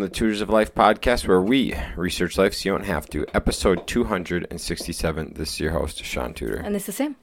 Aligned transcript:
welcome 0.00 0.14
to 0.14 0.18
the 0.18 0.26
Tutors 0.26 0.40
of 0.40 0.48
Life 0.48 0.74
podcast, 0.74 1.28
where 1.28 1.42
we 1.42 1.74
research 1.94 2.38
life 2.38 2.54
so 2.54 2.66
you 2.66 2.72
don't 2.72 2.86
have 2.86 3.06
to. 3.10 3.26
Episode 3.34 3.86
267. 3.86 5.34
This 5.34 5.52
is 5.52 5.60
your 5.60 5.72
host, 5.72 6.02
Shaun 6.02 6.32
Tudor. 6.32 6.56
And 6.56 6.74
this 6.74 6.88
is 6.88 6.96
Sam. 6.96 7.16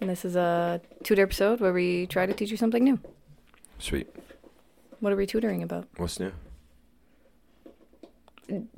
And 0.00 0.08
this 0.08 0.24
is 0.24 0.36
a 0.36 0.80
tutor 1.02 1.22
episode 1.22 1.58
where 1.58 1.72
we 1.72 2.06
try 2.06 2.24
to 2.24 2.32
teach 2.32 2.52
you 2.52 2.56
something 2.56 2.84
new. 2.84 3.00
Sweet. 3.80 4.06
What 5.00 5.12
are 5.12 5.16
we 5.16 5.26
tutoring 5.26 5.64
about? 5.64 5.88
What's 5.96 6.20
new? 6.20 6.30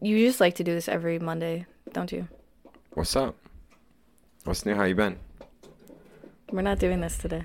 You 0.01 0.27
just 0.27 0.41
like 0.41 0.55
to 0.55 0.65
do 0.65 0.73
this 0.73 0.89
every 0.89 1.19
Monday, 1.19 1.67
don't 1.93 2.11
you? 2.11 2.29
What's 2.95 3.15
up? 3.17 3.37
What's 4.45 4.65
new? 4.65 4.75
How 4.75 4.85
you 4.85 4.95
been? 4.95 5.19
We're 6.51 6.63
not 6.63 6.79
doing 6.79 7.03
this 7.03 7.19
today. 7.19 7.45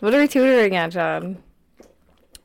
What 0.00 0.12
are 0.12 0.20
we 0.20 0.28
tutoring 0.28 0.76
at, 0.76 0.90
John? 0.90 1.42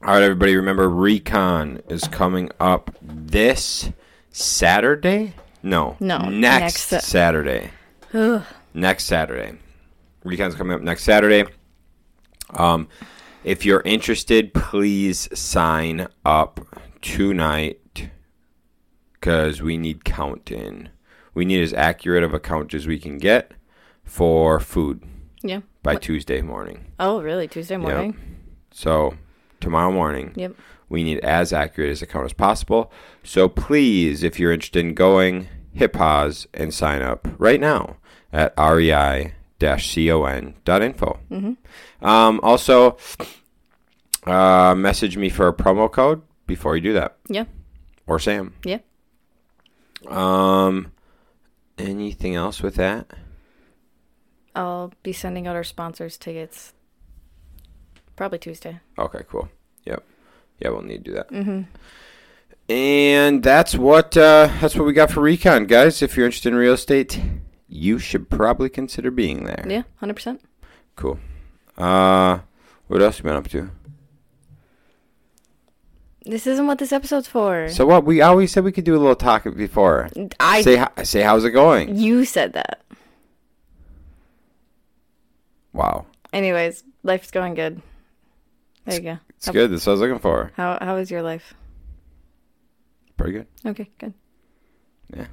All 0.03 0.13
right, 0.15 0.23
everybody. 0.23 0.55
Remember, 0.55 0.89
Recon 0.89 1.81
is 1.87 2.03
coming 2.07 2.49
up 2.59 2.95
this 3.01 3.91
Saturday. 4.31 5.33
No, 5.63 5.95
No, 5.99 6.17
next, 6.29 6.91
next 6.91 7.05
Saturday. 7.07 7.69
Ugh. 8.13 8.43
Next 8.73 9.03
Saturday. 9.05 9.59
Recon's 10.23 10.55
coming 10.55 10.73
up 10.73 10.81
next 10.81 11.03
Saturday. 11.03 11.45
Um, 12.55 12.87
if 13.43 13.63
you're 13.65 13.81
interested, 13.81 14.53
please 14.55 15.29
sign 15.37 16.07
up 16.25 16.59
tonight 17.01 18.09
because 19.13 19.61
we 19.61 19.77
need 19.77 20.03
counting. 20.03 20.89
We 21.35 21.45
need 21.45 21.61
as 21.61 21.73
accurate 21.73 22.23
of 22.23 22.33
a 22.33 22.39
count 22.39 22.73
as 22.73 22.87
we 22.87 22.97
can 22.97 23.19
get 23.19 23.51
for 24.03 24.59
food 24.59 25.03
Yeah. 25.43 25.61
by 25.83 25.93
What- 25.93 26.01
Tuesday 26.01 26.41
morning. 26.41 26.85
Oh, 26.99 27.21
really? 27.21 27.47
Tuesday 27.47 27.77
morning? 27.77 28.17
So 28.71 29.13
tomorrow 29.61 29.91
morning, 29.91 30.33
Yep. 30.35 30.55
we 30.89 31.03
need 31.03 31.19
as 31.19 31.53
accurate 31.53 31.91
as 31.91 32.01
a 32.01 32.05
count 32.05 32.25
as 32.25 32.33
possible. 32.33 32.91
So 33.23 33.47
please, 33.47 34.23
if 34.23 34.39
you're 34.39 34.51
interested 34.51 34.83
in 34.85 34.93
going, 34.93 35.47
hit 35.73 35.93
pause 35.93 36.47
and 36.53 36.73
sign 36.73 37.01
up 37.01 37.27
right 37.37 37.59
now 37.61 37.95
at 38.33 38.53
rei-con.info. 38.57 39.31
Mm-hmm. 41.31 42.05
Um, 42.05 42.39
also, 42.43 42.97
uh, 44.25 44.75
message 44.75 45.17
me 45.17 45.29
for 45.29 45.47
a 45.47 45.53
promo 45.53 45.89
code 45.91 46.21
before 46.47 46.75
you 46.75 46.81
do 46.81 46.93
that, 46.93 47.17
Yeah. 47.29 47.45
or 48.07 48.19
Sam. 48.19 48.53
Yeah. 48.65 48.79
Um, 50.07 50.91
anything 51.77 52.35
else 52.35 52.61
with 52.61 52.75
that? 52.75 53.07
I'll 54.55 54.91
be 55.03 55.13
sending 55.13 55.47
out 55.47 55.55
our 55.55 55.63
sponsors 55.63 56.17
tickets 56.17 56.73
probably 58.21 58.37
Tuesday. 58.37 58.79
Okay, 58.99 59.21
cool. 59.27 59.49
Yep. 59.85 60.03
Yeah, 60.59 60.69
we'll 60.69 60.83
need 60.83 61.03
to 61.03 61.09
do 61.09 61.13
that. 61.15 61.29
Mm-hmm. 61.31 61.61
And 62.71 63.41
that's 63.41 63.73
what 63.73 64.15
uh, 64.15 64.47
that's 64.61 64.75
what 64.75 64.85
we 64.85 64.93
got 64.93 65.09
for 65.09 65.21
recon, 65.21 65.65
guys. 65.65 66.03
If 66.03 66.15
you're 66.15 66.27
interested 66.27 66.49
in 66.49 66.55
real 66.55 66.73
estate, 66.73 67.19
you 67.67 67.97
should 67.97 68.29
probably 68.29 68.69
consider 68.69 69.09
being 69.09 69.45
there. 69.45 69.65
Yeah, 69.67 69.81
100%. 70.03 70.37
Cool. 70.95 71.17
Uh, 71.75 72.41
what 72.85 73.01
else 73.01 73.17
you 73.17 73.23
been 73.23 73.33
up 73.35 73.47
to? 73.47 73.71
This 76.23 76.45
isn't 76.45 76.67
what 76.67 76.77
this 76.77 76.91
episode's 76.91 77.27
for. 77.27 77.69
So 77.69 77.87
what? 77.87 78.05
We 78.05 78.21
always 78.21 78.51
said 78.51 78.63
we 78.63 78.71
could 78.71 78.83
do 78.83 78.95
a 78.95 79.01
little 79.01 79.15
talk 79.15 79.45
before. 79.55 80.09
I 80.39 80.61
say 80.61 80.85
say 81.01 81.21
how's 81.23 81.43
it 81.43 81.49
going? 81.49 81.97
you 81.97 82.25
said 82.25 82.53
that. 82.53 82.83
Wow, 85.73 86.05
Anyways, 86.33 86.83
life's 87.03 87.31
going 87.31 87.55
good. 87.55 87.81
There 88.85 88.95
you 88.95 89.01
go. 89.01 89.17
it's 89.29 89.45
How- 89.47 89.51
good. 89.53 89.71
That's 89.71 89.85
what 89.85 89.91
I 89.91 89.93
was 89.93 90.01
looking 90.01 90.19
for. 90.19 90.51
How 90.55 90.77
how 90.81 90.95
is 90.97 91.11
your 91.11 91.21
life? 91.21 91.53
Pretty 93.17 93.33
good. 93.33 93.47
Okay, 93.65 93.89
good. 93.99 94.13
Yeah. 95.15 95.27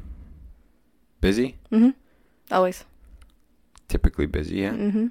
Busy. 1.21 1.57
Mhm. 1.73 1.95
Always. 2.51 2.85
Typically 3.89 4.27
busy. 4.27 4.57
Yeah. 4.57 4.73
Mhm. 4.73 5.11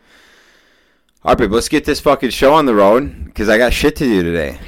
All 1.23 1.31
right, 1.31 1.37
babe. 1.37 1.51
Let's 1.51 1.67
get 1.69 1.85
this 1.85 1.99
fucking 1.99 2.29
show 2.29 2.53
on 2.53 2.65
the 2.67 2.75
road 2.75 3.25
because 3.25 3.49
I 3.49 3.57
got 3.57 3.73
shit 3.73 3.95
to 3.97 4.05
do 4.05 4.21
today. 4.23 4.59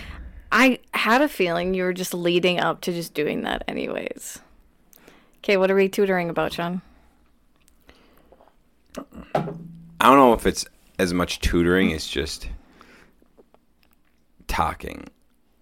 I 0.52 0.80
had 0.96 1.22
a 1.22 1.30
feeling 1.30 1.76
you 1.76 1.84
were 1.84 1.94
just 1.94 2.14
leading 2.14 2.60
up 2.60 2.82
to 2.82 2.92
just 2.92 3.14
doing 3.14 3.44
that 3.44 3.64
anyways. 3.68 4.40
Okay, 5.44 5.58
what 5.58 5.70
are 5.70 5.76
we 5.76 5.88
tutoring 5.88 6.30
about, 6.30 6.52
Shaun? 6.54 6.82
I 8.96 9.42
don't 10.02 10.18
know 10.18 10.34
if 10.34 10.46
it's 10.48 10.66
as 10.98 11.14
much 11.14 11.40
tutoring 11.40 11.94
as 11.94 12.08
just 12.08 12.50
talking 14.50 15.08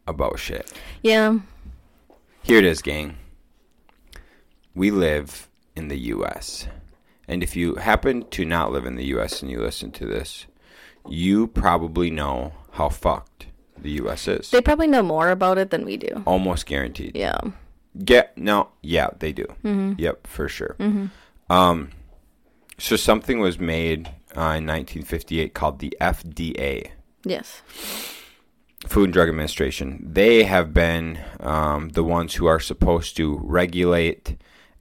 about 0.07 0.39
shit. 0.39 0.73
Yeah. 1.03 1.37
Here 2.41 2.57
it 2.57 2.65
is, 2.65 2.81
gang. 2.81 3.17
We 4.73 4.89
live 4.89 5.47
in 5.75 5.89
the 5.89 5.99
U.S. 6.15 6.67
And 7.27 7.43
if 7.43 7.55
you 7.55 7.75
happen 7.75 8.25
to 8.29 8.45
not 8.45 8.71
live 8.71 8.85
in 8.85 8.95
the 8.95 9.05
U.S. 9.05 9.41
and 9.41 9.51
you 9.51 9.59
listen 9.59 9.91
to 9.91 10.05
this, 10.07 10.47
you 11.07 11.47
probably 11.47 12.09
know 12.09 12.53
how 12.71 12.89
fucked 12.89 13.47
the 13.77 13.91
U.S. 13.91 14.27
is. 14.27 14.49
They 14.49 14.61
probably 14.61 14.87
know 14.87 15.03
more 15.03 15.29
about 15.29 15.57
it 15.57 15.69
than 15.69 15.85
we 15.85 15.97
do. 15.97 16.23
Almost 16.25 16.65
guaranteed. 16.65 17.15
Yeah. 17.15 17.39
Get 18.03 18.37
no, 18.37 18.69
yeah, 18.81 19.09
they 19.19 19.31
do. 19.31 19.45
Mm-hmm. 19.63 19.93
Yep, 19.97 20.27
for 20.27 20.47
sure. 20.47 20.75
Um, 21.49 21.89
so 22.77 22.95
something 22.95 23.39
was 23.39 23.59
made 23.59 24.07
uh, 24.35 24.55
in 24.55 24.67
1958 24.67 25.53
called 25.53 25.79
the 25.79 25.95
FDA. 25.99 26.91
Yes. 27.23 27.61
Food 28.87 29.05
and 29.05 29.13
Drug 29.13 29.29
Administration. 29.29 30.07
They 30.11 30.43
have 30.43 30.73
been 30.73 31.19
um, 31.39 31.89
the 31.89 32.03
ones 32.03 32.35
who 32.35 32.45
are 32.45 32.59
supposed 32.59 33.17
to 33.17 33.39
regulate 33.43 34.37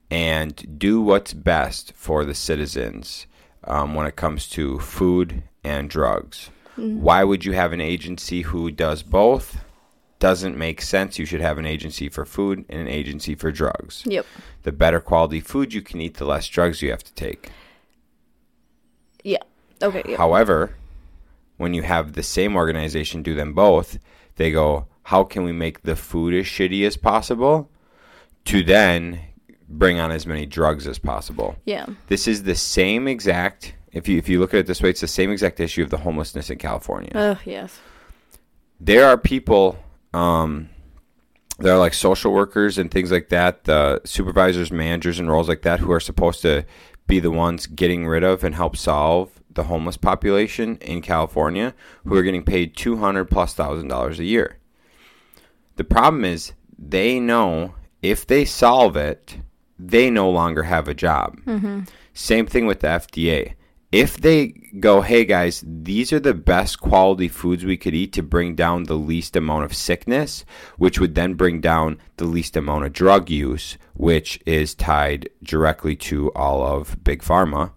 and 0.09 0.79
do 0.79 1.01
what's 1.01 1.33
best 1.33 1.93
for 1.93 2.23
the 2.25 2.33
citizens 2.33 3.27
um, 3.65 3.93
when 3.93 4.07
it 4.07 4.15
comes 4.15 4.47
to 4.49 4.79
food 4.79 5.43
and 5.63 5.89
drugs. 5.89 6.49
Why 6.77 7.23
would 7.23 7.43
you 7.43 7.53
have 7.53 7.73
an 7.73 7.81
agency 7.81 8.43
who 8.43 8.69
does 8.69 9.01
both? 9.01 9.63
Doesn't 10.19 10.55
make 10.55 10.81
sense. 10.81 11.17
You 11.17 11.25
should 11.25 11.41
have 11.41 11.57
an 11.57 11.65
agency 11.65 12.07
for 12.07 12.23
food 12.23 12.65
and 12.69 12.79
an 12.79 12.87
agency 12.87 13.33
for 13.33 13.51
drugs. 13.51 14.03
Yep. 14.05 14.25
The 14.61 14.71
better 14.71 14.99
quality 14.99 15.39
food 15.39 15.73
you 15.73 15.81
can 15.81 15.99
eat, 16.01 16.15
the 16.15 16.25
less 16.25 16.47
drugs 16.47 16.83
you 16.83 16.91
have 16.91 17.03
to 17.03 17.13
take. 17.13 17.49
Yeah. 19.23 19.39
Okay. 19.81 20.03
Yep. 20.07 20.17
However, 20.17 20.75
when 21.57 21.73
you 21.73 21.81
have 21.83 22.13
the 22.13 22.23
same 22.23 22.55
organization 22.55 23.23
do 23.23 23.35
them 23.35 23.53
both, 23.53 23.97
they 24.35 24.51
go, 24.51 24.87
how 25.03 25.23
can 25.23 25.43
we 25.43 25.51
make 25.51 25.83
the 25.83 25.95
food 25.95 26.33
as 26.33 26.45
shitty 26.45 26.85
as 26.85 26.97
possible 26.97 27.69
to 28.45 28.63
then 28.63 29.19
bring 29.67 29.99
on 29.99 30.11
as 30.11 30.25
many 30.25 30.45
drugs 30.45 30.87
as 30.87 30.99
possible? 30.99 31.55
Yeah. 31.65 31.87
This 32.07 32.27
is 32.27 32.43
the 32.43 32.55
same 32.55 33.07
exact 33.07 33.73
if 33.93 34.07
you 34.07 34.17
if 34.17 34.29
you 34.29 34.39
look 34.39 34.53
at 34.53 34.59
it 34.59 34.67
this 34.67 34.81
way, 34.81 34.89
it's 34.89 35.01
the 35.01 35.07
same 35.07 35.31
exact 35.31 35.59
issue 35.59 35.81
of 35.81 35.89
the 35.89 35.97
homelessness 35.97 36.49
in 36.49 36.57
California. 36.57 37.11
Oh, 37.15 37.39
yes. 37.45 37.79
there 38.79 39.05
are 39.07 39.17
people 39.17 39.77
um 40.13 40.69
there 41.59 41.73
are 41.73 41.79
like 41.79 41.93
social 41.93 42.31
workers 42.31 42.77
and 42.77 42.91
things 42.91 43.11
like 43.11 43.29
that 43.29 43.63
the 43.63 43.99
supervisors 44.05 44.71
managers 44.71 45.19
and 45.19 45.29
roles 45.31 45.49
like 45.49 45.63
that 45.63 45.79
who 45.79 45.91
are 45.91 45.99
supposed 45.99 46.41
to 46.43 46.63
be 47.07 47.19
the 47.19 47.31
ones 47.31 47.65
getting 47.65 48.05
rid 48.05 48.23
of 48.23 48.43
and 48.43 48.53
help 48.53 48.77
solve 48.77 49.36
the 49.57 49.63
homeless 49.63 49.97
population 49.97 50.77
in 50.77 51.01
california 51.01 51.73
who 52.05 52.15
are 52.15 52.23
getting 52.23 52.43
paid 52.43 52.77
200 52.77 53.25
plus 53.25 53.53
thousand 53.53 53.89
dollars 53.89 54.19
a 54.19 54.23
year. 54.23 54.57
The 55.75 55.83
problem 55.83 56.23
is 56.23 56.53
they 56.79 57.19
know 57.19 57.75
if 58.01 58.25
they 58.25 58.45
solve 58.45 58.95
it 58.95 59.39
they 59.79 60.09
no 60.09 60.27
longer 60.27 60.63
have 60.63 60.87
a 60.87 60.95
job. 60.95 61.39
Mm-hmm. 61.45 61.81
Same 62.13 62.47
thing 62.47 62.65
with 62.65 62.79
the 62.79 62.87
fda 62.87 63.53
if 63.91 64.17
they 64.17 64.47
go, 64.79 65.01
hey 65.01 65.23
guys, 65.23 65.63
these 65.65 66.11
are 66.11 66.19
the 66.19 66.33
best 66.33 66.81
quality 66.81 67.29
foods 67.29 67.63
we 67.63 67.77
could 67.77 67.95
eat 67.95 68.11
to 68.13 68.23
bring 68.23 68.53
down 68.53 68.83
the 68.83 68.97
least 68.97 69.35
amount 69.37 69.63
of 69.63 69.73
sickness, 69.73 70.43
which 70.77 70.99
would 70.99 71.15
then 71.15 71.35
bring 71.35 71.61
down 71.61 71.97
the 72.17 72.25
least 72.25 72.57
amount 72.57 72.83
of 72.83 72.91
drug 72.91 73.29
use, 73.29 73.77
which 73.93 74.41
is 74.45 74.75
tied 74.75 75.29
directly 75.41 75.95
to 75.95 76.31
all 76.33 76.65
of 76.65 77.01
big 77.03 77.21
pharma, 77.21 77.71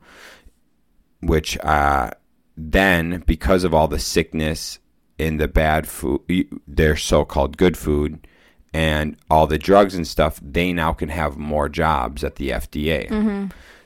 which 1.20 1.58
uh, 1.58 2.10
then, 2.56 3.22
because 3.26 3.64
of 3.64 3.74
all 3.74 3.88
the 3.88 3.98
sickness 3.98 4.78
in 5.18 5.36
the 5.36 5.48
bad 5.48 5.86
food, 5.86 6.20
their 6.66 6.96
so 6.96 7.24
called 7.24 7.56
good 7.56 7.76
food, 7.76 8.26
and 8.72 9.16
all 9.28 9.46
the 9.46 9.58
drugs 9.58 9.94
and 9.94 10.06
stuff, 10.06 10.40
they 10.42 10.72
now 10.72 10.92
can 10.92 11.08
have 11.08 11.36
more 11.36 11.68
jobs 11.68 12.22
at 12.22 12.36
the 12.36 12.50
FDA. 12.50 13.10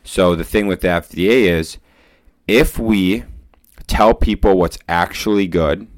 So 0.05 0.37
the 0.37 0.45
thing 0.45 0.67
with 0.67 0.83
the 0.83 0.89
FDA 0.89 1.47
is 1.49 1.79
if 2.47 2.79
we 2.79 3.25
tell 3.87 4.13
people 4.15 4.59
what's 4.59 4.79
actually 4.89 5.47
good 5.47 5.89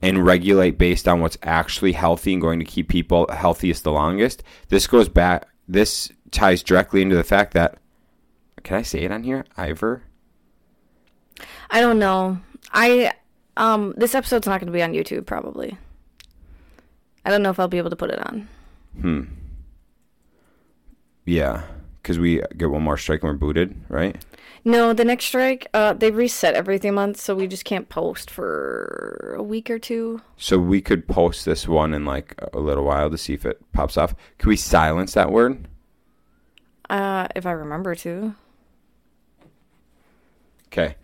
and 0.00 0.24
regulate 0.24 0.78
based 0.78 1.08
on 1.08 1.20
what's 1.20 1.38
actually 1.42 1.92
healthy 1.92 2.34
and 2.34 2.42
going 2.42 2.60
to 2.60 2.64
keep 2.64 2.88
people 2.88 3.26
healthiest 3.32 3.82
the 3.82 3.92
longest, 3.92 4.42
this 4.68 4.86
goes 4.86 5.08
back, 5.08 5.48
this 5.66 6.12
ties 6.30 6.62
directly 6.62 7.02
into 7.02 7.16
the 7.16 7.24
fact 7.24 7.54
that, 7.54 7.78
can 8.62 8.76
I 8.76 8.82
say 8.82 9.00
it 9.00 9.10
on 9.10 9.24
here? 9.24 9.44
Ivor? 9.56 10.02
I 11.70 11.80
don't 11.80 11.98
know. 11.98 12.38
I 12.72 13.12
um 13.56 13.94
this 13.96 14.14
episode's 14.14 14.46
not 14.46 14.60
going 14.60 14.66
to 14.66 14.72
be 14.72 14.82
on 14.82 14.92
YouTube 14.92 15.26
probably. 15.26 15.78
I 17.24 17.30
don't 17.30 17.42
know 17.42 17.50
if 17.50 17.58
I'll 17.58 17.68
be 17.68 17.78
able 17.78 17.90
to 17.90 17.96
put 17.96 18.10
it 18.10 18.24
on. 18.24 18.48
Hmm. 19.00 19.22
Yeah, 21.24 21.62
because 22.00 22.20
we 22.20 22.40
get 22.56 22.70
one 22.70 22.82
more 22.82 22.96
strike 22.96 23.22
and 23.22 23.30
we're 23.30 23.36
booted, 23.36 23.74
right? 23.88 24.16
No, 24.64 24.92
the 24.92 25.04
next 25.04 25.26
strike, 25.26 25.68
uh, 25.74 25.92
they 25.92 26.10
reset 26.10 26.54
everything 26.54 26.94
month, 26.94 27.20
so 27.20 27.36
we 27.36 27.46
just 27.46 27.64
can't 27.64 27.88
post 27.88 28.30
for 28.30 29.34
a 29.38 29.42
week 29.42 29.70
or 29.70 29.78
two. 29.78 30.20
So 30.36 30.58
we 30.58 30.80
could 30.80 31.06
post 31.06 31.44
this 31.44 31.68
one 31.68 31.94
in 31.94 32.04
like 32.04 32.34
a 32.52 32.58
little 32.58 32.84
while 32.84 33.10
to 33.10 33.18
see 33.18 33.32
if 33.34 33.46
it 33.46 33.60
pops 33.72 33.96
off. 33.96 34.14
Can 34.38 34.48
we 34.48 34.56
silence 34.56 35.14
that 35.14 35.30
word? 35.30 35.68
Uh, 36.90 37.28
if 37.36 37.46
I 37.46 37.52
remember 37.52 37.94
to. 37.96 38.34
Okay, 40.68 40.96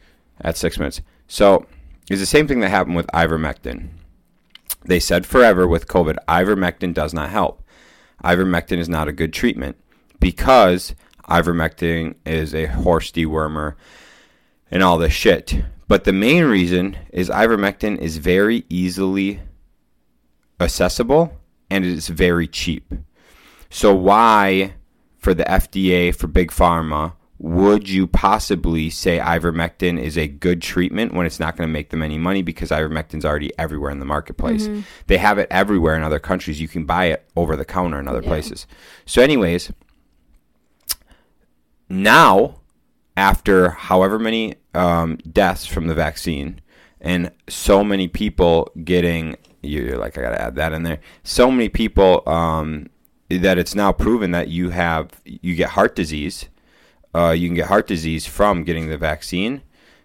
at 0.42 0.56
six 0.56 0.78
minutes. 0.78 1.00
So 1.26 1.66
it's 2.10 2.20
the 2.20 2.26
same 2.26 2.46
thing 2.46 2.60
that 2.60 2.70
happened 2.70 2.96
with 2.96 3.06
ivermectin. 3.08 3.88
They 4.84 5.00
said 5.00 5.24
forever 5.24 5.66
with 5.66 5.86
COVID, 5.86 6.16
ivermectin 6.28 6.92
does 6.92 7.14
not 7.14 7.30
help. 7.30 7.62
Ivermectin 8.24 8.78
is 8.78 8.88
not 8.88 9.08
a 9.08 9.12
good 9.12 9.32
treatment 9.32 9.76
because 10.20 10.94
ivermectin 11.28 12.14
is 12.26 12.54
a 12.54 12.66
horse 12.66 13.10
dewormer 13.10 13.74
and 14.70 14.82
all 14.82 14.98
this 14.98 15.12
shit. 15.12 15.62
But 15.88 16.04
the 16.04 16.12
main 16.12 16.44
reason 16.44 16.96
is 17.12 17.28
ivermectin 17.28 17.98
is 17.98 18.16
very 18.16 18.64
easily 18.68 19.40
accessible 20.60 21.38
and 21.70 21.84
it 21.84 21.92
is 21.92 22.08
very 22.08 22.48
cheap. 22.48 22.92
So 23.70 23.94
why 23.94 24.74
for 25.18 25.34
the 25.34 25.44
FDA 25.44 26.14
for 26.14 26.26
big 26.26 26.50
pharma 26.50 27.14
would 27.42 27.88
you 27.88 28.06
possibly 28.06 28.88
say 28.88 29.18
ivermectin 29.18 30.00
is 30.00 30.16
a 30.16 30.28
good 30.28 30.62
treatment 30.62 31.12
when 31.12 31.26
it's 31.26 31.40
not 31.40 31.56
going 31.56 31.68
to 31.68 31.72
make 31.72 31.90
them 31.90 32.00
any 32.00 32.16
money 32.16 32.40
because 32.40 32.70
ivermectin's 32.70 33.24
already 33.24 33.50
everywhere 33.58 33.90
in 33.90 33.98
the 33.98 34.04
marketplace? 34.04 34.68
Mm-hmm. 34.68 34.82
They 35.08 35.18
have 35.18 35.38
it 35.38 35.48
everywhere 35.50 35.96
in 35.96 36.04
other 36.04 36.20
countries. 36.20 36.60
You 36.60 36.68
can 36.68 36.84
buy 36.84 37.06
it 37.06 37.28
over 37.34 37.56
the 37.56 37.64
counter 37.64 37.98
in 37.98 38.06
other 38.06 38.22
places. 38.22 38.68
So, 39.06 39.20
anyways, 39.20 39.72
now 41.88 42.60
after 43.16 43.70
however 43.70 44.20
many 44.20 44.54
um, 44.72 45.16
deaths 45.16 45.66
from 45.66 45.88
the 45.88 45.94
vaccine 45.94 46.60
and 47.00 47.32
so 47.48 47.82
many 47.82 48.06
people 48.06 48.70
getting 48.84 49.36
you're 49.60 49.98
like 49.98 50.16
i 50.16 50.22
gotta 50.22 50.40
add 50.40 50.54
that 50.54 50.72
in 50.72 50.82
there 50.82 50.98
so 51.22 51.50
many 51.50 51.68
people 51.68 52.22
um, 52.26 52.88
that 53.28 53.58
it's 53.58 53.74
now 53.74 53.92
proven 53.92 54.30
that 54.30 54.48
you 54.48 54.70
have 54.70 55.20
you 55.24 55.54
get 55.54 55.70
heart 55.70 55.94
disease 55.94 56.46
uh, 57.14 57.30
you 57.30 57.48
can 57.48 57.54
get 57.54 57.66
heart 57.66 57.86
disease 57.86 58.26
from 58.26 58.64
getting 58.64 58.88
the 58.88 58.96
vaccine 58.98 59.62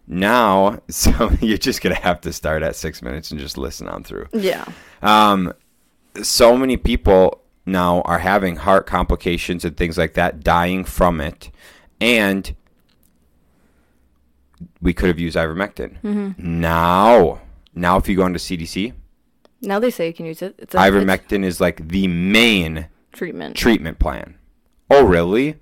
now 0.08 0.80
so 0.90 1.32
you're 1.42 1.58
just 1.58 1.82
gonna 1.82 1.96
have 1.96 2.20
to 2.22 2.32
start 2.34 2.64
at 2.64 2.76
six 2.76 3.02
minutes 3.02 3.32
and 3.32 3.40
just 3.40 3.58
listen 3.58 3.88
on 3.88 4.04
through 4.04 4.28
Yeah. 4.34 4.66
um, 5.02 5.54
so 6.24 6.58
many 6.58 6.78
people 6.78 7.42
now 7.66 8.02
are 8.02 8.20
having 8.20 8.56
heart 8.56 8.88
complications 8.88 9.64
and 9.66 9.76
things 9.78 9.98
like 9.98 10.14
that, 10.14 10.42
dying 10.44 10.86
from 10.86 11.20
it, 11.20 11.52
and 12.00 12.56
we 14.82 14.94
could 14.94 15.10
have 15.10 15.20
used 15.20 15.36
ivermectin. 15.36 16.38
Now, 16.40 17.42
now 17.76 17.98
if 17.98 18.08
you 18.08 18.16
go 18.16 18.26
into 18.26 18.40
CDC, 18.40 18.94
Now 19.62 19.80
they 19.80 19.92
say 19.92 20.08
you 20.08 20.14
can 20.14 20.26
use 20.26 20.42
it. 20.42 20.56
It's 20.58 20.74
ivermectin 20.76 21.44
is 21.44 21.60
like 21.60 21.88
the 21.90 22.08
main 22.08 22.88
treatment. 23.12 23.56
treatment 23.56 24.00
plan. 24.00 24.36
Oh, 24.90 25.04
really? 25.04 25.58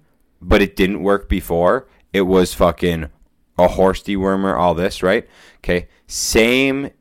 But 0.48 0.62
it 0.62 0.76
didn't 0.76 1.02
work 1.02 1.28
before. 1.28 1.88
It 2.14 2.22
was 2.22 2.54
fucking 2.54 3.10
a 3.58 3.68
horse 3.68 4.04
dewormer, 4.04 4.58
all 4.58 4.74
this, 4.74 5.02
right? 5.02 5.28
Okay. 5.58 5.88
Same 6.08 6.92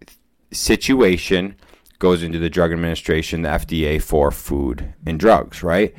situation 0.51 1.57
goes 1.99 2.23
into 2.23 2.39
the 2.39 2.51
Drug 2.51 2.73
Administration, 2.73 3.43
the 3.43 3.51
FDA 3.51 4.01
for 4.03 4.31
food 4.31 4.95
and 5.07 5.19
drugs, 5.19 5.63
right? 5.63 5.95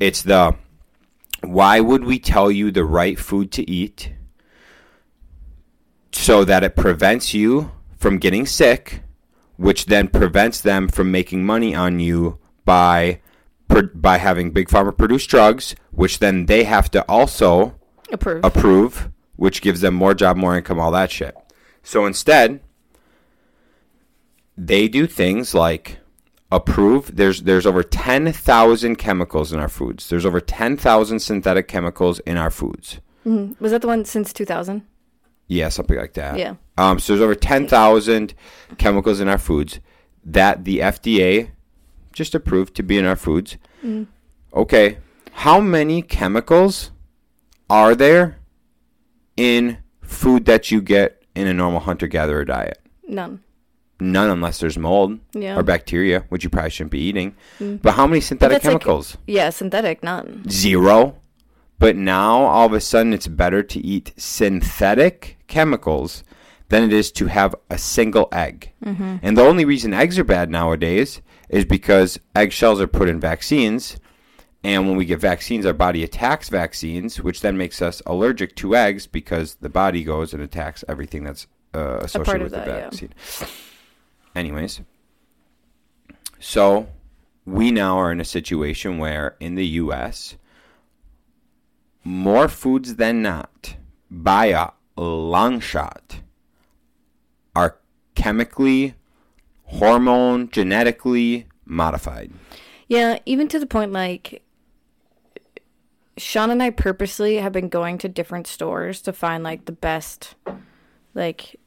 It's 0.00 0.22
the 0.22 0.56
why 1.42 1.80
would 1.80 2.04
we 2.04 2.18
tell 2.18 2.50
you 2.50 2.70
the 2.70 2.84
right 2.84 3.18
food 3.18 3.50
to 3.52 3.70
eat 3.70 4.12
so 6.12 6.44
that 6.44 6.64
it 6.64 6.76
prevents 6.76 7.32
you 7.32 7.72
from 7.96 8.18
getting 8.18 8.46
sick, 8.46 9.02
which 9.56 9.86
then 9.86 10.08
prevents 10.08 10.60
them 10.60 10.88
from 10.88 11.10
making 11.10 11.44
money 11.44 11.74
on 11.74 11.98
you 11.98 12.38
by 12.64 13.20
by 13.94 14.18
having 14.18 14.50
big 14.50 14.68
pharma 14.68 14.96
produce 14.96 15.26
drugs, 15.26 15.76
which 15.90 16.18
then 16.18 16.46
they 16.46 16.64
have 16.64 16.90
to 16.92 17.02
also 17.02 17.74
Approved. 18.12 18.44
approve, 18.44 19.10
which 19.36 19.62
gives 19.62 19.80
them 19.80 19.94
more 19.94 20.14
job, 20.14 20.36
more 20.36 20.56
income, 20.56 20.78
all 20.80 20.90
that 20.92 21.10
shit. 21.10 21.34
So 21.82 22.06
instead, 22.06 22.60
they 24.56 24.88
do 24.88 25.06
things 25.06 25.54
like 25.54 25.98
approve. 26.52 27.16
There's 27.16 27.42
there's 27.42 27.66
over 27.66 27.82
ten 27.82 28.32
thousand 28.32 28.96
chemicals 28.96 29.52
in 29.52 29.60
our 29.60 29.68
foods. 29.68 30.08
There's 30.08 30.26
over 30.26 30.40
ten 30.40 30.76
thousand 30.76 31.20
synthetic 31.20 31.68
chemicals 31.68 32.18
in 32.20 32.36
our 32.36 32.50
foods. 32.50 33.00
Mhm. 33.26 33.58
Was 33.60 33.72
that 33.72 33.82
the 33.82 33.88
one 33.88 34.04
since 34.04 34.32
2000? 34.32 34.82
Yeah, 35.46 35.68
something 35.68 35.98
like 35.98 36.14
that. 36.14 36.38
Yeah. 36.38 36.54
Um, 36.78 36.98
so 36.98 37.12
there's 37.12 37.22
over 37.22 37.34
10,000 37.34 38.34
chemicals 38.78 39.20
in 39.20 39.28
our 39.28 39.36
foods 39.36 39.80
that 40.24 40.64
the 40.64 40.78
FDA 40.78 41.50
just 42.12 42.34
approved 42.36 42.74
to 42.76 42.82
be 42.84 42.96
in 42.96 43.04
our 43.04 43.16
foods. 43.16 43.56
Okay. 44.54 44.98
How 45.32 45.60
many 45.60 46.02
chemicals 46.02 46.90
are 47.68 47.94
there 47.94 48.38
in 49.36 49.78
food 50.02 50.44
that 50.46 50.70
you 50.70 50.82
get 50.82 51.22
in 51.34 51.46
a 51.46 51.54
normal 51.54 51.80
hunter 51.80 52.06
gatherer 52.06 52.44
diet? 52.44 52.78
None. 53.08 53.40
None 54.00 54.30
unless 54.30 54.60
there's 54.60 54.78
mold 54.78 55.18
Yeah. 55.34 55.56
or 55.56 55.62
bacteria, 55.62 56.24
which 56.28 56.44
you 56.44 56.50
probably 56.50 56.70
shouldn't 56.70 56.90
be 56.92 57.00
eating. 57.00 57.34
Mm. 57.58 57.80
But 57.82 57.92
how 57.94 58.06
many 58.06 58.20
synthetic 58.20 58.56
that's 58.56 58.64
like- 58.64 58.72
chemicals? 58.82 59.16
Yeah, 59.26 59.50
synthetic, 59.50 60.02
none. 60.02 60.44
Zero. 60.48 61.16
But 61.78 61.96
now 61.96 62.40
all 62.44 62.66
of 62.66 62.72
a 62.74 62.80
sudden 62.80 63.12
it's 63.14 63.26
better 63.26 63.62
to 63.62 63.80
eat 63.80 64.12
synthetic 64.16 65.38
chemicals 65.46 66.22
than 66.68 66.82
it 66.84 66.92
is 66.92 67.10
to 67.12 67.26
have 67.26 67.54
a 67.70 67.78
single 67.78 68.28
egg. 68.32 68.72
Mm-hmm. 68.84 69.16
And 69.22 69.36
the 69.36 69.42
only 69.42 69.64
reason 69.64 69.92
eggs 69.94 70.18
are 70.18 70.24
bad 70.24 70.50
nowadays 70.50 71.20
is 71.48 71.64
because 71.64 72.18
eggshells 72.34 72.80
are 72.80 72.86
put 72.86 73.08
in 73.08 73.18
vaccines. 73.18 73.96
And 74.62 74.86
when 74.86 74.96
we 74.96 75.06
get 75.06 75.20
vaccines, 75.20 75.64
our 75.64 75.72
body 75.72 76.04
attacks 76.04 76.50
vaccines, 76.50 77.20
which 77.20 77.40
then 77.40 77.56
makes 77.56 77.80
us 77.80 78.02
allergic 78.04 78.56
to 78.56 78.76
eggs 78.76 79.06
because 79.06 79.54
the 79.56 79.70
body 79.70 80.04
goes 80.04 80.34
and 80.34 80.42
attacks 80.42 80.84
everything 80.86 81.24
that's 81.24 81.46
uh, 81.74 81.98
associated 82.00 82.42
with 82.42 82.52
the 82.52 82.58
that, 82.58 82.66
yeah. 82.66 82.80
vaccine. 82.90 83.12
Anyways, 84.34 84.82
so 86.38 86.88
we 87.46 87.70
now 87.70 87.96
are 87.98 88.12
in 88.12 88.20
a 88.20 88.24
situation 88.24 88.98
where 88.98 89.36
in 89.40 89.54
the 89.54 89.66
U.S., 89.66 90.36
more 92.04 92.48
foods 92.48 92.96
than 92.96 93.22
not, 93.22 93.76
by 94.10 94.46
a 94.46 94.70
long 94.96 95.60
shot, 95.60 96.20
are 97.54 97.78
chemically, 98.14 98.94
hormone, 99.64 100.50
genetically 100.50 101.46
modified. 101.64 102.32
Yeah, 102.88 103.18
even 103.24 103.48
to 103.48 103.58
the 103.58 103.66
point 103.66 103.92
like 103.92 104.42
Shaun 106.16 106.50
and 106.50 106.62
I 106.62 106.70
purposely 106.70 107.36
have 107.36 107.52
been 107.52 107.68
going 107.68 107.98
to 107.98 108.08
different 108.08 108.46
stores 108.46 109.00
to 109.02 109.12
find 109.12 109.42
like 109.44 109.64
the 109.64 109.72
best, 109.72 110.34
like 111.14 111.58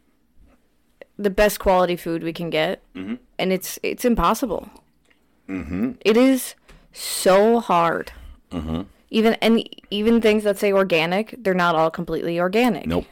the 1.17 1.29
best 1.29 1.59
quality 1.59 1.95
food 1.95 2.23
we 2.23 2.33
can 2.33 2.50
get, 2.50 2.81
Mm-hmm. 2.95 3.15
and 3.39 3.53
it's 3.53 3.79
it's 3.83 4.05
impossible. 4.05 4.69
Mm-hmm. 5.50 5.91
is 6.05 6.55
so 6.91 7.59
hard. 7.59 8.12
Mm-hmm. 8.51 8.81
Even 9.09 9.33
and 9.35 9.67
even 9.89 10.21
things 10.21 10.43
that 10.43 10.57
say 10.57 10.71
organic, 10.71 11.35
they're 11.38 11.53
not 11.53 11.75
all 11.75 11.91
completely 11.91 12.39
organic. 12.39 12.88
Nope. 12.88 13.05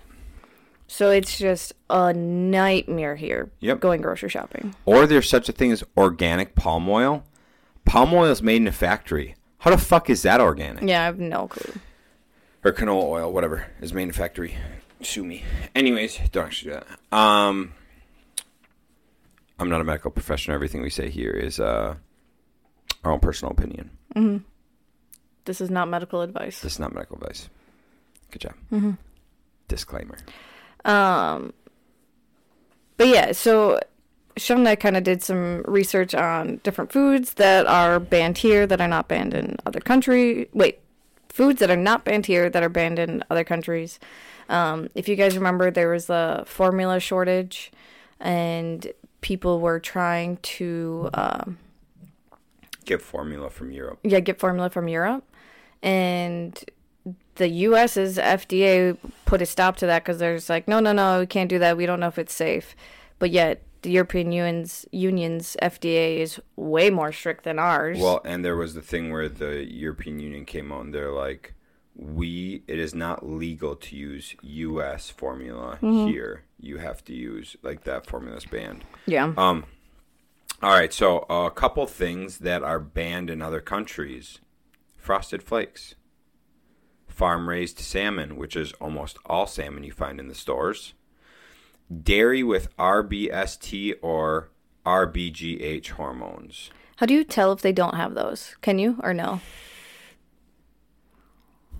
So 0.88 1.10
it's 1.10 1.38
just 1.38 1.74
a 1.90 2.12
nightmare 2.14 3.16
here. 3.16 3.50
Yep. 3.62 3.80
Going 3.80 4.02
grocery 4.02 4.30
shopping. 4.30 4.76
Or 4.86 5.08
there's 5.08 5.30
such 5.30 5.48
a 5.48 5.54
thing 5.54 5.72
as 5.72 5.84
organic 5.96 6.54
palm 6.56 6.90
oil. 6.90 7.24
Palm 7.86 8.14
oil 8.14 8.26
is 8.32 8.42
made 8.44 8.58
in 8.58 8.68
a 8.68 8.72
factory. 8.72 9.36
How 9.62 9.70
the 9.72 9.78
fuck 9.78 10.10
is 10.10 10.24
that 10.24 10.42
organic? 10.42 10.84
Yeah, 10.84 11.02
I 11.02 11.06
have 11.06 11.20
no 11.20 11.48
clue. 11.48 11.74
or 12.64 12.72
canola 12.74 13.04
oil, 13.04 13.32
whatever, 13.32 13.68
is 13.80 13.94
made 13.94 14.04
in 14.04 14.12
factory. 14.12 14.56
Sue 15.02 15.24
me. 15.24 15.44
Anyways, 15.76 16.20
don't 16.32 16.46
actually 16.46 16.74
do 16.74 16.80
that. 16.80 17.16
Um, 17.18 17.74
I'm 19.60 19.70
not 19.70 19.80
a 19.82 19.84
medical 19.84 20.10
professional. 20.12 20.56
Everything 20.56 20.82
we 20.82 20.90
say 20.90 21.10
here 21.10 21.32
is 21.32 21.60
uh, 21.60 21.96
our 23.04 23.12
own 23.12 23.20
personal 23.20 23.52
opinion. 23.52 24.44
This 25.46 25.62
is 25.62 25.70
not 25.70 25.88
medical 25.90 26.22
advice. 26.22 26.62
This 26.62 26.74
is 26.74 26.80
not 26.80 26.94
medical 26.94 27.18
advice. 27.18 27.48
Good 28.32 28.42
job. 28.42 28.98
Disclaimer. 29.68 30.18
Um, 30.86 31.54
but 32.98 33.08
yeah, 33.08 33.32
so 33.32 33.80
I 34.38 34.76
kind 34.76 34.98
of 34.98 35.04
did 35.04 35.22
some 35.22 35.64
research 35.68 36.14
on 36.16 36.60
different 36.64 36.92
foods 36.92 37.36
that 37.36 37.66
are 37.66 38.00
banned 38.00 38.40
here 38.40 38.66
that 38.68 38.80
are 38.82 38.88
not 38.88 39.08
banned 39.08 39.34
in 39.34 39.58
other 39.66 39.80
countries. 39.80 40.48
Wait, 40.54 40.80
foods 41.30 41.60
that 41.60 41.70
are 41.70 41.78
not 41.78 42.06
banned 42.06 42.26
here 42.26 42.50
that 42.50 42.64
are 42.64 42.70
banned 42.70 43.00
in 43.00 43.24
other 43.30 43.44
countries. 43.44 44.00
Um, 44.50 44.90
if 44.96 45.08
you 45.08 45.16
guys 45.16 45.36
remember, 45.38 45.72
there 45.72 45.90
was 45.90 46.10
a 46.10 46.44
formula 46.46 47.00
shortage, 47.00 47.72
and 48.20 48.92
people 49.22 49.60
were 49.60 49.80
trying 49.80 50.38
to 50.38 51.10
um, 51.14 51.58
Get 52.86 53.02
formula 53.02 53.50
from 53.50 53.72
Europe. 53.72 54.00
yeah, 54.04 54.20
get 54.20 54.40
formula 54.40 54.70
from 54.70 54.88
Europe, 54.88 55.24
and 55.82 56.64
the 57.36 57.48
U.S.'s 57.48 58.18
FDA 58.18 58.98
put 59.26 59.42
a 59.42 59.46
stop 59.46 59.78
to 59.78 59.86
that 59.86 60.04
because 60.04 60.20
there's 60.20 60.50
like, 60.50 60.68
no, 60.68 60.80
no, 60.80 60.92
no, 60.92 61.20
we 61.22 61.26
can't 61.26 61.50
do 61.50 61.60
that. 61.60 61.78
We 61.78 61.86
don't 61.86 62.00
know 62.00 62.08
if 62.08 62.18
it's 62.20 62.34
safe. 62.34 62.76
But 63.20 63.32
yet, 63.32 63.64
the 63.82 63.92
European 63.92 64.32
Union's 64.32 64.86
Union's 64.92 65.58
FDA 65.62 66.18
is 66.18 66.40
way 66.56 66.90
more 66.90 67.12
strict 67.12 67.44
than 67.44 67.60
ours. 67.60 68.00
Well, 68.00 68.22
and 68.26 68.44
there 68.46 68.56
was 68.56 68.74
the 68.74 68.82
thing 68.82 69.12
where 69.12 69.28
the 69.30 69.64
European 69.66 70.20
Union 70.20 70.46
came 70.46 70.72
out 70.72 70.86
and 70.86 70.94
they're 70.94 71.12
like, 71.12 71.56
we 71.96 72.64
it 72.68 72.80
is 72.80 72.96
not 72.96 73.26
legal 73.28 73.76
to 73.76 73.96
use 73.96 74.36
U.S. 74.42 75.10
formula 75.10 75.78
here. 75.82 76.44
You 76.60 76.78
have 76.78 77.04
to 77.06 77.14
use 77.14 77.56
like 77.64 77.84
that 77.84 78.06
formula's 78.08 78.46
banned. 78.46 78.86
yeah, 79.06 79.34
Um, 79.38 79.66
all 80.64 80.72
right, 80.72 80.94
so 80.94 81.26
a 81.30 81.50
couple 81.50 81.86
things 81.88 82.38
that 82.40 82.62
are 82.64 82.80
banned 82.80 83.30
in 83.30 83.42
other 83.42 83.60
countries: 83.62 84.40
frosted 84.96 85.42
flakes, 85.44 85.96
farm 87.08 87.50
raised 87.50 87.80
salmon, 87.80 88.36
which 88.36 88.56
is 88.56 88.74
almost 88.74 89.18
all 89.26 89.48
salmon 89.48 89.84
you 89.84 89.92
find 89.92 90.20
in 90.20 90.28
the 90.28 90.36
stores, 90.36 90.94
dairy 92.04 92.44
with 92.44 92.76
RBST 92.78 93.96
or 94.02 94.50
RBGH 94.86 95.90
hormones. 95.90 96.72
how 96.98 97.06
do 97.06 97.14
you 97.14 97.24
tell 97.24 97.52
if 97.52 97.62
they 97.62 97.72
don't 97.74 97.96
have 97.96 98.14
those? 98.16 98.56
Can 98.62 98.80
you 98.80 98.98
or 99.04 99.14
no? 99.14 99.42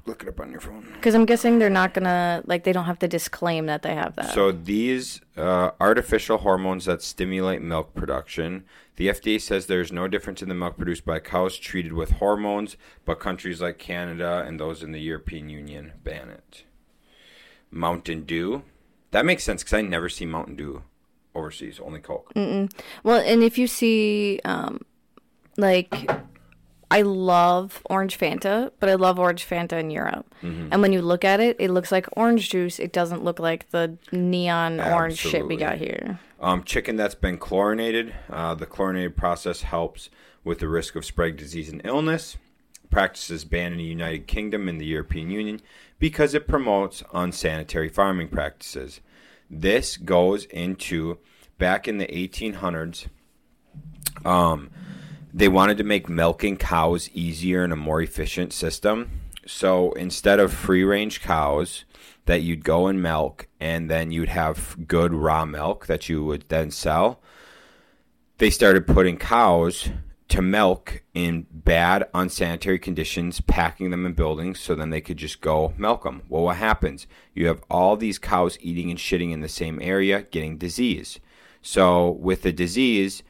Look 0.08 0.24
it 0.24 0.30
up 0.30 0.40
on 0.40 0.50
your 0.52 0.60
phone. 0.60 0.88
Because 0.94 1.14
I'm 1.14 1.26
guessing 1.26 1.60
they're 1.60 1.70
not 1.70 1.94
gonna 1.94 2.42
like 2.46 2.64
they 2.64 2.74
don't 2.74 2.86
have 2.86 2.98
to 3.00 3.08
disclaim 3.08 3.68
that 3.68 3.84
they 3.84 3.94
have 3.94 4.16
that. 4.16 4.34
So 4.34 4.52
these 4.52 5.22
uh, 5.38 5.72
artificial 5.80 6.40
hormones 6.40 6.86
that 6.86 7.04
stimulate 7.04 7.62
milk 7.62 7.94
production, 7.94 8.66
the 8.96 9.10
FDA 9.10 9.40
says 9.40 9.68
there's 9.68 9.92
no 9.92 10.08
difference 10.08 10.42
in 10.42 10.50
the 10.50 10.56
milk 10.56 10.76
produced 10.76 11.06
by 11.06 11.20
cows 11.20 11.56
treated 11.56 11.94
with 11.94 12.12
hormones, 12.14 12.78
but 13.06 13.20
countries 13.20 13.62
like 13.62 13.78
Canada 13.78 14.44
and 14.46 14.60
those 14.60 14.82
in 14.82 14.92
the 14.92 15.00
European 15.00 15.50
Union 15.50 15.94
ban 16.04 16.30
it. 16.30 16.64
Mountain 17.70 18.24
Dew, 18.24 18.64
that 19.12 19.26
makes 19.26 19.44
sense 19.44 19.64
because 19.64 19.74
I 19.74 19.82
never 19.82 20.10
see 20.10 20.26
Mountain 20.26 20.56
Dew 20.56 20.84
overseas, 21.36 21.80
only 21.80 22.00
Coke. 22.00 22.32
Well, 22.36 23.22
and 23.26 23.44
if 23.44 23.58
you 23.58 23.68
see, 23.68 24.40
um, 24.44 24.82
like, 25.58 26.10
I 26.90 27.04
love 27.04 27.82
orange 27.90 28.18
Fanta, 28.18 28.72
but 28.80 28.90
I 28.90 28.96
love 28.96 29.18
orange 29.18 29.48
Fanta 29.48 29.80
in 29.80 29.92
Europe. 29.92 30.34
And 30.42 30.82
when 30.82 30.92
you 30.92 31.02
look 31.02 31.24
at 31.24 31.40
it, 31.40 31.56
it 31.60 31.72
looks 31.72 31.92
like 31.92 32.06
orange 32.18 32.50
juice. 32.50 32.80
It 32.80 32.92
doesn't 32.92 33.24
look 33.24 33.40
like 33.40 33.70
the 33.72 33.98
neon 34.12 34.80
orange 34.82 35.18
shit 35.18 35.48
we 35.48 35.56
got 35.56 35.78
here. 35.78 36.20
Um, 36.40 36.64
chicken 36.64 36.96
that's 36.98 37.16
been 37.16 37.38
chlorinated. 37.38 38.14
Uh, 38.30 38.56
the 38.56 38.66
chlorinated 38.66 39.16
process 39.16 39.62
helps 39.62 40.10
with 40.44 40.60
the 40.60 40.68
risk 40.68 40.96
of 40.96 41.06
spreading 41.06 41.36
disease 41.36 41.70
and 41.70 41.82
illness. 41.86 42.38
Practices 42.92 43.46
banned 43.46 43.74
in 43.74 43.78
the 43.80 43.84
United 43.86 44.28
Kingdom 44.28 44.68
and 44.68 44.80
the 44.80 44.86
European 44.86 45.32
Union 45.32 45.62
because 45.98 46.34
it 46.34 46.48
promotes 46.48 47.04
unsanitary 47.14 47.90
farming 47.90 48.28
practices. 48.28 49.02
This 49.50 49.98
goes 49.98 50.46
into 50.46 51.18
back 51.58 51.88
in 51.88 51.98
the 51.98 52.08
1800s. 52.08 53.08
Um, 54.26 54.70
they 55.34 55.48
wanted 55.48 55.78
to 55.78 55.84
make 55.84 56.10
milking 56.10 56.58
cows 56.58 57.10
easier 57.14 57.64
and 57.64 57.72
a 57.72 57.78
more 57.78 58.02
efficient 58.02 58.54
system. 58.54 59.22
So 59.46 59.92
instead 59.94 60.40
of 60.40 60.54
free 60.54 60.84
range 60.84 61.22
cows 61.22 61.86
that 62.26 62.42
you'd 62.42 62.64
go 62.64 62.88
and 62.88 63.02
milk 63.02 63.48
and 63.60 63.90
then 63.90 64.12
you'd 64.12 64.30
have 64.30 64.88
good 64.88 65.14
raw 65.14 65.46
milk 65.46 65.88
that 65.88 66.10
you 66.10 66.24
would 66.24 66.46
then 66.50 66.72
sell, 66.72 67.22
they 68.38 68.50
started 68.50 68.88
putting 68.88 69.18
cows 69.18 69.90
to 70.32 70.42
milk 70.42 71.04
in 71.14 71.46
bad, 71.52 72.08
unsanitary 72.14 72.80
conditions, 72.80 73.42
packing 73.42 73.92
them 73.92 74.06
in 74.06 74.14
buildings 74.14 74.62
so 74.62 74.74
then 74.74 74.90
they 74.90 75.02
could 75.02 75.18
just 75.18 75.42
go 75.42 75.74
milk 75.78 76.04
them. 76.04 76.22
Well, 76.30 76.44
what 76.44 76.56
happens? 76.56 77.06
You 77.36 77.48
have 77.48 77.62
all 77.70 77.98
these 77.98 78.18
cows 78.18 78.58
eating 78.62 78.90
and 78.90 78.98
shitting 78.98 79.32
in 79.32 79.42
the 79.42 79.50
same 79.50 79.80
area, 79.82 80.24
getting 80.24 80.58
disease. 80.58 81.20
So, 81.62 82.10
with 82.10 82.44
the 82.44 82.54
disease, 82.54 83.24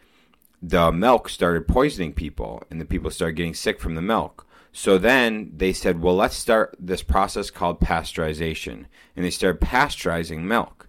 the 0.62 0.92
milk 0.92 1.28
started 1.28 1.68
poisoning 1.68 2.14
people 2.14 2.62
and 2.70 2.80
the 2.80 2.86
people 2.86 3.10
started 3.10 3.36
getting 3.36 3.56
sick 3.56 3.80
from 3.80 3.96
the 3.96 4.02
milk. 4.02 4.48
So 4.72 4.98
then 4.98 5.52
they 5.56 5.74
said, 5.74 6.02
well, 6.02 6.16
let's 6.16 6.36
start 6.36 6.76
this 6.80 7.04
process 7.04 7.50
called 7.50 7.82
pasteurization. 7.82 8.86
And 9.16 9.26
they 9.26 9.32
started 9.32 9.60
pasteurizing 9.60 10.44
milk. 10.44 10.88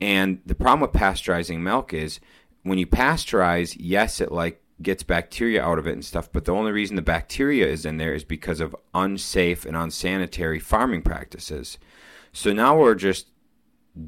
And 0.00 0.40
the 0.44 0.54
problem 0.54 0.82
with 0.82 1.00
pasteurizing 1.00 1.60
milk 1.60 1.92
is 1.94 2.20
when 2.62 2.78
you 2.78 2.86
pasteurize, 2.86 3.74
yes, 3.80 4.20
it 4.20 4.30
like 4.30 4.62
gets 4.82 5.02
bacteria 5.02 5.62
out 5.62 5.78
of 5.78 5.86
it 5.86 5.92
and 5.92 6.04
stuff, 6.04 6.30
but 6.32 6.44
the 6.44 6.52
only 6.52 6.72
reason 6.72 6.96
the 6.96 7.02
bacteria 7.02 7.66
is 7.66 7.86
in 7.86 7.96
there 7.96 8.14
is 8.14 8.24
because 8.24 8.60
of 8.60 8.76
unsafe 8.94 9.64
and 9.64 9.76
unsanitary 9.76 10.60
farming 10.60 11.02
practices. 11.02 11.78
So 12.32 12.52
now 12.52 12.78
we're 12.78 12.94
just 12.94 13.28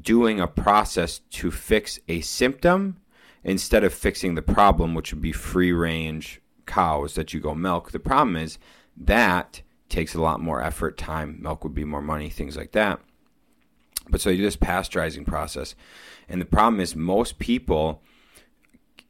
doing 0.01 0.39
a 0.39 0.47
process 0.47 1.19
to 1.31 1.49
fix 1.49 1.99
a 2.07 2.21
symptom 2.21 2.97
instead 3.43 3.83
of 3.83 3.93
fixing 3.93 4.35
the 4.35 4.41
problem, 4.41 4.93
which 4.93 5.11
would 5.11 5.21
be 5.21 5.31
free 5.31 5.71
range 5.71 6.41
cows 6.67 7.15
that 7.15 7.33
you 7.33 7.39
go 7.39 7.55
milk. 7.55 7.91
The 7.91 7.99
problem 7.99 8.35
is 8.35 8.59
that 8.95 9.63
takes 9.87 10.13
a 10.13 10.21
lot 10.21 10.39
more 10.39 10.61
effort, 10.61 10.97
time, 10.97 11.39
milk 11.41 11.63
would 11.63 11.73
be 11.73 11.83
more 11.83 12.01
money, 12.01 12.29
things 12.29 12.55
like 12.55 12.73
that. 12.73 12.99
But 14.09 14.21
so 14.21 14.29
you 14.29 14.37
do 14.37 14.43
this 14.43 14.55
pasteurizing 14.55 15.25
process. 15.25 15.75
And 16.27 16.39
the 16.39 16.45
problem 16.45 16.79
is 16.79 16.95
most 16.95 17.39
people 17.39 18.03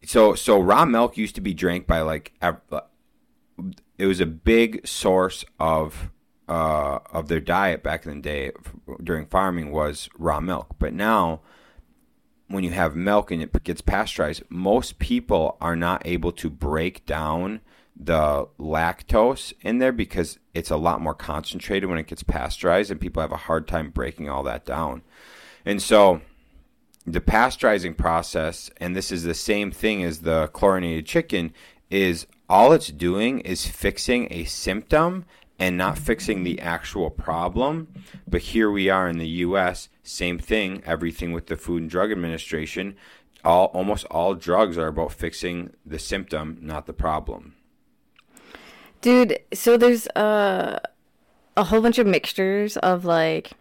so 0.03 0.36
so 0.36 0.60
raw 0.60 0.86
milk 0.86 1.18
used 1.18 1.36
to 1.36 1.41
be 1.41 1.53
drank 1.53 1.88
by 1.88 2.01
like 2.01 2.34
it 3.98 4.06
was 4.06 4.20
a 4.20 4.25
big 4.25 4.88
source 4.88 5.44
of 5.60 6.10
uh, 6.48 7.00
of 7.12 7.27
their 7.27 7.39
diet 7.39 7.84
back 7.84 8.06
in 8.06 8.15
the 8.15 8.22
day 8.22 8.51
during 9.03 9.27
farming 9.27 9.72
was 9.72 10.10
raw 10.18 10.39
milk. 10.39 10.75
But 10.79 10.94
now, 10.94 11.41
when 12.48 12.63
you 12.63 12.72
have 12.72 12.96
milk 12.96 13.29
and 13.29 13.41
it 13.44 13.63
gets 13.63 13.82
pasteurized, 13.82 14.41
most 14.50 14.98
people 14.98 15.58
are 15.62 15.75
not 15.75 16.01
able 16.06 16.32
to 16.32 16.50
break 16.50 17.06
down 17.06 17.62
the 17.96 18.48
lactose 18.58 19.53
in 19.62 19.77
there 19.77 19.91
because 19.91 20.39
it's 20.53 20.72
a 20.72 20.77
lot 20.77 21.01
more 21.01 21.13
concentrated 21.13 21.88
when 21.88 22.00
it 22.00 22.08
gets 22.08 22.24
pasteurized, 22.24 22.89
and 22.89 23.00
people 23.00 23.22
have 23.22 23.32
a 23.32 23.38
hard 23.38 23.68
time 23.68 23.91
breaking 23.91 24.27
all 24.27 24.41
that 24.41 24.65
down. 24.65 25.03
And 25.65 25.82
so, 25.82 26.22
the 27.06 27.22
pasteurizing 27.22 27.98
process, 27.98 28.70
and 28.77 28.96
this 28.96 29.12
is 29.12 29.24
the 29.24 29.34
same 29.34 29.72
thing 29.72 30.03
as 30.03 30.20
the 30.20 30.48
chlorinated 30.48 31.06
chicken, 31.06 31.53
is 31.89 32.27
all 32.50 32.72
it's 32.72 32.89
doing 32.89 33.39
is 33.41 33.68
fixing 33.68 34.27
a 34.32 34.44
symptom 34.46 35.25
and 35.60 35.77
not 35.77 35.98
fixing 35.98 36.44
the 36.44 36.60
actual 36.62 37.10
problem. 37.10 37.88
But 38.27 38.41
here 38.41 38.72
we 38.72 38.89
are 38.89 39.10
in 39.10 39.18
the 39.18 39.27
US, 39.27 39.89
same 40.03 40.39
thing, 40.39 40.82
everything 40.86 41.34
with 41.34 41.48
the 41.48 41.58
Food 41.58 41.82
and 41.84 41.91
Drug 41.91 42.12
Administration. 42.12 42.96
All 43.44 43.65
almost 43.68 44.06
all 44.06 44.36
drugs 44.36 44.77
are 44.77 44.88
about 44.88 45.13
fixing 45.13 45.74
the 45.86 46.00
symptom, 46.00 46.58
not 46.62 46.86
the 46.86 46.94
problem. 46.94 47.56
Dude, 49.01 49.39
so 49.53 49.77
there's 49.77 50.08
uh, 50.10 50.79
a 51.56 51.63
whole 51.63 51.82
bunch 51.82 52.00
of 52.00 52.08
mixtures 52.08 52.75
of 52.77 53.06
like, 53.06 53.51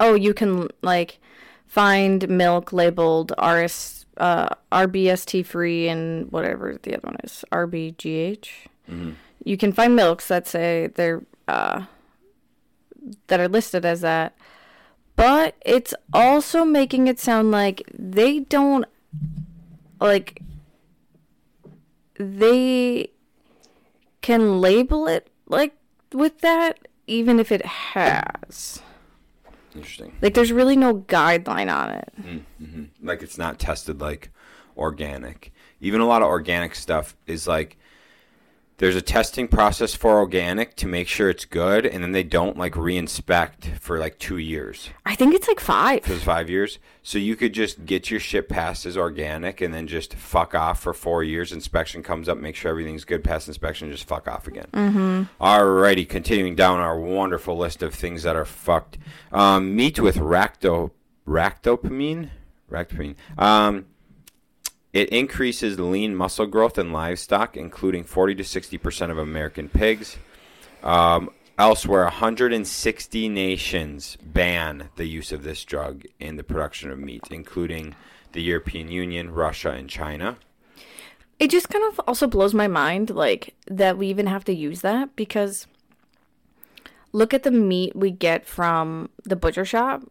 oh, 0.00 0.14
you 0.14 0.34
can 0.34 0.68
like 0.82 1.18
find 1.72 2.28
milk 2.28 2.70
labeled 2.70 3.32
RS, 3.42 4.04
uh, 4.18 4.46
RBST 4.70 5.46
free 5.46 5.88
and 5.88 6.30
whatever 6.30 6.78
the 6.82 6.92
other 6.94 7.08
one 7.08 7.16
is, 7.24 7.46
RBGH. 7.50 8.48
You 9.42 9.56
can 9.56 9.72
find 9.72 9.96
milks 9.96 10.28
that 10.28 10.46
say 10.46 10.88
they're 10.88 11.22
uh, 11.48 11.86
that 13.28 13.40
are 13.40 13.48
listed 13.48 13.86
as 13.86 14.02
that, 14.02 14.36
but 15.16 15.54
it's 15.64 15.94
also 16.12 16.66
making 16.66 17.06
it 17.06 17.18
sound 17.18 17.50
like 17.50 17.82
they 17.98 18.40
don't 18.40 18.84
like 19.98 20.42
they 22.18 23.08
can 24.20 24.60
label 24.60 25.08
it 25.08 25.28
like 25.46 25.74
with 26.12 26.42
that 26.42 26.86
even 27.06 27.40
if 27.40 27.50
it 27.50 27.64
has 27.64 28.82
Interesting. 29.74 30.12
like 30.20 30.34
there's 30.34 30.52
really 30.52 30.76
no 30.76 30.96
guideline 30.96 31.72
on 31.74 31.90
it 31.90 32.12
mm, 32.20 32.42
mm-hmm. 32.62 33.06
like 33.06 33.22
it's 33.22 33.38
not 33.38 33.58
tested 33.58 34.00
like 34.00 34.30
organic. 34.76 35.52
Even 35.80 36.00
a 36.00 36.06
lot 36.06 36.22
of 36.22 36.28
organic 36.28 36.74
stuff 36.74 37.16
is 37.26 37.46
like 37.46 37.76
there's 38.82 38.96
a 38.96 39.00
testing 39.00 39.46
process 39.46 39.94
for 39.94 40.18
organic 40.18 40.74
to 40.74 40.88
make 40.88 41.06
sure 41.06 41.30
it's 41.30 41.44
good, 41.44 41.86
and 41.86 42.02
then 42.02 42.10
they 42.10 42.24
don't 42.24 42.58
like 42.58 42.72
reinspect 42.72 43.78
for 43.78 44.00
like 44.00 44.18
two 44.18 44.38
years, 44.38 44.90
i 45.06 45.14
think 45.14 45.36
it's 45.36 45.46
like 45.46 45.60
five 45.60 46.02
for 46.02 46.16
five 46.16 46.50
years. 46.50 46.80
So 47.00 47.18
you 47.18 47.36
could 47.36 47.52
just 47.52 47.86
get 47.86 48.10
your 48.10 48.18
shit 48.18 48.48
passed 48.48 48.84
as 48.84 48.96
organic, 48.96 49.60
and 49.60 49.72
then 49.72 49.86
just 49.86 50.14
fuck 50.14 50.52
off 50.56 50.80
for 50.80 50.92
four 50.92 51.22
years. 51.22 51.52
Inspection 51.52 52.02
comes 52.02 52.28
up, 52.28 52.38
make 52.38 52.56
sure 52.56 52.72
everything's 52.72 53.04
good, 53.04 53.22
pass 53.22 53.46
inspection, 53.46 53.88
just 53.88 54.08
fuck 54.08 54.26
off 54.26 54.48
again. 54.48 54.66
Mm-hmm. 54.72 55.22
Alrighty, 55.40 56.08
continuing 56.08 56.56
down 56.56 56.80
our 56.80 56.98
wonderful 56.98 57.56
list 57.56 57.84
of 57.84 57.94
things 57.94 58.24
that 58.24 58.34
are 58.34 58.44
fucked. 58.44 58.98
Um, 59.30 59.76
meat 59.76 60.00
with 60.00 60.16
racto 60.16 60.90
ractopamine, 61.24 62.30
ractopamine. 62.68 63.14
Um, 63.38 63.86
It 64.92 65.08
increases 65.08 65.80
lean 65.80 66.14
muscle 66.14 66.46
growth 66.46 66.78
in 66.78 66.92
livestock, 66.92 67.56
including 67.56 68.04
40 68.04 68.34
to 68.36 68.44
60 68.44 68.78
percent 68.78 69.12
of 69.12 69.18
American 69.18 69.68
pigs. 69.68 70.18
Um, 70.82 71.30
elsewhere, 71.58 72.04
160 72.04 73.28
nations 73.28 74.16
ban 74.22 74.88
the 74.96 75.06
use 75.06 75.32
of 75.32 75.44
this 75.44 75.64
drug 75.64 76.04
in 76.18 76.36
the 76.36 76.42
production 76.42 76.90
of 76.90 76.98
meat, 76.98 77.28
including 77.30 77.94
the 78.32 78.42
European 78.42 78.90
Union, 78.90 79.32
Russia, 79.32 79.70
and 79.70 79.88
China. 79.88 80.36
It 81.38 81.50
just 81.50 81.68
kind 81.68 81.84
of 81.92 82.00
also 82.06 82.26
blows 82.26 82.54
my 82.54 82.68
mind, 82.68 83.10
like, 83.10 83.54
that 83.66 83.98
we 83.98 84.08
even 84.08 84.26
have 84.26 84.44
to 84.44 84.54
use 84.54 84.80
that 84.82 85.14
because 85.16 85.66
look 87.12 87.34
at 87.34 87.42
the 87.42 87.50
meat 87.50 87.94
we 87.94 88.10
get 88.10 88.46
from 88.46 89.10
the 89.24 89.36
butcher 89.36 89.64
shop 89.64 90.02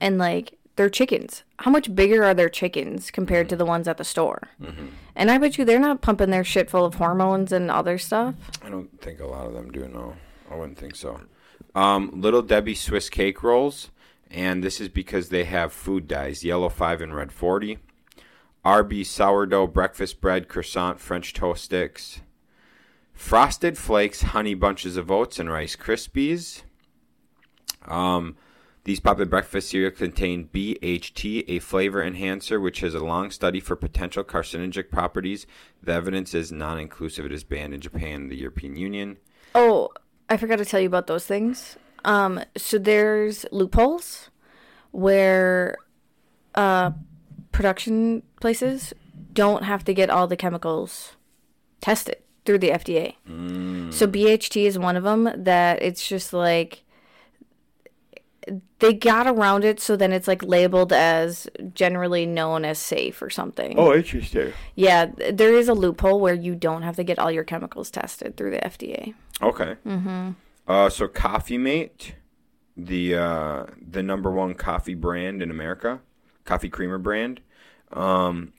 and, 0.00 0.18
like, 0.18 0.57
they're 0.78 0.88
chickens. 0.88 1.42
How 1.58 1.70
much 1.70 1.94
bigger 1.94 2.24
are 2.24 2.32
their 2.32 2.48
chickens 2.48 3.10
compared 3.10 3.50
to 3.50 3.56
the 3.56 3.66
ones 3.66 3.86
at 3.86 3.98
the 3.98 4.04
store? 4.04 4.48
And 5.14 5.30
I 5.30 5.36
bet 5.36 5.58
you 5.58 5.64
they're 5.66 5.78
not 5.78 6.00
pumping 6.00 6.30
their 6.30 6.44
shit 6.44 6.70
full 6.70 6.86
of 6.86 6.94
hormones 6.94 7.52
and 7.52 7.70
other 7.70 7.98
stuff. 7.98 8.34
I 8.64 8.70
don't 8.70 8.98
think 9.02 9.20
a 9.20 9.26
lot 9.26 9.46
of 9.46 9.52
them 9.52 9.70
do. 9.70 9.86
No, 9.88 10.14
I 10.50 10.54
wouldn't 10.54 10.78
think 10.78 10.96
so. 10.96 11.20
Um, 11.74 12.10
Little 12.14 12.42
Debbie 12.42 12.74
Swiss 12.74 13.10
cake 13.10 13.42
rolls, 13.42 13.90
and 14.30 14.64
this 14.64 14.80
is 14.80 14.88
because 14.88 15.28
they 15.28 15.44
have 15.44 15.72
food 15.72 16.08
dyes: 16.08 16.44
yellow 16.44 16.68
five 16.68 17.00
and 17.00 17.14
red 17.14 17.32
forty. 17.32 17.78
Arby's 18.64 19.10
sourdough 19.10 19.66
breakfast 19.68 20.20
bread, 20.20 20.48
croissant, 20.48 21.00
French 21.00 21.32
toast 21.32 21.64
sticks, 21.64 22.20
frosted 23.12 23.76
flakes, 23.76 24.22
honey 24.22 24.54
bunches 24.54 24.96
of 24.96 25.10
oats, 25.10 25.38
and 25.38 25.50
Rice 25.50 25.76
Krispies. 25.76 26.62
Um, 27.86 28.36
these 28.88 29.00
popular 29.00 29.26
breakfast 29.26 29.68
cereal 29.68 29.90
contain 29.90 30.48
BHT, 30.48 31.44
a 31.46 31.58
flavor 31.58 32.02
enhancer, 32.02 32.58
which 32.58 32.80
has 32.80 32.94
a 32.94 33.04
long 33.04 33.30
study 33.30 33.60
for 33.60 33.76
potential 33.76 34.24
carcinogenic 34.24 34.90
properties. 34.90 35.46
The 35.82 35.92
evidence 35.92 36.32
is 36.32 36.50
non-inclusive. 36.50 37.26
It 37.26 37.32
is 37.32 37.44
banned 37.44 37.74
in 37.74 37.82
Japan 37.82 38.22
and 38.22 38.30
the 38.30 38.36
European 38.36 38.76
Union. 38.76 39.18
Oh, 39.54 39.90
I 40.30 40.38
forgot 40.38 40.56
to 40.56 40.64
tell 40.64 40.80
you 40.80 40.86
about 40.86 41.06
those 41.06 41.26
things. 41.26 41.76
Um, 42.06 42.40
so 42.56 42.78
there's 42.78 43.44
loopholes 43.52 44.30
where 44.92 45.76
uh, 46.54 46.92
production 47.52 48.22
places 48.40 48.94
don't 49.34 49.64
have 49.64 49.84
to 49.84 49.92
get 49.92 50.08
all 50.08 50.26
the 50.26 50.36
chemicals 50.36 51.14
tested 51.82 52.16
through 52.46 52.60
the 52.60 52.70
FDA. 52.70 53.16
So 53.92 54.06
BHT 54.06 54.64
is 54.64 54.78
one 54.78 54.96
of 54.96 55.04
them 55.04 55.30
that 55.36 55.82
it's 55.82 56.08
just 56.08 56.32
like 56.32 56.84
they 58.78 58.94
got 58.94 59.26
around 59.26 59.64
it 59.64 59.80
so 59.80 59.96
then 59.96 60.12
it's 60.12 60.28
like 60.28 60.42
labeled 60.42 60.92
as 60.92 61.48
generally 61.74 62.26
known 62.26 62.64
as 62.64 62.78
safe 62.78 63.20
or 63.20 63.30
something. 63.30 63.78
Oh, 63.78 63.94
interesting. 63.94 64.52
Yeah, 64.74 65.06
there 65.32 65.54
is 65.54 65.68
a 65.68 65.74
loophole 65.74 66.20
where 66.20 66.34
you 66.34 66.54
don't 66.54 66.82
have 66.82 66.96
to 66.96 67.04
get 67.04 67.18
all 67.18 67.30
your 67.30 67.44
chemicals 67.44 67.90
tested 67.90 68.36
through 68.36 68.52
the 68.52 68.58
FDA. 68.58 69.14
Okay. 69.42 69.76
Mm-hmm. 69.86 70.30
Uh, 70.66 70.88
so 70.88 71.08
Coffee 71.08 71.58
Mate, 71.58 72.14
the 72.76 73.14
uh, 73.14 73.66
the 73.80 74.02
number 74.02 74.30
one 74.30 74.54
coffee 74.54 74.94
brand 74.94 75.42
in 75.42 75.50
America, 75.50 76.00
coffee 76.44 76.68
creamer 76.68 76.98
brand, 76.98 77.40
um, 77.92 78.52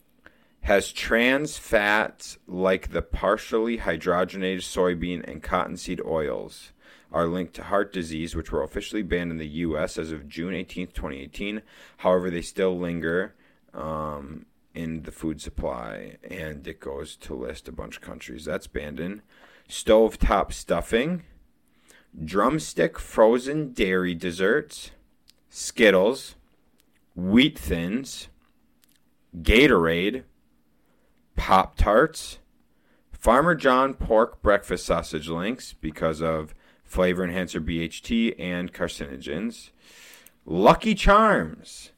has 0.62 0.92
trans 0.92 1.58
fats 1.58 2.38
like 2.48 2.92
the 2.92 3.02
partially 3.02 3.80
hydrogenated 3.80 4.60
soybean 4.60 5.24
and 5.30 5.42
cottonseed 5.42 6.02
oils 6.06 6.74
are 7.12 7.28
linked 7.28 7.56
to 7.56 7.64
heart 7.64 7.92
disease, 7.92 8.36
which 8.36 8.52
were 8.52 8.64
officially 8.64 9.02
banned 9.02 9.32
in 9.32 9.38
the 9.38 9.48
U.S. 9.48 9.98
as 9.98 10.12
of 10.12 10.28
June 10.28 10.54
18, 10.54 10.88
2018. 10.88 11.62
However, 11.98 12.30
they 12.30 12.42
still 12.42 12.78
linger 12.78 13.34
um, 13.74 14.46
in 14.74 15.04
the 15.04 15.12
food 15.12 15.42
supply, 15.42 16.18
and 16.24 16.68
it 16.68 16.80
goes 16.80 17.16
to 17.18 17.34
list 17.34 17.68
a 17.68 17.72
bunch 17.72 17.98
of 17.98 18.02
countries 18.02 18.46
that's 18.46 18.68
banned 18.68 19.00
in. 19.00 19.22
Stovetop 19.68 20.54
stuffing, 20.54 21.24
drumstick 22.24 23.00
frozen 23.00 23.74
dairy 23.74 24.14
desserts, 24.14 24.92
Skittles, 25.50 26.36
Wheat 27.16 27.58
Thins, 27.58 28.30
Gatorade, 29.36 30.24
Pop 31.36 31.76
Tarts, 31.76 32.40
Farmer 33.12 33.54
John 33.54 33.96
pork 33.96 34.42
breakfast 34.42 34.86
sausage 34.86 35.28
links 35.28 35.74
because 35.74 36.22
of 36.22 36.54
flavor 36.90 37.24
enhancer 37.24 37.62
BHT 37.62 38.36
and 38.38 38.74
carcinogens. 38.74 39.70
Lucky 40.46 40.96
Charms. 40.96 41.92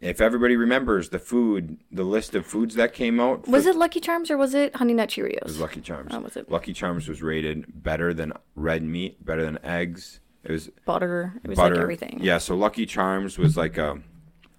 If 0.00 0.20
everybody 0.20 0.54
remembers 0.56 1.08
the 1.08 1.18
food, 1.18 1.78
the 1.90 2.04
list 2.04 2.36
of 2.36 2.46
foods 2.46 2.76
that 2.76 2.94
came 2.94 3.18
out, 3.18 3.44
for- 3.44 3.50
Was 3.50 3.66
it 3.66 3.74
Lucky 3.74 3.98
Charms 3.98 4.30
or 4.30 4.36
was 4.36 4.54
it 4.54 4.76
Honey 4.76 4.94
Nut 4.94 5.08
Cheerios? 5.08 5.38
it 5.38 5.44
was 5.44 5.60
Lucky 5.60 5.80
Charms. 5.80 6.12
Oh, 6.14 6.20
was 6.20 6.36
it? 6.36 6.48
Lucky 6.48 6.72
Charms 6.72 7.08
was 7.08 7.20
rated 7.20 7.82
better 7.82 8.14
than 8.14 8.32
red 8.54 8.84
meat, 8.84 9.24
better 9.26 9.44
than 9.44 9.58
eggs. 9.64 10.20
It 10.44 10.52
was 10.52 10.70
butter. 10.84 11.34
It 11.42 11.48
was 11.48 11.56
butter. 11.56 11.74
like 11.74 11.82
everything. 11.82 12.20
Yeah, 12.22 12.38
so 12.38 12.54
Lucky 12.54 12.86
Charms 12.86 13.38
was 13.38 13.56
like 13.56 13.76
a, 13.76 13.98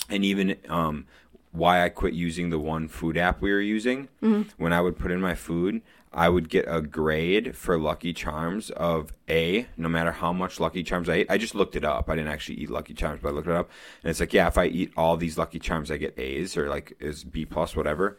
and 0.09 0.25
even 0.25 0.57
um, 0.67 1.05
why 1.53 1.85
I 1.85 1.89
quit 1.89 2.13
using 2.13 2.49
the 2.49 2.59
one 2.59 2.89
food 2.89 3.15
app 3.15 3.41
we 3.41 3.53
were 3.53 3.61
using. 3.61 4.09
Mm-hmm. 4.21 4.61
When 4.61 4.73
I 4.73 4.81
would 4.81 4.99
put 4.99 5.09
in 5.09 5.21
my 5.21 5.35
food, 5.35 5.81
I 6.11 6.27
would 6.27 6.49
get 6.49 6.65
a 6.67 6.81
grade 6.81 7.55
for 7.55 7.77
Lucky 7.77 8.13
Charms 8.13 8.71
of 8.71 9.13
A, 9.29 9.67
no 9.77 9.87
matter 9.87 10.11
how 10.11 10.33
much 10.33 10.59
Lucky 10.59 10.81
Charms 10.81 11.07
I 11.07 11.15
ate. 11.15 11.31
I 11.31 11.37
just 11.37 11.53
looked 11.53 11.75
it 11.75 11.83
up. 11.83 12.09
I 12.09 12.15
didn't 12.15 12.31
actually 12.31 12.55
eat 12.55 12.71
Lucky 12.71 12.95
Charms, 12.95 13.19
but 13.21 13.29
I 13.29 13.31
looked 13.31 13.47
it 13.47 13.53
up, 13.53 13.69
and 14.03 14.09
it's 14.09 14.19
like, 14.19 14.33
yeah, 14.33 14.47
if 14.47 14.57
I 14.57 14.65
eat 14.65 14.91
all 14.97 15.17
these 15.17 15.37
Lucky 15.37 15.59
Charms, 15.59 15.91
I 15.91 15.97
get 15.97 16.17
A's 16.17 16.57
or 16.57 16.67
like 16.67 16.95
is 16.99 17.23
B 17.23 17.45
plus 17.45 17.75
whatever. 17.75 18.17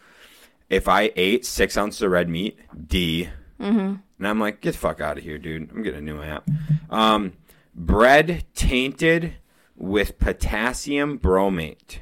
If 0.68 0.86
I 0.86 1.10
ate 1.16 1.44
six 1.44 1.76
ounces 1.76 2.02
of 2.02 2.12
red 2.12 2.28
meat, 2.28 2.58
D. 2.86 3.28
Mm-hmm. 3.60 3.96
And 4.18 4.28
I'm 4.28 4.38
like, 4.38 4.60
get 4.60 4.72
the 4.72 4.78
fuck 4.78 5.00
out 5.00 5.18
of 5.18 5.24
here, 5.24 5.38
dude. 5.38 5.70
I'm 5.72 5.82
getting 5.82 5.98
a 5.98 6.12
new 6.12 6.22
app. 6.22 6.48
Um, 6.90 7.32
bread 7.74 8.44
tainted 8.54 9.34
with 9.76 10.18
potassium 10.18 11.18
bromate. 11.18 11.98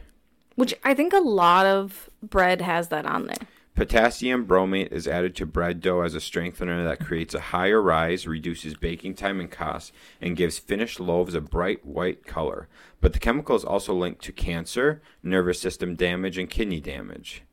Which 0.57 0.75
I 0.85 0.93
think 0.93 1.13
a 1.13 1.19
lot 1.19 1.65
of 1.65 2.11
bread 2.23 2.61
has 2.61 2.89
that 2.89 3.07
on 3.07 3.27
there. 3.27 3.47
Potassium 3.79 4.45
bromate 4.45 4.91
is 4.91 5.07
added 5.07 5.37
to 5.37 5.47
bread 5.47 5.81
dough 5.81 6.01
as 6.01 6.17
a 6.17 6.21
strengthener 6.21 6.83
that 6.83 6.99
creates 6.99 7.33
a 7.33 7.39
higher 7.55 7.81
rise, 7.81 8.27
reduces 8.27 8.75
baking 8.75 9.15
time 9.15 9.39
and 9.39 9.53
cost, 9.53 9.93
and 10.21 10.37
gives 10.37 10.59
finished 10.59 10.99
loaves 10.99 11.33
a 11.33 11.41
bright 11.41 11.87
white 11.87 12.27
color. 12.27 12.67
But 13.01 13.13
the 13.13 13.21
chemical 13.21 13.55
is 13.55 13.65
also 13.65 13.95
linked 13.95 14.21
to 14.25 14.33
cancer, 14.33 15.01
nervous 15.23 15.61
system 15.61 15.95
damage, 15.95 16.39
and 16.39 16.51
kidney 16.51 16.81
damage. 16.81 17.45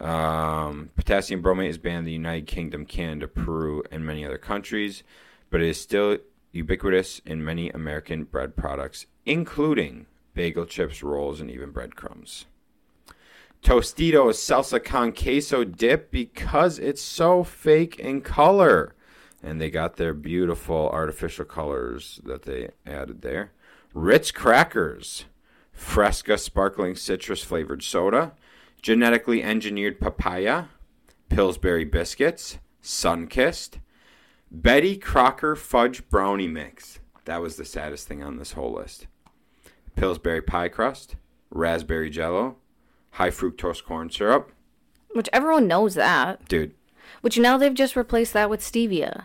Um, 0.00 0.90
potassium 0.96 1.44
bromate 1.44 1.68
is 1.68 1.78
banned 1.78 1.98
in 1.98 2.04
the 2.06 2.12
United 2.12 2.48
Kingdom, 2.48 2.84
Canada, 2.84 3.28
Peru, 3.28 3.84
and 3.92 4.04
many 4.04 4.26
other 4.26 4.36
countries, 4.36 5.04
but 5.48 5.60
it 5.60 5.68
is 5.68 5.80
still 5.80 6.18
ubiquitous 6.50 7.20
in 7.24 7.44
many 7.44 7.70
American 7.70 8.24
bread 8.24 8.56
products, 8.56 9.06
including 9.24 10.06
bagel 10.34 10.66
chips, 10.66 11.04
rolls, 11.04 11.40
and 11.40 11.52
even 11.52 11.70
breadcrumbs. 11.70 12.46
Tostitos 13.62 14.36
salsa 14.36 14.82
con 14.82 15.12
queso 15.12 15.64
dip 15.64 16.10
because 16.10 16.78
it's 16.78 17.02
so 17.02 17.42
fake 17.42 17.98
in 17.98 18.20
color. 18.20 18.94
And 19.42 19.60
they 19.60 19.70
got 19.70 19.96
their 19.96 20.14
beautiful 20.14 20.90
artificial 20.90 21.44
colors 21.44 22.20
that 22.24 22.42
they 22.42 22.70
added 22.86 23.22
there. 23.22 23.52
Ritz 23.94 24.30
crackers, 24.30 25.24
Fresca 25.72 26.38
sparkling 26.38 26.94
citrus 26.94 27.42
flavored 27.42 27.82
soda, 27.82 28.32
genetically 28.82 29.42
engineered 29.42 30.00
papaya, 30.00 30.66
Pillsbury 31.28 31.84
biscuits, 31.84 32.58
Sunkist, 32.82 33.78
Betty 34.50 34.96
Crocker 34.96 35.54
fudge 35.54 36.08
brownie 36.08 36.48
mix. 36.48 37.00
That 37.26 37.42
was 37.42 37.56
the 37.56 37.64
saddest 37.64 38.08
thing 38.08 38.22
on 38.22 38.38
this 38.38 38.52
whole 38.52 38.72
list. 38.72 39.06
Pillsbury 39.94 40.40
pie 40.42 40.68
crust, 40.68 41.16
raspberry 41.50 42.08
jello, 42.08 42.56
high 43.18 43.30
fructose 43.30 43.84
corn 43.84 44.08
syrup. 44.10 44.52
Which 45.12 45.28
everyone 45.32 45.66
knows 45.66 45.94
that. 45.94 46.48
Dude, 46.48 46.72
Which 47.20 47.36
now 47.36 47.58
they've 47.58 47.74
just 47.74 47.96
replaced 47.96 48.32
that 48.32 48.48
with 48.48 48.60
stevia. 48.60 49.24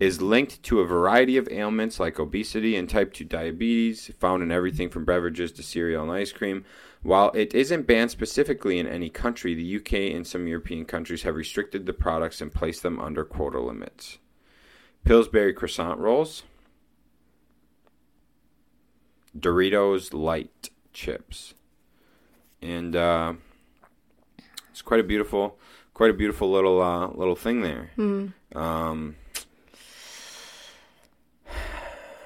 is 0.00 0.22
linked 0.22 0.62
to 0.62 0.80
a 0.80 0.86
variety 0.86 1.36
of 1.36 1.48
ailments 1.50 2.00
like 2.00 2.18
obesity 2.18 2.76
and 2.76 2.88
type 2.88 3.12
2 3.12 3.24
diabetes, 3.24 4.10
found 4.18 4.42
in 4.42 4.50
everything 4.50 4.88
from 4.88 5.04
beverages 5.04 5.52
to 5.52 5.62
cereal 5.62 6.02
and 6.02 6.12
ice 6.12 6.32
cream. 6.32 6.64
While 7.02 7.30
it 7.34 7.54
isn't 7.54 7.86
banned 7.86 8.10
specifically 8.10 8.78
in 8.78 8.86
any 8.86 9.10
country, 9.10 9.54
the 9.54 9.76
UK 9.76 10.14
and 10.14 10.26
some 10.26 10.46
European 10.46 10.86
countries 10.86 11.22
have 11.22 11.34
restricted 11.36 11.84
the 11.86 11.92
products 11.92 12.40
and 12.40 12.52
placed 12.52 12.82
them 12.82 12.98
under 12.98 13.24
quota 13.24 13.60
limits. 13.60 14.18
Pillsbury 15.04 15.52
croissant 15.52 15.98
rolls, 16.00 16.42
Doritos 19.38 20.14
light 20.14 20.70
chips, 20.92 21.54
and 22.62 22.94
uh, 22.96 23.34
it's 24.70 24.82
quite 24.82 25.00
a 25.00 25.04
beautiful, 25.04 25.58
quite 25.94 26.10
a 26.10 26.14
beautiful 26.14 26.50
little 26.50 26.80
uh, 26.82 27.08
little 27.08 27.36
thing 27.36 27.62
there. 27.62 27.90
Um, 28.54 29.16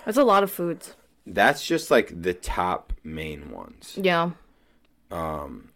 That's 0.05 0.19
a 0.19 0.25
lot 0.25 0.43
of 0.43 0.51
foods. 0.51 0.95
that's 1.27 1.64
just 1.64 1.90
like 1.90 2.23
the 2.23 2.35
top 2.35 2.93
main 3.05 3.51
ones. 3.51 3.97
Yeah. 4.01 4.31
Um, 5.11 5.71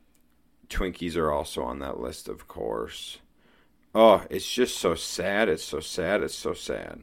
Twinkies 0.69 1.17
are 1.17 1.31
also 1.31 1.63
on 1.63 1.79
that 1.81 2.01
list, 2.01 2.29
of 2.29 2.49
course. 2.49 3.19
Oh, 3.95 4.25
it's 4.31 4.51
just 4.51 4.79
so 4.79 4.95
sad. 4.97 5.49
It's 5.49 5.63
so 5.63 5.79
sad. 5.81 6.23
It's 6.23 6.35
so 6.35 6.53
sad. 6.55 7.03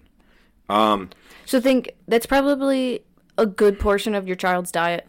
Um, 0.68 1.10
So 1.46 1.62
think 1.62 1.94
that's 2.08 2.26
probably 2.26 3.04
a 3.38 3.46
good 3.46 3.80
portion 3.80 4.14
of 4.16 4.28
your 4.28 4.36
child's 4.36 4.72
diet. 4.72 5.08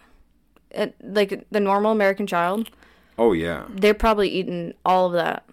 Uh, 0.74 0.86
like 1.02 1.46
the 1.50 1.60
normal 1.60 1.92
American 1.92 2.26
child, 2.26 2.70
oh 3.18 3.32
yeah. 3.32 3.66
they're 3.70 3.94
probably 3.94 4.28
eating 4.28 4.74
all 4.84 5.06
of 5.06 5.12
that. 5.12 5.44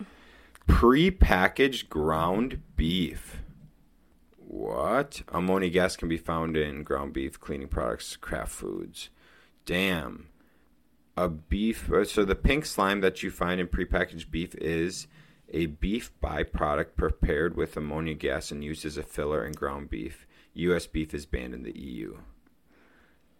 Pre-packaged 0.67 1.89
ground 1.89 2.61
beef. 2.75 3.41
What? 4.37 5.21
Ammonia 5.29 5.69
gas 5.69 5.95
can 5.95 6.07
be 6.07 6.17
found 6.17 6.55
in 6.55 6.83
ground 6.83 7.13
beef, 7.13 7.39
cleaning 7.39 7.67
products, 7.67 8.15
Kraft 8.15 8.51
foods. 8.51 9.09
Damn. 9.65 10.29
A 11.17 11.27
beef. 11.27 11.91
uh, 11.91 12.05
So 12.05 12.23
the 12.23 12.35
pink 12.35 12.65
slime 12.65 13.01
that 13.01 13.21
you 13.23 13.29
find 13.29 13.59
in 13.59 13.67
prepackaged 13.67 14.31
beef 14.31 14.55
is 14.55 15.07
a 15.51 15.65
beef 15.65 16.11
byproduct 16.23 16.95
prepared 16.95 17.57
with 17.57 17.75
ammonia 17.75 18.13
gas 18.13 18.51
and 18.51 18.63
used 18.63 18.85
as 18.85 18.97
a 18.97 19.03
filler 19.03 19.45
in 19.45 19.51
ground 19.51 19.89
beef. 19.89 20.25
U.S. 20.53 20.87
beef 20.87 21.13
is 21.13 21.25
banned 21.25 21.53
in 21.53 21.63
the 21.63 21.77
E 21.77 21.89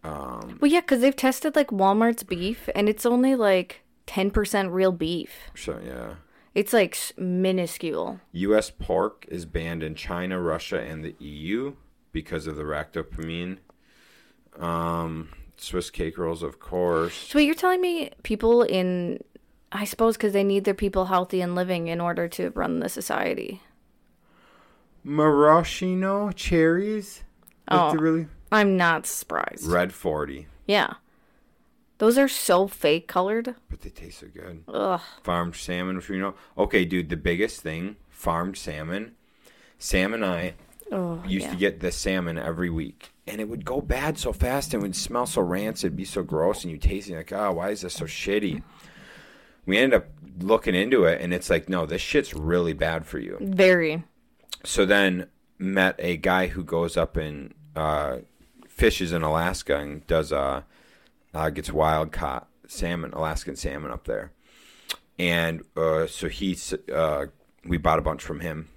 EU. 0.04 0.58
Well, 0.60 0.72
yeah, 0.72 0.82
because 0.82 1.02
they've 1.02 1.16
tested 1.16 1.56
like 1.56 1.70
Walmart's 1.70 2.24
beef, 2.24 2.70
and 2.76 2.88
it's 2.88 3.06
only 3.06 3.36
like 3.36 3.82
ten 4.06 4.32
percent 4.32 4.72
real 4.72 4.92
beef. 4.92 5.32
So 5.56 5.80
yeah. 5.86 6.16
It's 6.56 6.74
like 6.74 6.98
minuscule. 7.16 8.20
U.S. 8.32 8.72
pork 8.72 9.26
is 9.30 9.46
banned 9.46 9.84
in 9.84 9.94
China, 9.96 10.42
Russia, 10.42 10.82
and 10.82 11.04
the 11.04 11.16
EU 11.20 11.74
because 12.12 12.48
of 12.48 12.56
the 12.56 12.64
ractopamine. 12.64 13.60
Um, 14.60 15.30
Swiss 15.58 15.90
cake 15.92 16.18
rolls, 16.18 16.42
of 16.42 16.60
course. 16.60 17.14
So 17.14 17.38
you're 17.38 17.54
telling 17.54 17.82
me 17.82 18.12
people 18.24 18.64
in, 18.64 19.20
I 19.72 19.86
suppose, 19.86 20.18
because 20.18 20.34
they 20.34 20.44
need 20.44 20.64
their 20.66 20.74
people 20.74 21.06
healthy 21.06 21.40
and 21.40 21.54
living 21.54 21.88
in 21.88 22.02
order 22.02 22.28
to 22.30 22.50
run 22.50 22.80
the 22.80 22.90
society. 22.90 23.62
Maraschino 25.04 26.32
cherries. 26.32 27.24
Like 27.70 27.80
Oh. 27.80 27.92
the 27.92 28.00
really 28.02 28.28
I'm 28.52 28.78
not 28.78 29.06
surprised. 29.06 29.66
red 29.68 29.94
forty, 29.94 30.48
Yeah, 30.66 30.94
those 32.00 32.18
are 32.18 32.28
so 32.28 32.68
fake 32.68 33.08
colored. 33.08 33.56
but 33.70 33.82
they 33.82 33.90
taste 33.90 34.20
so 34.20 34.28
good. 34.28 34.64
Ugh. 34.68 35.02
Farmed 35.24 35.56
salmon, 35.56 35.96
which 35.98 36.10
we 36.10 36.18
know. 36.18 36.34
Okay, 36.58 36.86
dude, 36.86 37.10
the 37.10 37.18
biggest 37.18 37.62
thing, 37.62 37.96
farmed 38.10 38.58
salmon. 38.58 39.16
Sam 39.78 40.14
and 40.14 40.26
I 40.26 40.54
Oh, 40.92 41.22
used 41.28 41.46
yeah. 41.46 41.52
to 41.52 41.58
get 41.58 41.80
the 41.82 41.92
salmon 41.92 42.40
every 42.40 42.70
week, 42.72 43.12
and 43.28 43.40
it 43.40 43.48
would 43.48 43.64
go 43.64 43.80
bad 43.80 44.18
so 44.18 44.34
fast 44.34 44.74
and 44.74 44.82
would 44.82 44.96
smell 44.96 45.28
so 45.28 45.42
rancid, 45.42 45.96
be 45.96 46.04
so 46.04 46.24
gross, 46.24 46.64
and 46.64 46.72
you 46.72 46.78
taste 46.80 47.10
it 47.10 47.16
like, 47.16 47.32
oh, 47.32 47.52
why 47.52 47.70
is 47.70 47.82
this 47.82 47.94
so 47.94 48.06
shitty? 48.06 48.64
We 49.68 49.78
ended 49.78 50.02
up 50.02 50.08
looking 50.40 50.74
into 50.74 51.04
it, 51.04 51.22
and 51.22 51.32
it's 51.32 51.48
like, 51.50 51.70
no, 51.70 51.86
this 51.86 52.02
shit's 52.02 52.34
really 52.34 52.74
bad 52.74 53.06
for 53.06 53.20
you. 53.20 53.38
very. 53.40 54.04
So 54.64 54.84
then 54.86 55.28
met 55.60 55.96
a 56.00 56.18
guy 56.18 56.48
who 56.48 56.64
goes 56.64 56.98
up 56.98 57.16
and 57.18 57.54
uh, 57.76 58.18
fishes 58.80 59.12
in 59.12 59.22
Alaska 59.22 59.78
and 59.78 60.08
does 60.08 60.32
uh, 60.32 60.62
uh 61.34 61.50
gets 61.50 61.72
wild 61.72 62.12
caught 62.12 62.48
salmon, 62.68 63.12
Alaskan 63.14 63.56
salmon 63.56 63.92
up 63.92 64.06
there, 64.06 64.32
and 65.20 65.62
uh, 65.76 66.08
so 66.08 66.28
he 66.30 66.58
uh, 66.94 67.26
we 67.66 67.78
bought 67.78 68.00
a 68.00 68.02
bunch 68.02 68.24
from 68.24 68.40
him, 68.40 68.70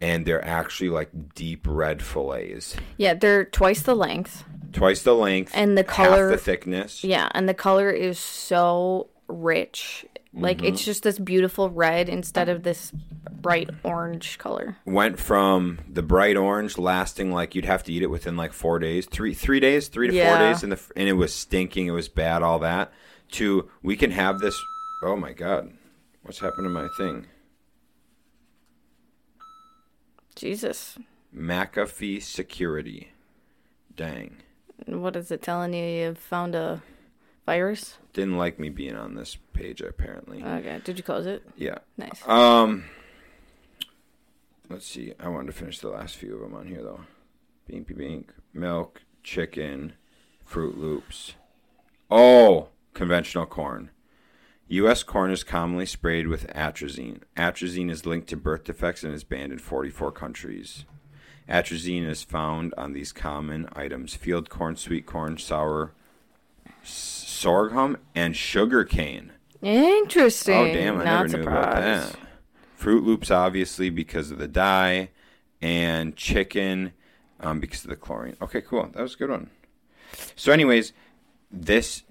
and 0.00 0.26
they're 0.26 0.44
actually 0.44 0.90
like 0.90 1.34
deep 1.34 1.66
red 1.66 2.02
fillets, 2.02 2.76
Yeah, 2.98 3.14
they're 3.14 3.46
twice 3.46 3.82
the 3.82 3.94
length. 3.96 4.44
twice 4.72 5.02
the 5.02 5.14
length 5.14 5.52
And 5.54 5.76
the 5.78 5.82
half 5.84 5.96
color- 6.08 6.30
the 6.30 6.36
thickness. 6.38 7.02
Yeah, 7.02 7.28
and 7.34 7.48
the 7.48 7.54
color 7.54 7.90
is 7.90 8.18
so 8.18 9.08
rich. 9.28 10.04
Like 10.34 10.58
Mm-hmm. 10.58 10.66
it's 10.66 10.84
just 10.84 11.02
this 11.02 11.18
beautiful 11.18 11.68
red 11.68 12.08
instead 12.08 12.48
of 12.48 12.62
this 12.62 12.90
bright 13.30 13.68
orange 13.84 14.38
color. 14.38 14.76
Went 14.86 15.18
from 15.18 15.78
the 15.88 16.02
bright 16.02 16.36
orange, 16.38 16.78
lasting 16.78 17.32
like 17.32 17.54
you'd 17.54 17.66
have 17.66 17.82
to 17.84 17.92
eat 17.92 18.02
it 18.02 18.06
within 18.10 18.36
like 18.36 18.52
four 18.54 18.78
days, 18.78 19.04
three 19.06 19.34
three 19.34 19.60
days, 19.60 19.88
three 19.88 20.08
to 20.08 20.14
Yeah. 20.14 20.30
four 20.30 20.38
days, 20.46 20.62
and 20.62 20.72
the 20.72 20.80
and 20.96 21.06
it 21.08 21.12
was 21.14 21.34
stinking, 21.34 21.86
it 21.86 21.90
was 21.90 22.08
bad, 22.08 22.42
all 22.42 22.58
that. 22.60 22.92
To 23.32 23.68
we 23.82 23.94
can 23.96 24.10
have 24.12 24.38
this. 24.38 24.58
Oh 25.04 25.16
my 25.16 25.32
god, 25.32 25.70
what's 26.22 26.38
happened 26.40 26.64
to 26.64 26.70
my 26.70 26.88
thing? 26.96 27.26
Jesus. 30.34 30.98
McAfee 31.36 32.22
security. 32.22 33.08
Dang, 33.94 34.36
What 34.86 35.16
is 35.16 35.30
it 35.30 35.42
telling 35.42 35.74
you? 35.74 35.84
You've 35.84 36.18
found 36.18 36.54
a 36.54 36.82
virus? 37.46 37.98
didn't 38.12 38.36
like 38.36 38.58
me 38.58 38.68
being 38.68 38.94
on 38.96 39.14
this 39.14 39.36
page 39.52 39.80
apparently. 39.80 40.42
Okay. 40.42 40.80
Did 40.84 40.98
you 40.98 41.02
close 41.04 41.26
it? 41.26 41.42
yeah. 41.56 41.78
Nice. 41.96 42.26
Um. 42.26 42.84
Let's 44.68 44.86
see. 44.86 45.12
I 45.20 45.28
wanted 45.28 45.48
to 45.48 45.52
finish 45.52 45.78
the 45.80 45.88
last 45.90 46.16
few 46.16 46.34
of 46.34 46.40
them 46.40 46.54
on 46.54 46.66
here 46.66 46.82
though. 46.82 47.00
Beampy 47.70 47.96
Bink, 47.96 48.32
milk, 48.52 49.02
chicken, 49.22 49.94
Froot 50.48 50.76
Loops. 50.78 51.34
Oh, 52.10 52.68
conventional 52.94 53.46
corn. 53.46 53.90
U.S. 54.68 55.02
corn 55.02 55.30
is 55.30 55.44
commonly 55.44 55.84
sprayed 55.84 56.28
with 56.28 56.46
atrazine. 56.48 57.20
Atrazine 57.36 57.90
is 57.90 58.06
linked 58.06 58.28
to 58.28 58.36
birth 58.36 58.64
defects 58.64 59.02
and 59.02 59.14
is 59.14 59.24
banned 59.24 59.52
in 59.52 59.58
44 59.58 60.12
countries. 60.12 60.86
Atrazine 61.48 62.08
is 62.08 62.22
found 62.22 62.72
on 62.78 62.92
these 62.94 63.12
common 63.12 63.68
items: 63.74 64.14
field 64.14 64.48
corn, 64.48 64.76
sweet 64.76 65.04
corn, 65.04 65.36
sour, 65.36 65.92
sorghum, 66.82 67.98
and 68.14 68.36
sugar 68.36 68.84
cane. 68.84 69.32
Interesting. 69.62 70.54
Oh 70.54 70.72
damn! 70.72 71.00
I 71.00 71.04
Not 71.04 71.26
never 71.26 71.38
knew 71.38 71.48
about 71.48 71.76
that. 71.76 72.16
Froot 72.78 73.04
Loops, 73.04 73.30
obviously, 73.30 73.90
because 73.90 74.30
of 74.30 74.38
the 74.38 74.48
dye, 74.48 75.10
and 75.60 76.16
chicken, 76.16 76.92
um, 77.40 77.60
because 77.60 77.84
of 77.84 77.90
the 77.90 77.96
chlorine. 77.96 78.36
Okay, 78.42 78.60
cool. 78.60 78.88
That 78.92 79.02
was 79.02 79.14
a 79.14 79.18
good 79.18 79.30
one. 79.30 79.50
So, 80.36 80.52
anyways, 80.52 80.92
this 81.50 82.02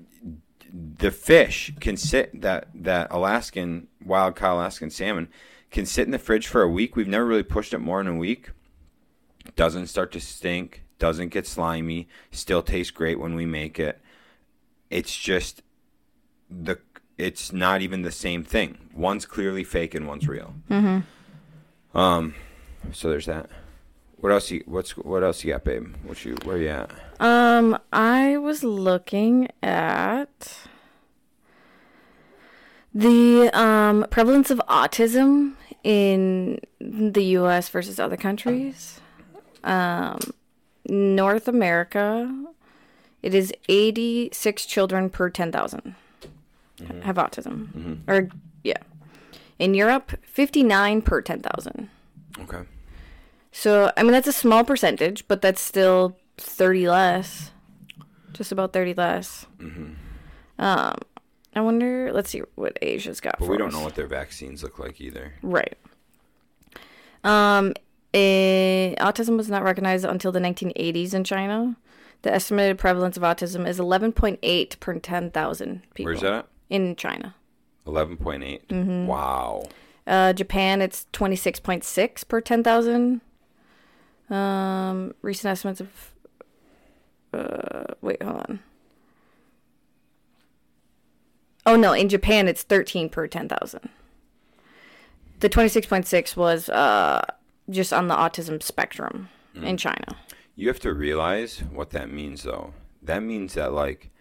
the 0.73 1.11
fish 1.11 1.73
can 1.79 1.97
sit 1.97 2.41
that 2.41 2.69
that 2.73 3.11
Alaskan 3.11 3.87
wild 4.03 4.35
caught 4.35 4.53
Alaskan 4.53 4.89
salmon 4.89 5.27
can 5.69 5.85
sit 5.85 6.05
in 6.05 6.11
the 6.11 6.19
fridge 6.19 6.47
for 6.47 6.61
a 6.61 6.69
week. 6.69 6.95
We've 6.95 7.07
never 7.07 7.25
really 7.25 7.43
pushed 7.43 7.73
it 7.73 7.79
more 7.79 8.03
than 8.03 8.15
a 8.15 8.19
week. 8.19 8.51
Doesn't 9.55 9.87
start 9.87 10.11
to 10.13 10.19
stink. 10.19 10.83
Doesn't 10.99 11.29
get 11.29 11.47
slimy. 11.47 12.07
Still 12.29 12.61
tastes 12.61 12.91
great 12.91 13.19
when 13.19 13.35
we 13.35 13.45
make 13.45 13.79
it. 13.79 14.01
It's 14.91 15.15
just 15.15 15.63
the 16.49 16.79
it's 17.17 17.53
not 17.53 17.81
even 17.81 18.01
the 18.01 18.11
same 18.11 18.43
thing. 18.43 18.89
One's 18.93 19.25
clearly 19.25 19.63
fake 19.63 19.95
and 19.95 20.07
one's 20.07 20.27
real. 20.27 20.53
Mm-hmm. 20.69 21.97
Um, 21.97 22.35
so 22.91 23.09
there's 23.09 23.25
that. 23.25 23.49
What 24.17 24.31
else? 24.31 24.51
You, 24.51 24.63
what's 24.65 24.95
what 24.97 25.23
else 25.23 25.43
you 25.43 25.53
got, 25.53 25.63
babe? 25.63 25.95
What 26.03 26.23
you 26.23 26.35
where 26.43 26.57
you 26.57 26.69
at? 26.69 26.91
Um, 27.19 27.77
I 27.91 28.37
was 28.37 28.63
looking 28.63 29.47
at 29.63 30.67
the 32.93 33.49
um, 33.53 34.05
prevalence 34.09 34.51
of 34.51 34.61
autism 34.67 35.53
in 35.83 36.59
the 36.79 37.23
U.S. 37.23 37.69
versus 37.69 37.99
other 37.99 38.17
countries. 38.17 38.99
Um, 39.63 40.19
North 40.87 41.47
America, 41.47 42.45
it 43.21 43.33
is 43.33 43.53
86 43.69 44.65
children 44.65 45.09
per 45.09 45.29
10,000 45.29 45.95
have 47.03 47.15
autism. 47.17 47.99
Or, 48.07 48.29
yeah. 48.63 48.77
In 49.59 49.73
Europe, 49.73 50.13
59 50.23 51.01
per 51.03 51.21
10,000. 51.21 51.89
Okay. 52.39 52.61
So, 53.51 53.91
I 53.95 54.03
mean, 54.03 54.13
that's 54.13 54.27
a 54.27 54.33
small 54.33 54.63
percentage, 54.63 55.27
but 55.27 55.41
that's 55.41 55.61
still 55.61 56.17
30 56.37 56.89
less. 56.89 57.51
Just 58.33 58.51
about 58.51 58.73
30 58.73 58.93
less. 58.95 59.45
Mm-hmm. 59.59 59.93
Um, 60.57 60.95
I 61.55 61.61
wonder, 61.61 62.11
let's 62.13 62.29
see 62.29 62.41
what 62.55 62.77
Asia's 62.81 63.19
got 63.19 63.37
But 63.39 63.49
we 63.49 63.57
don't 63.57 63.67
us. 63.67 63.73
know 63.73 63.83
what 63.83 63.95
their 63.95 64.07
vaccines 64.07 64.63
look 64.63 64.79
like 64.79 65.01
either. 65.01 65.33
Right. 65.43 65.77
Um, 67.23 67.73
eh, 68.13 68.95
autism 68.99 69.37
was 69.37 69.49
not 69.49 69.63
recognized 69.63 70.05
until 70.05 70.31
the 70.31 70.39
1980s 70.39 71.13
in 71.13 71.23
China. 71.23 71.75
The 72.23 72.33
estimated 72.33 72.77
prevalence 72.77 73.17
of 73.17 73.23
autism 73.23 73.67
is 73.67 73.79
11.8 73.79 74.79
per 74.79 74.99
10,000 74.99 75.81
people. 75.93 76.11
Where's 76.11 76.21
that? 76.21 76.47
In 76.69 76.95
China. 76.95 77.35
11.8. 77.87 78.67
Mm-hmm. 78.67 79.07
Wow. 79.07 79.63
Uh, 80.05 80.33
Japan, 80.33 80.81
it's 80.81 81.07
26.6 81.13 82.27
per 82.27 82.41
10,000. 82.41 83.21
Um, 84.29 85.13
recent 85.21 85.51
estimates 85.51 85.81
of. 85.81 86.13
Uh, 87.33 87.93
wait, 88.01 88.21
hold 88.21 88.37
on. 88.47 88.59
Oh, 91.65 91.75
no, 91.75 91.93
in 91.93 92.09
Japan, 92.09 92.47
it's 92.47 92.63
13 92.63 93.09
per 93.09 93.27
10,000. 93.27 93.89
The 95.39 95.49
26.6 95.49 96.35
was 96.35 96.69
uh, 96.69 97.23
just 97.69 97.93
on 97.93 98.07
the 98.07 98.15
autism 98.15 98.61
spectrum 98.61 99.29
in 99.55 99.77
China. 99.77 100.17
You 100.61 100.67
have 100.67 100.79
to 100.81 100.93
realize 100.93 101.63
what 101.73 101.89
that 101.89 102.11
means, 102.11 102.43
though. 102.43 102.75
That 103.01 103.23
means 103.23 103.55
that 103.55 103.73
like 103.73 104.11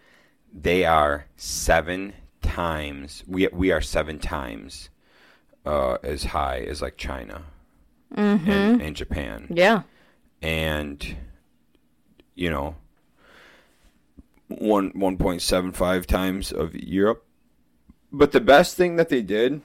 they 0.50 0.86
are 0.86 1.26
seven 1.36 2.14
times. 2.40 3.22
We 3.26 3.46
we 3.52 3.70
are 3.72 3.82
seven 3.82 4.18
times 4.18 4.88
uh, 5.66 5.98
as 6.02 6.24
high 6.24 6.60
as 6.60 6.80
like 6.80 6.96
China 6.96 7.42
and, 8.14 8.80
and 8.80 8.96
Japan, 8.96 9.48
Yeah. 9.50 9.82
and 10.40 11.14
you 12.34 12.48
know 12.48 12.76
one 14.48 14.92
one 14.94 15.18
point 15.18 15.42
seven 15.42 15.72
five 15.72 16.06
times 16.06 16.52
of 16.52 16.74
Europe. 16.74 17.22
But 18.10 18.32
the 18.32 18.40
best 18.40 18.78
thing 18.78 18.96
that 18.96 19.10
they 19.10 19.20
did 19.20 19.60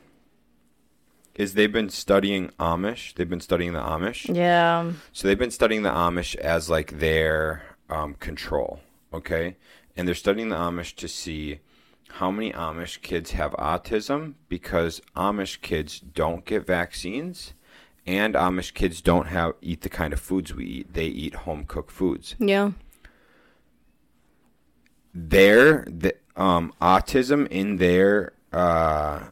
is 1.35 1.53
they've 1.53 1.71
been 1.71 1.89
studying 1.89 2.49
Amish. 2.59 3.13
They've 3.13 3.29
been 3.29 3.41
studying 3.41 3.73
the 3.73 3.81
Amish. 3.81 4.33
Yeah. 4.33 4.91
So 5.11 5.27
they've 5.27 5.37
been 5.37 5.51
studying 5.51 5.83
the 5.83 5.89
Amish 5.89 6.35
as 6.35 6.69
like 6.69 6.99
their 6.99 7.63
um, 7.89 8.15
control, 8.15 8.79
okay? 9.13 9.57
And 9.95 10.07
they're 10.07 10.15
studying 10.15 10.49
the 10.49 10.55
Amish 10.55 10.95
to 10.95 11.07
see 11.07 11.59
how 12.07 12.31
many 12.31 12.53
Amish 12.53 13.01
kids 13.01 13.31
have 13.31 13.51
autism 13.53 14.35
because 14.47 15.01
Amish 15.15 15.61
kids 15.61 15.99
don't 15.99 16.45
get 16.45 16.65
vaccines 16.65 17.53
and 18.05 18.35
Amish 18.35 18.73
kids 18.73 19.01
don't 19.01 19.27
have 19.27 19.53
eat 19.61 19.81
the 19.81 19.89
kind 19.89 20.13
of 20.13 20.19
foods 20.19 20.53
we 20.53 20.65
eat. 20.65 20.93
They 20.93 21.07
eat 21.07 21.35
home 21.35 21.65
cooked 21.65 21.91
foods. 21.91 22.35
Yeah. 22.39 22.71
Their 25.13 25.85
the, 25.85 26.15
um, 26.35 26.73
autism 26.81 27.47
in 27.47 27.77
their 27.77 28.33
uh, 28.53 29.29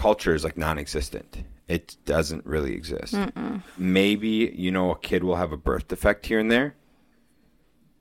culture 0.00 0.34
is 0.34 0.44
like 0.44 0.56
non-existent. 0.56 1.44
It 1.68 1.96
doesn't 2.06 2.46
really 2.46 2.72
exist. 2.72 3.14
Maybe 3.76 4.52
you 4.56 4.70
know 4.70 4.90
a 4.92 4.98
kid 4.98 5.22
will 5.22 5.36
have 5.36 5.52
a 5.52 5.58
birth 5.58 5.88
defect 5.88 6.24
here 6.24 6.38
and 6.38 6.50
there, 6.50 6.74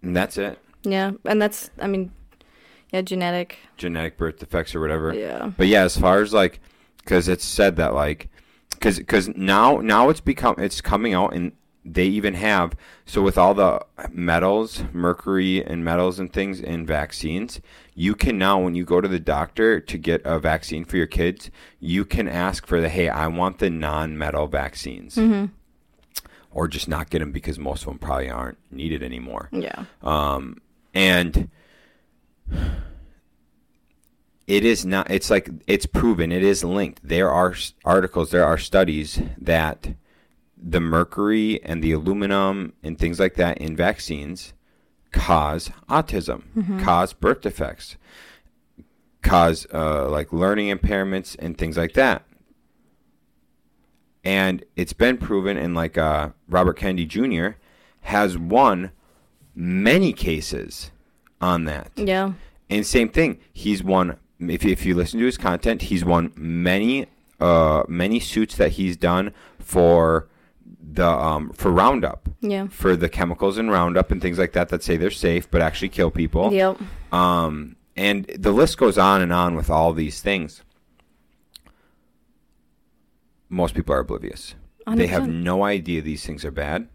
and 0.01 0.15
that's 0.15 0.37
it. 0.37 0.59
Yeah. 0.83 1.11
And 1.25 1.41
that's, 1.41 1.69
I 1.77 1.87
mean, 1.87 2.11
yeah, 2.93 3.01
genetic. 3.01 3.57
Genetic 3.75 4.17
birth 4.17 4.39
defects 4.39 4.73
or 4.73 4.79
whatever. 4.79 5.13
Yeah. 5.13 5.51
But 5.57 5.67
yeah, 5.67 5.83
as 5.83 5.97
far 5.97 6.21
as 6.21 6.33
like, 6.33 6.61
because 6.99 7.27
it's 7.27 7.43
said 7.43 7.75
that 7.75 7.93
like, 7.93 8.29
because 8.71 8.97
because 8.97 9.27
now 9.35 9.77
now 9.81 10.07
it's 10.09 10.21
become 10.21 10.55
it's 10.57 10.79
coming 10.79 11.13
out 11.13 11.33
and 11.33 11.51
they 11.85 12.05
even 12.05 12.33
have 12.33 12.75
so 13.05 13.21
with 13.21 13.37
all 13.37 13.53
the 13.53 13.85
metals, 14.11 14.83
mercury 14.91 15.63
and 15.63 15.83
metals 15.83 16.19
and 16.19 16.31
things 16.31 16.59
in 16.59 16.85
vaccines, 16.85 17.61
you 17.95 18.15
can 18.15 18.37
now 18.37 18.59
when 18.59 18.75
you 18.75 18.85
go 18.85 19.01
to 19.01 19.07
the 19.07 19.19
doctor 19.19 19.79
to 19.79 19.97
get 19.97 20.21
a 20.25 20.39
vaccine 20.39 20.85
for 20.85 20.97
your 20.97 21.07
kids, 21.07 21.49
you 21.79 22.05
can 22.05 22.27
ask 22.27 22.65
for 22.65 22.81
the 22.81 22.89
hey, 22.89 23.09
I 23.09 23.27
want 23.27 23.59
the 23.59 23.69
non-metal 23.69 24.47
vaccines. 24.47 25.17
Or 26.51 26.67
just 26.67 26.87
not 26.87 27.11
get 27.11 27.19
them 27.19 27.31
because 27.31 27.59
most 27.59 27.83
of 27.83 27.89
them 27.89 27.99
probably 27.99 28.29
aren't 28.29 28.57
needed 28.71 29.03
anymore. 29.03 29.49
Yeah. 29.51 29.85
Um, 30.01 30.57
and 30.95 31.49
it 34.47 34.65
is 34.65 34.83
not 34.83 35.09
it's 35.11 35.29
like 35.29 35.49
it's 35.67 35.85
proven 35.85 36.31
it 36.31 36.43
is 36.43 36.63
linked 36.63 36.99
there 37.07 37.29
are 37.29 37.53
articles 37.85 38.31
there 38.31 38.43
are 38.43 38.57
studies 38.57 39.21
that 39.37 39.93
the 40.61 40.79
mercury 40.79 41.63
and 41.63 41.81
the 41.83 41.91
aluminum 41.91 42.73
and 42.83 42.97
things 42.99 43.19
like 43.19 43.35
that 43.35 43.57
in 43.59 43.75
vaccines 43.75 44.53
cause 45.11 45.71
autism 45.89 46.43
cause 46.83 47.13
birth 47.13 47.41
defects 47.41 47.95
cause 49.21 49.65
uh, 49.73 50.07
like 50.09 50.31
learning 50.33 50.75
impairments 50.75 51.35
and 51.39 51.57
things 51.57 51.77
like 51.77 51.93
that 51.93 52.23
and 54.23 54.63
it's 54.75 54.93
been 54.93 55.17
proven 55.17 55.57
and 55.57 55.73
like 55.75 55.97
uh, 55.97 56.29
robert 56.47 56.73
kennedy 56.77 57.05
jr 57.05 57.49
has 58.01 58.37
won 58.37 58.91
many 59.55 60.13
cases 60.13 60.91
on 61.41 61.65
that 61.65 61.91
Yeah. 61.95 62.33
and 62.69 62.85
same 62.85 63.09
thing, 63.09 63.39
he's 63.53 63.81
won. 63.83 64.17
If 64.39 64.65
if 64.65 64.85
you 64.85 64.93
listen 64.95 65.19
to 65.19 65.25
his 65.25 65.37
content, 65.37 65.83
he's 65.83 66.03
won 66.05 66.31
many 66.35 67.07
uh 67.39 67.83
many 67.87 68.19
suits 68.19 68.55
that 68.55 68.73
he's 68.73 68.95
done 68.97 69.33
for 69.59 70.27
the 70.91 71.07
um 71.07 71.51
for 71.53 71.71
Roundup, 71.71 72.29
Yeah. 72.41 72.67
for 72.67 72.95
the 72.95 73.09
chemicals 73.09 73.57
in 73.57 73.69
Roundup 73.69 74.11
and 74.11 74.21
things 74.21 74.37
like 74.37 74.53
that 74.53 74.69
that 74.69 74.83
say 74.83 74.97
they're 74.97 75.11
safe 75.11 75.49
but 75.49 75.61
actually 75.61 75.89
kill 75.89 76.11
people. 76.11 76.51
Yep. 76.53 76.79
Um, 77.11 77.75
and 77.95 78.25
the 78.37 78.51
list 78.51 78.77
goes 78.77 78.97
on 78.97 79.21
and 79.21 79.33
on 79.33 79.55
with 79.55 79.69
all 79.69 79.93
these 79.93 80.21
things. 80.21 80.61
Most 83.49 83.73
people 83.75 83.95
are 83.95 83.99
oblivious. 83.99 84.55
They 84.95 85.07
have 85.07 85.27
no 85.27 85.63
idea 85.63 86.01
these 86.01 86.25
things 86.25 86.43
are 86.43 86.51
bad. 86.51 86.87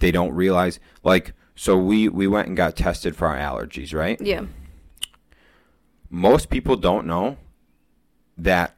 They 0.00 0.10
don't 0.10 0.32
realize, 0.34 0.78
like, 1.02 1.32
so 1.54 1.78
we 1.78 2.08
we 2.08 2.26
went 2.26 2.48
and 2.48 2.56
got 2.56 2.76
tested 2.76 3.16
for 3.16 3.26
our 3.28 3.38
allergies, 3.38 3.94
right? 3.94 4.20
Yeah. 4.20 4.44
most 6.10 6.50
people 6.50 6.76
don't 6.76 7.06
know 7.06 7.38
that 8.36 8.74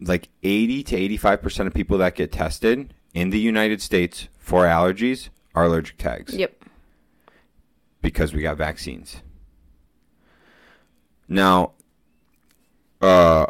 like 0.00 0.28
80 0.42 0.82
to 0.84 0.96
85% 1.18 1.68
of 1.68 1.74
people 1.74 1.98
that 1.98 2.16
get 2.16 2.32
tested 2.32 2.92
in 3.14 3.30
the 3.30 3.38
United 3.38 3.80
States 3.82 4.28
for 4.38 4.64
allergies 4.64 5.28
are 5.54 5.64
allergic 5.64 5.98
tags 5.98 6.34
Yep. 6.34 6.64
because 8.00 8.32
we 8.32 8.42
got 8.42 8.56
vaccines. 8.56 9.22
Now, 11.28 11.72
uh, 13.00 13.46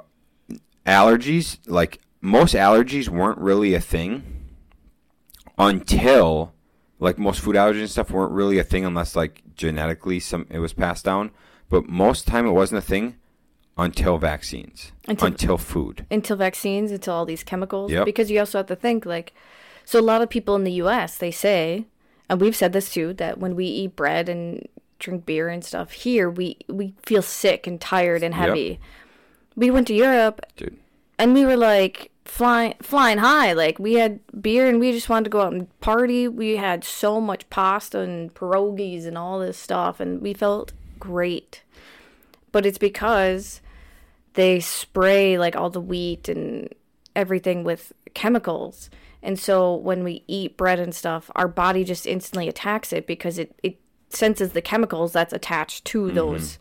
allergies, 0.86 1.58
like 1.66 2.00
most 2.20 2.54
allergies 2.54 3.08
weren't 3.08 3.38
really 3.38 3.74
a 3.74 3.80
thing 3.80 4.22
until, 5.58 6.52
like 6.98 7.18
most 7.18 7.40
food 7.40 7.56
allergies 7.56 7.80
and 7.80 7.90
stuff 7.90 8.10
weren't 8.10 8.32
really 8.32 8.58
a 8.58 8.64
thing 8.64 8.84
unless 8.84 9.14
like 9.16 9.42
genetically 9.56 10.20
some 10.20 10.46
it 10.50 10.58
was 10.58 10.72
passed 10.72 11.04
down. 11.04 11.30
But 11.68 11.88
most 11.88 12.26
time 12.26 12.46
it 12.46 12.50
wasn't 12.52 12.78
a 12.78 12.86
thing 12.86 13.16
until 13.76 14.18
vaccines, 14.18 14.92
Until- 15.08 15.28
until 15.28 15.58
food. 15.58 16.06
Until 16.10 16.36
vaccines, 16.36 16.90
until 16.92 17.14
all 17.14 17.24
these 17.26 17.42
chemicals. 17.42 17.90
Yep. 17.90 18.04
Because 18.04 18.30
you 18.30 18.38
also 18.38 18.58
have 18.58 18.66
to 18.66 18.76
think 18.76 19.06
like, 19.06 19.32
so 19.84 19.98
a 19.98 20.02
lot 20.02 20.22
of 20.22 20.28
people 20.28 20.54
in 20.56 20.64
the 20.64 20.72
U.S. 20.72 21.16
they 21.18 21.30
say, 21.30 21.86
and 22.28 22.40
we've 22.40 22.56
said 22.56 22.72
this 22.72 22.92
too, 22.92 23.12
that 23.14 23.38
when 23.38 23.56
we 23.56 23.64
eat 23.66 23.96
bread 23.96 24.28
and 24.28 24.68
drink 24.98 25.26
beer 25.26 25.48
and 25.48 25.64
stuff 25.64 25.92
here, 25.92 26.30
we 26.30 26.56
we 26.68 26.94
feel 27.02 27.22
sick 27.22 27.66
and 27.66 27.80
tired 27.80 28.22
and 28.22 28.34
Yep. 28.34 28.46
heavy. 28.48 28.78
We 29.56 29.70
went 29.70 29.86
to 29.88 29.94
Europe 29.94 30.40
Dude, 30.56 30.76
and 31.18 31.34
we 31.34 31.44
were 31.44 31.56
like 31.56 32.10
flying 32.24 32.74
flying 32.80 33.18
high 33.18 33.52
like 33.52 33.80
we 33.80 33.94
had 33.94 34.20
beer 34.40 34.68
and 34.68 34.78
we 34.78 34.92
just 34.92 35.08
wanted 35.08 35.24
to 35.24 35.30
go 35.30 35.40
out 35.40 35.52
and 35.52 35.66
party 35.80 36.28
we 36.28 36.56
had 36.56 36.84
so 36.84 37.20
much 37.20 37.50
pasta 37.50 37.98
and 37.98 38.32
pierogies 38.34 39.06
and 39.06 39.18
all 39.18 39.40
this 39.40 39.58
stuff 39.58 39.98
and 39.98 40.22
we 40.22 40.32
felt 40.32 40.72
great 41.00 41.62
but 42.52 42.64
it's 42.64 42.78
because 42.78 43.60
they 44.34 44.60
spray 44.60 45.38
like 45.38 45.56
all 45.56 45.70
the 45.70 45.80
wheat 45.80 46.28
and 46.28 46.68
everything 47.14 47.64
with 47.64 47.92
chemicals. 48.14 48.90
And 49.22 49.38
so 49.38 49.74
when 49.74 50.02
we 50.02 50.24
eat 50.26 50.56
bread 50.56 50.80
and 50.80 50.94
stuff 50.94 51.30
our 51.34 51.48
body 51.48 51.84
just 51.84 52.06
instantly 52.06 52.48
attacks 52.48 52.92
it 52.92 53.06
because 53.06 53.38
it, 53.38 53.54
it 53.62 53.78
senses 54.08 54.52
the 54.52 54.62
chemicals 54.62 55.12
that's 55.12 55.32
attached 55.32 55.84
to 55.86 56.10
those 56.10 56.58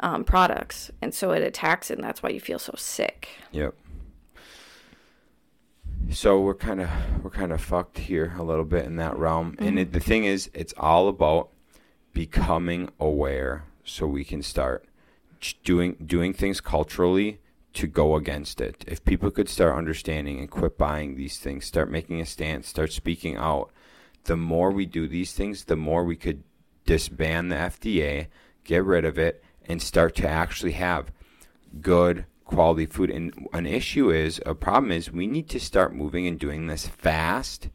um, 0.00 0.24
products. 0.24 0.90
And 1.00 1.14
so 1.14 1.32
it 1.32 1.42
attacks 1.42 1.90
it 1.90 1.98
and 1.98 2.04
that's 2.04 2.22
why 2.22 2.30
you 2.30 2.40
feel 2.40 2.58
so 2.58 2.74
sick. 2.76 3.28
Yep. 3.52 3.74
So 6.10 6.40
we're 6.40 6.54
kind 6.54 6.80
of 6.80 6.88
we're 7.22 7.30
kind 7.30 7.52
of 7.52 7.60
fucked 7.60 7.98
here 7.98 8.34
a 8.38 8.42
little 8.42 8.64
bit 8.64 8.84
in 8.84 8.96
that 8.96 9.18
realm, 9.18 9.56
and 9.58 9.78
it, 9.78 9.92
the 9.92 10.00
thing 10.00 10.24
is, 10.24 10.48
it's 10.54 10.72
all 10.76 11.08
about 11.08 11.48
becoming 12.12 12.90
aware, 13.00 13.64
so 13.84 14.06
we 14.06 14.24
can 14.24 14.40
start 14.40 14.84
doing 15.64 15.96
doing 16.04 16.32
things 16.32 16.60
culturally 16.60 17.40
to 17.74 17.86
go 17.86 18.16
against 18.16 18.60
it. 18.60 18.84
If 18.86 19.04
people 19.04 19.30
could 19.30 19.48
start 19.48 19.76
understanding 19.76 20.38
and 20.40 20.50
quit 20.50 20.78
buying 20.78 21.14
these 21.14 21.38
things, 21.38 21.66
start 21.66 21.90
making 21.90 22.20
a 22.20 22.26
stance, 22.26 22.68
start 22.68 22.90
speaking 22.92 23.36
out, 23.36 23.70
the 24.24 24.36
more 24.36 24.70
we 24.70 24.86
do 24.86 25.06
these 25.06 25.34
things, 25.34 25.64
the 25.64 25.76
more 25.76 26.02
we 26.04 26.16
could 26.16 26.42
disband 26.86 27.52
the 27.52 27.56
FDA, 27.56 28.28
get 28.64 28.82
rid 28.84 29.04
of 29.04 29.18
it, 29.18 29.44
and 29.68 29.82
start 29.82 30.14
to 30.16 30.28
actually 30.28 30.72
have 30.72 31.12
good 31.80 32.24
quality 32.46 32.86
food. 32.86 33.10
And 33.10 33.48
an 33.52 33.66
issue 33.66 34.10
is, 34.10 34.40
a 34.46 34.54
problem 34.54 34.92
is, 34.92 35.12
we 35.12 35.26
need 35.26 35.48
to 35.50 35.60
start 35.60 35.94
moving 35.94 36.26
and 36.26 36.38
doing 36.38 36.66
this 36.66 36.86
fast 36.86 37.68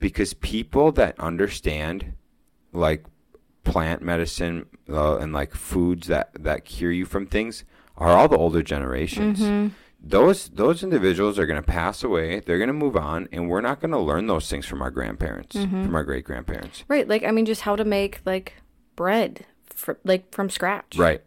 because 0.00 0.34
people 0.34 0.90
that 0.92 1.18
understand, 1.20 2.14
like 2.72 3.04
plant 3.64 4.02
medicine 4.02 4.66
uh, 4.88 5.16
and 5.16 5.32
like 5.32 5.54
foods 5.54 6.06
that 6.08 6.30
that 6.38 6.64
cure 6.64 6.92
you 6.92 7.04
from 7.04 7.26
things, 7.26 7.64
are 7.96 8.10
all 8.10 8.28
the 8.28 8.36
older 8.36 8.62
generations. 8.62 9.72
Those 10.06 10.50
those 10.50 10.82
individuals 10.82 11.38
are 11.38 11.46
going 11.46 11.60
to 11.60 11.66
pass 11.66 12.04
away. 12.04 12.40
They're 12.40 12.58
going 12.58 12.68
to 12.68 12.74
move 12.74 12.96
on, 12.96 13.26
and 13.32 13.48
we're 13.48 13.62
not 13.62 13.80
going 13.80 13.92
to 13.92 13.98
learn 13.98 14.26
those 14.26 14.50
things 14.50 14.66
from 14.66 14.82
our 14.82 14.90
grandparents, 14.90 15.56
from 15.56 15.94
our 15.94 16.04
great 16.04 16.24
grandparents. 16.24 16.84
Right, 16.88 17.08
like 17.08 17.24
I 17.24 17.30
mean, 17.30 17.46
just 17.46 17.62
how 17.62 17.74
to 17.74 17.84
make 17.84 18.20
like 18.26 18.54
bread, 18.96 19.46
fr- 19.64 19.92
like 20.04 20.30
from 20.30 20.50
scratch. 20.50 20.96
Right. 20.96 21.22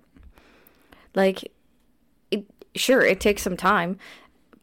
Like, 1.16 1.52
it, 2.30 2.46
sure, 2.76 3.02
it 3.02 3.20
takes 3.20 3.42
some 3.42 3.58
time, 3.58 3.98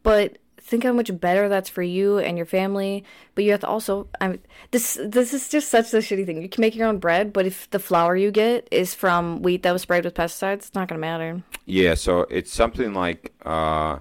but 0.04 0.38
think 0.64 0.82
how 0.82 0.92
much 0.92 1.10
better 1.20 1.48
that's 1.48 1.68
for 1.68 1.82
you 1.82 2.18
and 2.18 2.36
your 2.36 2.46
family. 2.46 3.04
But 3.34 3.44
you 3.44 3.50
have 3.50 3.60
to 3.60 3.66
also, 3.66 4.08
I 4.20 4.28
mean, 4.28 4.40
this 4.70 4.98
this 5.02 5.34
is 5.34 5.48
just 5.48 5.68
such 5.68 5.92
a 5.92 5.98
shitty 5.98 6.24
thing. 6.26 6.40
You 6.42 6.48
can 6.48 6.62
make 6.62 6.74
your 6.74 6.88
own 6.88 6.98
bread, 6.98 7.32
but 7.32 7.46
if 7.46 7.68
the 7.70 7.78
flour 7.78 8.16
you 8.16 8.30
get 8.30 8.66
is 8.70 8.94
from 8.94 9.42
wheat 9.42 9.62
that 9.62 9.72
was 9.72 9.82
sprayed 9.82 10.04
with 10.04 10.14
pesticides, 10.14 10.54
it's 10.54 10.74
not 10.74 10.88
gonna 10.88 11.00
matter. 11.00 11.42
Yeah, 11.66 11.94
so 11.94 12.22
it's 12.30 12.52
something 12.52 12.94
like 12.94 13.32
uh, 13.44 13.98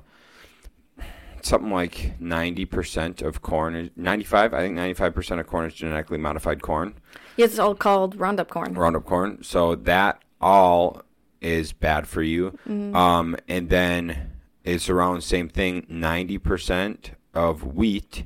something 1.41 1.71
like 1.71 2.19
ninety 2.19 2.65
percent 2.65 3.21
of 3.21 3.41
corn 3.41 3.75
is 3.75 3.89
ninety-five. 3.95 4.53
I 4.53 4.61
think 4.61 4.75
ninety-five 4.75 5.13
percent 5.13 5.41
of 5.41 5.47
corn 5.47 5.65
is 5.65 5.73
genetically 5.73 6.17
modified 6.17 6.61
corn, 6.61 6.95
Yeah, 7.37 7.45
it's 7.45 7.59
all 7.59 7.75
called 7.75 8.15
Roundup 8.15 8.49
corn. 8.49 8.73
Roundup 8.73 9.05
corn. 9.05 9.43
So 9.43 9.75
that 9.75 10.21
all 10.39 11.01
is 11.41 11.73
bad 11.73 12.07
for 12.07 12.21
you. 12.21 12.57
Um, 12.65 13.35
and 13.49 13.69
then 13.69 14.31
it's 14.63 14.89
around 14.89 15.15
the 15.15 15.21
same 15.21 15.49
thing. 15.49 15.85
Ninety 15.89 16.37
percent 16.37 17.11
of 17.33 17.63
wheat 17.75 18.25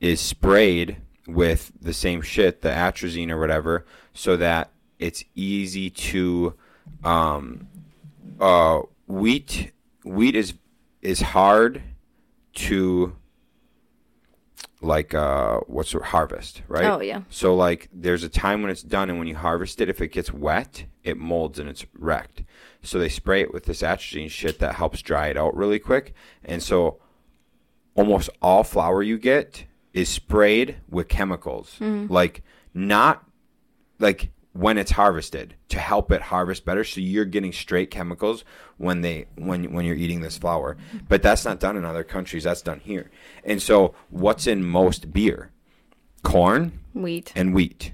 is 0.00 0.20
sprayed 0.20 0.96
with 1.26 1.72
the 1.80 1.92
same 1.92 2.22
shit, 2.22 2.62
the 2.62 2.70
atrazine 2.70 3.30
or 3.30 3.38
whatever, 3.38 3.84
so 4.14 4.36
that 4.36 4.70
it's 4.98 5.24
easy 5.34 5.90
to 5.90 6.54
um, 7.04 7.66
uh, 8.40 8.80
wheat 9.06 9.72
wheat 10.04 10.34
is 10.36 10.54
is 11.02 11.20
hard 11.20 11.82
to 12.54 13.16
like 14.82 15.12
uh 15.12 15.58
what's 15.66 15.92
the 15.92 16.02
harvest 16.02 16.62
right? 16.68 16.84
Oh, 16.84 17.00
yeah. 17.00 17.22
so 17.28 17.54
like 17.54 17.88
there's 17.92 18.24
a 18.24 18.28
time 18.28 18.62
when 18.62 18.70
it's 18.70 18.82
done 18.82 19.10
and 19.10 19.18
when 19.18 19.28
you 19.28 19.36
harvest 19.36 19.80
it 19.80 19.88
if 19.90 20.00
it 20.00 20.08
gets 20.08 20.32
wet 20.32 20.84
it 21.02 21.16
molds 21.16 21.58
and 21.58 21.68
it's 21.68 21.84
wrecked. 21.98 22.42
So 22.82 22.98
they 22.98 23.08
spray 23.08 23.42
it 23.42 23.52
with 23.52 23.64
this 23.64 23.82
atrazine 23.82 24.30
shit 24.30 24.58
that 24.58 24.74
helps 24.76 25.02
dry 25.02 25.28
it 25.28 25.36
out 25.36 25.56
really 25.56 25.78
quick. 25.78 26.14
And 26.44 26.62
so 26.62 26.98
almost 27.94 28.30
all 28.42 28.64
flour 28.64 29.02
you 29.02 29.18
get 29.18 29.64
is 29.92 30.08
sprayed 30.08 30.76
with 30.88 31.08
chemicals. 31.08 31.76
Like 31.80 32.42
not 32.74 33.24
like 33.98 34.30
when 34.52 34.78
it's 34.78 34.92
harvested 34.92 35.54
to 35.68 35.78
help 35.78 36.10
it 36.10 36.22
harvest 36.22 36.64
better. 36.64 36.84
So 36.84 37.00
you're 37.00 37.24
getting 37.24 37.52
straight 37.52 37.90
chemicals 37.90 38.44
when 38.78 39.00
they 39.02 39.26
when 39.36 39.72
when 39.72 39.84
you're 39.84 39.96
eating 39.96 40.20
this 40.20 40.38
flour. 40.38 40.76
But 41.08 41.22
that's 41.22 41.44
not 41.44 41.60
done 41.60 41.76
in 41.76 41.84
other 41.84 42.04
countries. 42.04 42.44
That's 42.44 42.62
done 42.62 42.80
here. 42.80 43.10
And 43.44 43.62
so 43.62 43.94
what's 44.10 44.46
in 44.46 44.64
most 44.64 45.12
beer? 45.12 45.50
Corn 46.22 46.80
Wheat. 46.92 47.32
and 47.34 47.54
wheat. 47.54 47.92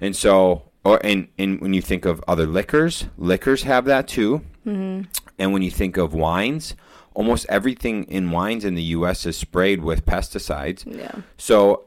And 0.00 0.14
so 0.14 0.70
or 0.84 1.00
and, 1.04 1.28
and 1.38 1.60
when 1.60 1.72
you 1.72 1.80
think 1.80 2.04
of 2.04 2.22
other 2.28 2.46
liquors 2.46 3.06
liquors 3.16 3.62
have 3.62 3.84
that 3.86 4.08
too. 4.08 4.42
Mm-hmm. 4.66 5.02
and 5.38 5.52
when 5.52 5.60
you 5.60 5.70
think 5.70 5.98
of 5.98 6.14
wines 6.14 6.74
almost 7.14 7.46
everything 7.48 8.04
in 8.04 8.30
wines 8.30 8.64
in 8.64 8.74
the 8.74 8.82
us 8.82 9.24
is 9.24 9.36
sprayed 9.36 9.82
with 9.82 10.04
pesticides. 10.04 10.84
Yeah. 10.86 11.22
so, 11.36 11.84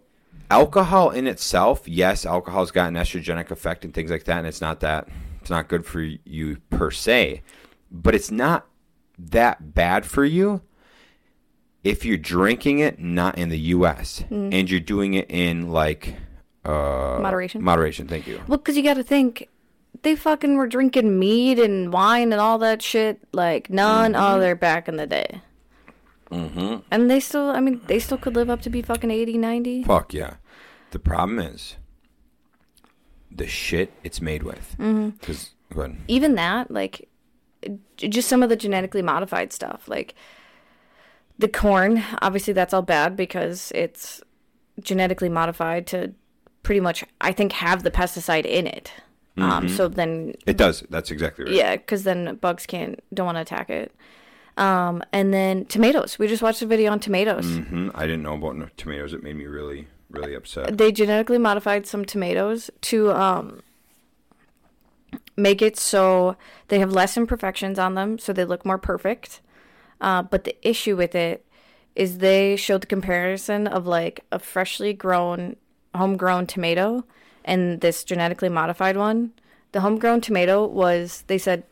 alcohol 0.49 1.10
in 1.12 1.27
itself, 1.27 1.88
yes, 1.88 2.25
alcohol's 2.25 2.71
got 2.71 2.88
an 2.88 2.95
estrogenic 2.95 3.51
effect 3.51 3.86
and 3.86 3.93
things 3.93 4.12
like 4.12 4.25
that, 4.25 4.39
and 4.39 4.47
it's 4.47 4.62
not 4.62 4.79
that 4.81 5.07
it's 5.41 5.49
not 5.49 5.67
good 5.67 5.86
for 5.86 6.01
you 6.01 6.57
per 6.69 6.91
se, 6.91 7.41
but 7.91 8.13
it's 8.15 8.31
not 8.31 8.67
that 9.17 9.73
bad 9.73 10.05
for 10.05 10.25
you 10.25 10.62
if 11.83 12.03
you're 12.03 12.17
drinking 12.17 12.79
it 12.79 12.99
not 12.99 13.38
in 13.38 13.49
the 13.49 13.60
U.S. 13.60 14.23
and 14.29 14.69
you're 14.69 14.79
doing 14.79 15.13
it 15.13 15.29
in 15.29 15.69
like 15.69 16.15
uh, 16.65 17.19
Moderation. 17.21 17.63
Moderation, 17.63 18.07
thank 18.07 18.27
you. 18.27 18.41
Well, 18.47 18.57
because 18.57 18.75
you 18.75 18.83
got 18.83 18.95
to 18.95 19.03
think, 19.03 19.47
they 20.03 20.15
fucking 20.15 20.57
were 20.57 20.67
drinking 20.67 21.17
mead 21.17 21.60
and 21.60 21.93
wine 21.93 22.33
and 22.33 22.41
all 22.41 22.57
that 22.60 22.81
shit 22.81 23.19
like 23.31 23.69
none 23.69 24.15
other 24.15 24.53
back 24.53 24.88
in 24.88 24.97
the 24.97 25.07
day. 25.07 25.41
Mm-hmm. 26.32 26.78
And 26.92 27.10
they 27.10 27.20
still, 27.20 27.50
I 27.50 27.60
mean, 27.60 27.82
they 27.88 28.00
still 28.00 28.18
could 28.18 28.36
live 28.36 28.50
up 28.50 28.62
to 28.62 28.70
be 28.70 28.82
fucking 28.82 29.12
80, 29.12 29.38
90. 29.38 29.84
Fuck 29.84 30.13
yeah. 30.13 30.36
The 30.92 31.00
problem 31.00 31.40
is 31.40 31.78
the 33.32 33.48
shit 33.48 33.94
it's 34.04 34.22
made 34.22 34.44
with. 34.44 34.76
Because 34.78 35.52
ahead. 35.72 35.98
Even 36.08 36.36
that, 36.36 36.72
like, 36.72 37.08
just 37.96 38.28
some 38.28 38.44
of 38.44 38.50
the 38.50 38.56
genetically 38.56 39.02
modified 39.02 39.54
stuff. 39.54 39.88
Like, 39.88 40.16
the 41.38 41.48
corn, 41.48 42.04
obviously, 42.22 42.54
that's 42.54 42.74
all 42.74 42.82
bad 42.82 43.16
because 43.16 43.72
it's 43.76 44.22
genetically 44.80 45.30
modified 45.30 45.88
to 45.88 46.13
pretty 46.63 46.82
much, 46.82 47.04
I 47.22 47.32
think, 47.32 47.54
have 47.54 47.84
the 47.84 47.92
pesticide 47.92 48.46
in 48.46 48.68
it. 48.68 48.92
Um, 49.40 49.70
so 49.70 49.88
then 49.88 50.34
It 50.48 50.58
does. 50.58 50.84
That's 50.90 51.12
exactly 51.12 51.46
right. 51.46 51.54
Yeah, 51.54 51.76
because 51.76 52.04
then 52.04 52.38
bugs 52.38 52.66
can't 52.66 53.00
don't 53.13 53.28
want 53.28 53.36
to 53.36 53.42
attack 53.42 53.70
it. 53.70 53.92
Um, 54.58 55.04
and 55.13 55.34
then 55.34 55.65
tomatoes. 55.65 56.17
We 56.17 56.28
just 56.28 56.41
watched 56.41 56.62
a 56.62 56.65
video 56.65 56.91
on 56.91 57.00
tomatoes. 57.00 57.46
hmm 57.58 57.89
I 57.93 58.02
didn't 58.08 58.24
know 58.24 58.34
about 58.34 58.56
no- 58.56 58.70
tomatoes. 58.76 59.13
It 59.13 59.22
made 59.24 59.36
me 59.36 59.46
really, 59.46 59.88
really 60.10 60.34
upset. 60.34 60.78
They 60.78 60.91
genetically 60.91 61.38
modified 61.38 61.86
some 61.86 62.04
tomatoes 62.06 62.72
to 62.82 63.12
um, 63.12 63.62
make 65.36 65.62
it 65.62 65.78
so 65.78 66.36
they 66.70 66.80
have 66.80 66.91
less 66.91 67.17
imperfections 67.17 67.78
on 67.78 67.93
them, 67.96 68.17
so 68.17 68.34
they 68.34 68.46
look 68.46 68.65
more 68.65 68.78
perfect. 68.80 69.41
Uh, 70.02 70.24
but 70.24 70.43
the 70.43 70.56
issue 70.67 70.96
with 70.96 71.13
it 71.15 71.46
is 71.96 72.17
they 72.20 72.56
showed 72.56 72.82
the 72.82 72.88
comparison 72.88 73.67
of 73.67 73.88
like 73.88 74.24
a 74.32 74.39
freshly 74.39 74.93
grown, 74.93 75.56
homegrown 75.96 76.46
tomato 76.48 77.04
and 77.43 77.82
this 77.82 78.04
genetically 78.04 78.50
modified 78.50 78.98
one. 78.98 79.32
The 79.72 79.82
homegrown 79.82 80.22
tomato 80.22 80.65
was 80.65 81.24
they 81.28 81.38
said 81.38 81.63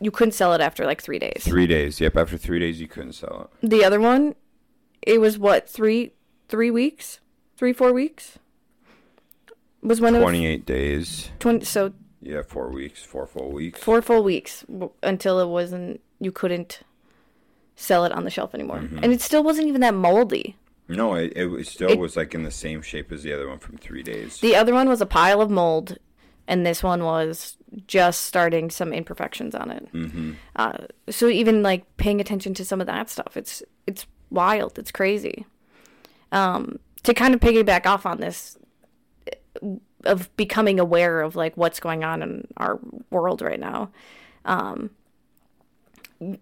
you 0.00 0.10
couldn't 0.10 0.32
sell 0.32 0.52
it 0.52 0.60
after 0.60 0.84
like 0.84 1.00
three 1.02 1.18
days. 1.18 1.42
Three 1.44 1.66
days. 1.66 2.00
Yep. 2.00 2.16
After 2.16 2.36
three 2.36 2.58
days, 2.58 2.80
you 2.80 2.88
couldn't 2.88 3.12
sell 3.14 3.50
it. 3.62 3.68
The 3.68 3.84
other 3.84 4.00
one, 4.00 4.34
it 5.02 5.20
was 5.20 5.38
what 5.38 5.68
three 5.68 6.12
three 6.48 6.70
weeks, 6.70 7.20
three 7.56 7.72
four 7.72 7.92
weeks. 7.92 8.38
Was 9.82 10.00
when 10.00 10.14
it 10.14 10.18
was 10.18 10.24
Twenty-eight 10.24 10.66
days. 10.66 11.30
twenty. 11.38 11.64
So 11.64 11.92
Yeah, 12.20 12.42
four 12.42 12.70
weeks, 12.70 13.04
four 13.04 13.26
full 13.26 13.52
weeks. 13.52 13.80
four 13.80 14.02
full 14.02 14.22
weeks 14.24 14.64
until 15.02 15.38
it 15.38 15.46
wasn't 15.48 16.00
you 16.18 16.32
couldn't 16.32 16.80
sell 17.76 18.04
it 18.04 18.12
on 18.12 18.24
the 18.24 18.30
shelf 18.30 18.54
anymore, 18.54 18.78
mm-hmm. 18.78 18.98
and 19.02 19.12
it 19.12 19.20
still 19.20 19.44
wasn't 19.44 19.68
even 19.68 19.82
that 19.82 19.94
moldy. 19.94 20.56
No, 20.88 21.14
it, 21.14 21.32
it 21.36 21.66
still 21.66 21.90
It- 21.90 21.98
was 21.98 22.16
like 22.16 22.34
in 22.34 22.42
the 22.42 22.50
same 22.50 22.80
shape 22.82 23.12
as 23.12 23.22
the 23.22 23.32
other 23.32 23.48
one 23.48 23.58
from 23.58 23.76
three 23.76 24.02
days. 24.02 24.40
The 24.40 24.56
other 24.56 24.72
one 24.72 24.88
was 24.88 25.00
a 25.00 25.06
pile 25.06 25.40
of 25.40 25.50
mold, 25.50 25.98
and 26.48 26.64
this 26.66 26.82
one 26.82 27.04
was 27.04 27.56
just 27.86 28.22
starting 28.22 28.70
some 28.70 28.92
imperfections 28.92 29.54
on 29.54 29.70
it. 29.70 29.92
Mm-hmm. 29.92 30.32
Uh, 30.54 30.78
so 31.10 31.28
even 31.28 31.62
like 31.62 31.84
paying 31.96 32.20
attention 32.20 32.54
to 32.54 32.64
some 32.64 32.80
of 32.80 32.86
that 32.86 33.10
stuff, 33.10 33.36
it's 33.36 33.62
it's 33.86 34.06
wild, 34.30 34.78
it's 34.78 34.90
crazy. 34.90 35.46
Um, 36.32 36.78
to 37.02 37.14
kind 37.14 37.34
of 37.34 37.40
piggyback 37.40 37.86
off 37.86 38.06
on 38.06 38.20
this 38.20 38.58
uh, 39.62 39.68
of 40.04 40.34
becoming 40.36 40.78
aware 40.78 41.20
of 41.20 41.36
like 41.36 41.56
what's 41.56 41.80
going 41.80 42.04
on 42.04 42.22
in 42.22 42.46
our 42.56 42.78
world 43.10 43.42
right 43.42 43.60
now. 43.60 43.90
Um, 44.44 44.90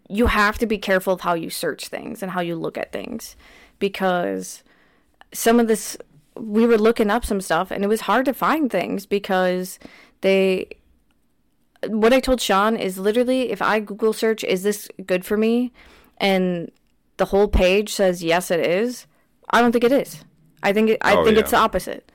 you 0.08 0.26
have 0.26 0.58
to 0.58 0.66
be 0.66 0.78
careful 0.78 1.14
of 1.14 1.22
how 1.22 1.34
you 1.34 1.50
search 1.50 1.88
things 1.88 2.22
and 2.22 2.32
how 2.32 2.40
you 2.40 2.54
look 2.54 2.78
at 2.78 2.92
things 2.92 3.34
because 3.78 4.62
some 5.32 5.58
of 5.58 5.66
this 5.66 5.96
we 6.36 6.66
were 6.66 6.78
looking 6.78 7.10
up 7.10 7.24
some 7.24 7.40
stuff 7.40 7.70
and 7.70 7.84
it 7.84 7.88
was 7.88 8.02
hard 8.02 8.24
to 8.24 8.34
find 8.34 8.70
things 8.70 9.06
because 9.06 9.78
they 10.20 10.68
what 11.88 12.12
I 12.12 12.20
told 12.20 12.40
Shaun 12.40 12.76
is 12.76 12.98
literally 12.98 13.50
if 13.50 13.60
I 13.62 13.80
Google 13.80 14.12
search 14.12 14.44
is 14.44 14.62
this 14.62 14.88
good 15.06 15.24
for 15.24 15.36
me 15.36 15.72
and 16.18 16.70
the 17.16 17.26
whole 17.26 17.48
page 17.48 17.92
says 17.92 18.22
yes 18.22 18.50
it 18.50 18.60
is, 18.60 19.06
I 19.50 19.60
don't 19.60 19.72
think 19.72 19.84
it 19.84 19.92
is. 19.92 20.24
I 20.62 20.72
think 20.72 20.90
it, 20.90 20.98
I 21.02 21.16
Oh, 21.16 21.24
think 21.24 21.36
yeah. 21.36 21.42
it's 21.42 21.50
the 21.50 21.58
opposite. 21.58 22.10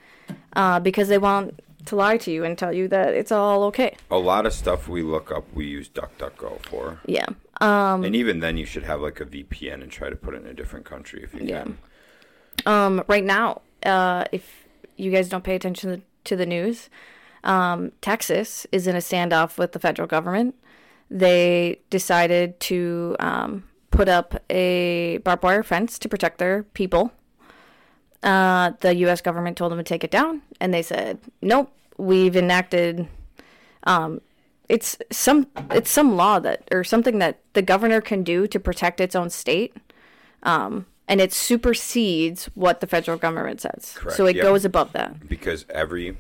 Uh, 0.56 0.80
because 0.80 1.08
they 1.08 1.18
want 1.18 1.60
to 1.86 1.96
lie 1.96 2.18
to 2.18 2.32
you 2.32 2.44
and 2.44 2.58
tell 2.58 2.74
you 2.74 2.88
that 2.90 3.14
it's 3.14 3.32
all 3.32 3.64
okay. 3.66 3.96
A 4.12 4.18
lot 4.18 4.46
of 4.46 4.54
stuff 4.54 4.88
we 4.88 5.02
look 5.02 5.32
up, 5.32 5.46
we 5.54 5.66
use 5.66 5.90
DuckDuckGo 5.90 6.60
for. 6.66 7.00
Yeah. 7.06 7.26
Um 7.62 8.04
and 8.04 8.16
even 8.16 8.40
then, 8.40 8.58
you 8.58 8.66
should 8.66 8.84
have 8.84 9.02
like 9.02 9.20
a 9.20 9.26
VPN 9.26 9.82
and 9.84 9.92
try 9.92 10.10
to 10.10 10.16
put 10.16 10.34
it 10.34 10.42
in 10.44 10.48
a 10.48 10.54
different 10.54 10.86
country 10.86 11.24
if 11.24 11.34
you 11.34 11.42
Yeah. 11.48 11.64
can. 11.64 11.78
um 12.66 13.04
right 13.08 13.24
now, 13.24 13.62
uh 13.86 14.26
if 14.32 14.66
you 14.98 15.12
guys 15.12 15.30
don't 15.30 15.44
pay 15.44 15.56
attention 15.56 15.90
to 15.92 15.96
the, 15.98 16.02
to 16.26 16.36
the 16.36 16.46
news, 16.46 16.90
um 17.44 17.92
Texas 18.02 18.68
is 18.72 18.88
in 18.88 18.96
a 18.96 19.00
standoff 19.00 19.58
with 19.58 19.72
the 19.72 19.80
federal 19.80 20.08
government. 20.08 20.56
They 21.10 21.80
decided 21.90 22.60
to 22.62 23.16
um 23.20 23.64
put 23.92 24.08
up 24.10 24.36
a 24.50 25.18
barbed 25.20 25.44
wire 25.44 25.64
fence 25.64 25.98
to 26.00 26.10
protect 26.10 26.38
their 26.38 26.64
people. 26.64 27.12
Uh, 28.22 28.72
the 28.82 28.96
U.S. 28.98 29.22
government 29.22 29.56
told 29.58 29.72
them 29.72 29.80
to 29.80 29.84
take 29.84 30.04
it 30.04 30.12
down, 30.12 30.42
and 30.60 30.74
they 30.74 30.82
said, 30.82 31.20
"Nope, 31.42 31.72
we've 31.98 32.36
enacted." 32.36 33.08
Um, 33.86 34.20
it's 34.68 34.98
some 35.10 35.48
it's 35.72 35.90
some 35.90 36.16
law 36.18 36.38
that 36.40 36.68
or 36.72 36.84
something 36.84 37.20
that 37.20 37.40
the 37.54 37.62
governor 37.62 38.02
can 38.02 38.24
do 38.24 38.46
to 38.48 38.60
protect 38.60 39.00
its 39.00 39.16
own 39.16 39.30
state, 39.30 39.76
um, 40.44 40.86
and 41.08 41.22
it 41.22 41.32
supersedes 41.34 42.46
what 42.56 42.82
the 42.82 42.88
federal 42.88 43.18
government 43.18 43.62
says. 43.62 43.94
Correct, 43.96 44.18
So 44.18 44.26
it 44.26 44.36
yep. 44.36 44.44
goes 44.44 44.66
above 44.66 44.92
that. 44.94 45.28
because 45.28 45.66
every 45.70 46.18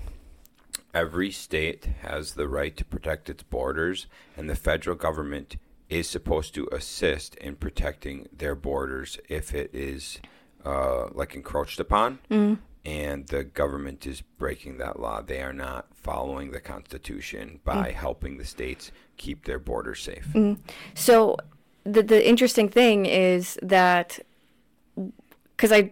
every 0.99 1.31
state 1.31 1.83
has 2.01 2.33
the 2.33 2.47
right 2.47 2.75
to 2.75 2.83
protect 2.83 3.29
its 3.29 3.43
borders 3.43 4.07
and 4.35 4.49
the 4.49 4.55
federal 4.55 4.97
government 4.97 5.55
is 5.89 6.09
supposed 6.09 6.53
to 6.53 6.67
assist 6.71 7.35
in 7.35 7.55
protecting 7.55 8.27
their 8.35 8.53
borders 8.53 9.17
if 9.29 9.53
it 9.53 9.69
is 9.73 10.19
uh, 10.65 11.07
like 11.13 11.35
encroached 11.35 11.79
upon. 11.79 12.19
And 12.85 13.27
the 13.27 13.43
government 13.43 14.05
is 14.05 14.21
breaking 14.37 14.77
that 14.77 14.99
law. 14.99 15.21
They 15.21 15.41
are 15.41 15.53
not 15.53 15.87
following 15.93 16.51
the 16.51 16.61
Constitution 16.61 17.59
by 17.63 17.91
helping 17.91 18.37
the 18.37 18.45
states 18.45 18.91
keep 19.17 19.45
their 19.45 19.59
borders 19.59 20.01
safe. 20.01 20.27
So 20.95 21.37
the 21.83 22.03
the 22.03 22.27
interesting 22.27 22.69
thing 22.69 23.05
is 23.05 23.57
that 23.61 24.19
because 25.55 25.71
I 25.71 25.91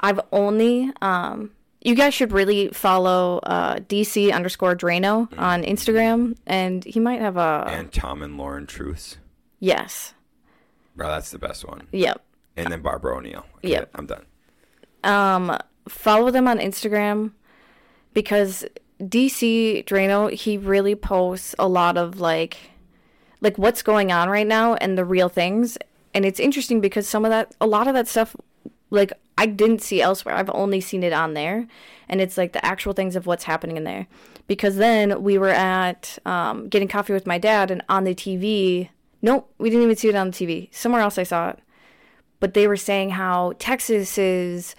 I've 0.00 0.20
only 0.32 0.92
um 1.00 1.50
you 1.82 1.94
guys 1.94 2.12
should 2.14 2.32
really 2.32 2.68
follow 2.68 3.38
uh, 3.42 3.76
DC 3.76 4.32
underscore 4.32 4.76
Draino 4.76 5.28
on 5.38 5.62
Instagram, 5.62 6.36
and 6.46 6.84
he 6.84 7.00
might 7.00 7.20
have 7.20 7.36
a 7.36 7.64
And 7.68 7.92
Tom 7.92 8.22
and 8.22 8.36
Lauren 8.36 8.66
Truths. 8.66 9.16
yes, 9.58 10.14
Bro, 10.96 11.08
that's 11.08 11.30
the 11.30 11.38
best 11.38 11.64
one. 11.66 11.86
yep. 11.92 12.22
And 12.56 12.70
then 12.72 12.82
Barbara 12.82 13.16
O'Neill. 13.16 13.46
Okay, 13.58 13.70
Yep. 13.70 13.90
I'm 13.94 14.06
done. 14.06 14.26
um, 15.04 15.56
follow 15.88 16.30
them 16.30 16.46
on 16.46 16.58
Instagram 16.58 17.32
because 18.12 18.64
DC 19.00 19.84
Draino 19.86 20.30
he 20.30 20.58
really 20.58 20.94
posts 20.94 21.54
a 21.58 21.66
lot 21.66 21.96
of 21.96 22.20
like 22.20 22.58
like 23.40 23.56
what's 23.56 23.82
going 23.82 24.12
on 24.12 24.28
right 24.28 24.46
now 24.46 24.74
and 24.74 24.98
the 24.98 25.04
real 25.06 25.30
things 25.30 25.78
and 26.12 26.26
it's 26.26 26.38
interesting 26.38 26.82
because 26.82 27.08
some 27.08 27.24
of 27.24 27.30
that 27.30 27.54
a 27.62 27.66
lot 27.66 27.88
of 27.88 27.94
that 27.94 28.06
stuff 28.06 28.36
like 28.90 29.12
I 29.38 29.46
didn't 29.46 29.82
see 29.82 30.02
elsewhere. 30.02 30.34
I've 30.34 30.50
only 30.50 30.80
seen 30.80 31.02
it 31.02 31.12
on 31.12 31.34
there 31.34 31.66
and 32.08 32.20
it's 32.20 32.36
like 32.36 32.52
the 32.52 32.64
actual 32.64 32.92
things 32.92 33.16
of 33.16 33.26
what's 33.26 33.44
happening 33.44 33.76
in 33.76 33.84
there. 33.84 34.06
Because 34.46 34.76
then 34.76 35.22
we 35.22 35.38
were 35.38 35.50
at 35.50 36.18
um, 36.26 36.68
getting 36.68 36.88
coffee 36.88 37.12
with 37.12 37.26
my 37.26 37.38
dad 37.38 37.70
and 37.70 37.82
on 37.88 38.04
the 38.04 38.14
TV 38.14 38.88
nope, 39.22 39.52
we 39.58 39.70
didn't 39.70 39.84
even 39.84 39.96
see 39.96 40.08
it 40.08 40.14
on 40.14 40.30
the 40.30 40.36
TV. 40.36 40.68
Somewhere 40.74 41.02
else 41.02 41.18
I 41.18 41.22
saw 41.22 41.50
it. 41.50 41.58
But 42.38 42.54
they 42.54 42.66
were 42.66 42.76
saying 42.76 43.10
how 43.10 43.52
Texas 43.58 44.16
is 44.16 44.74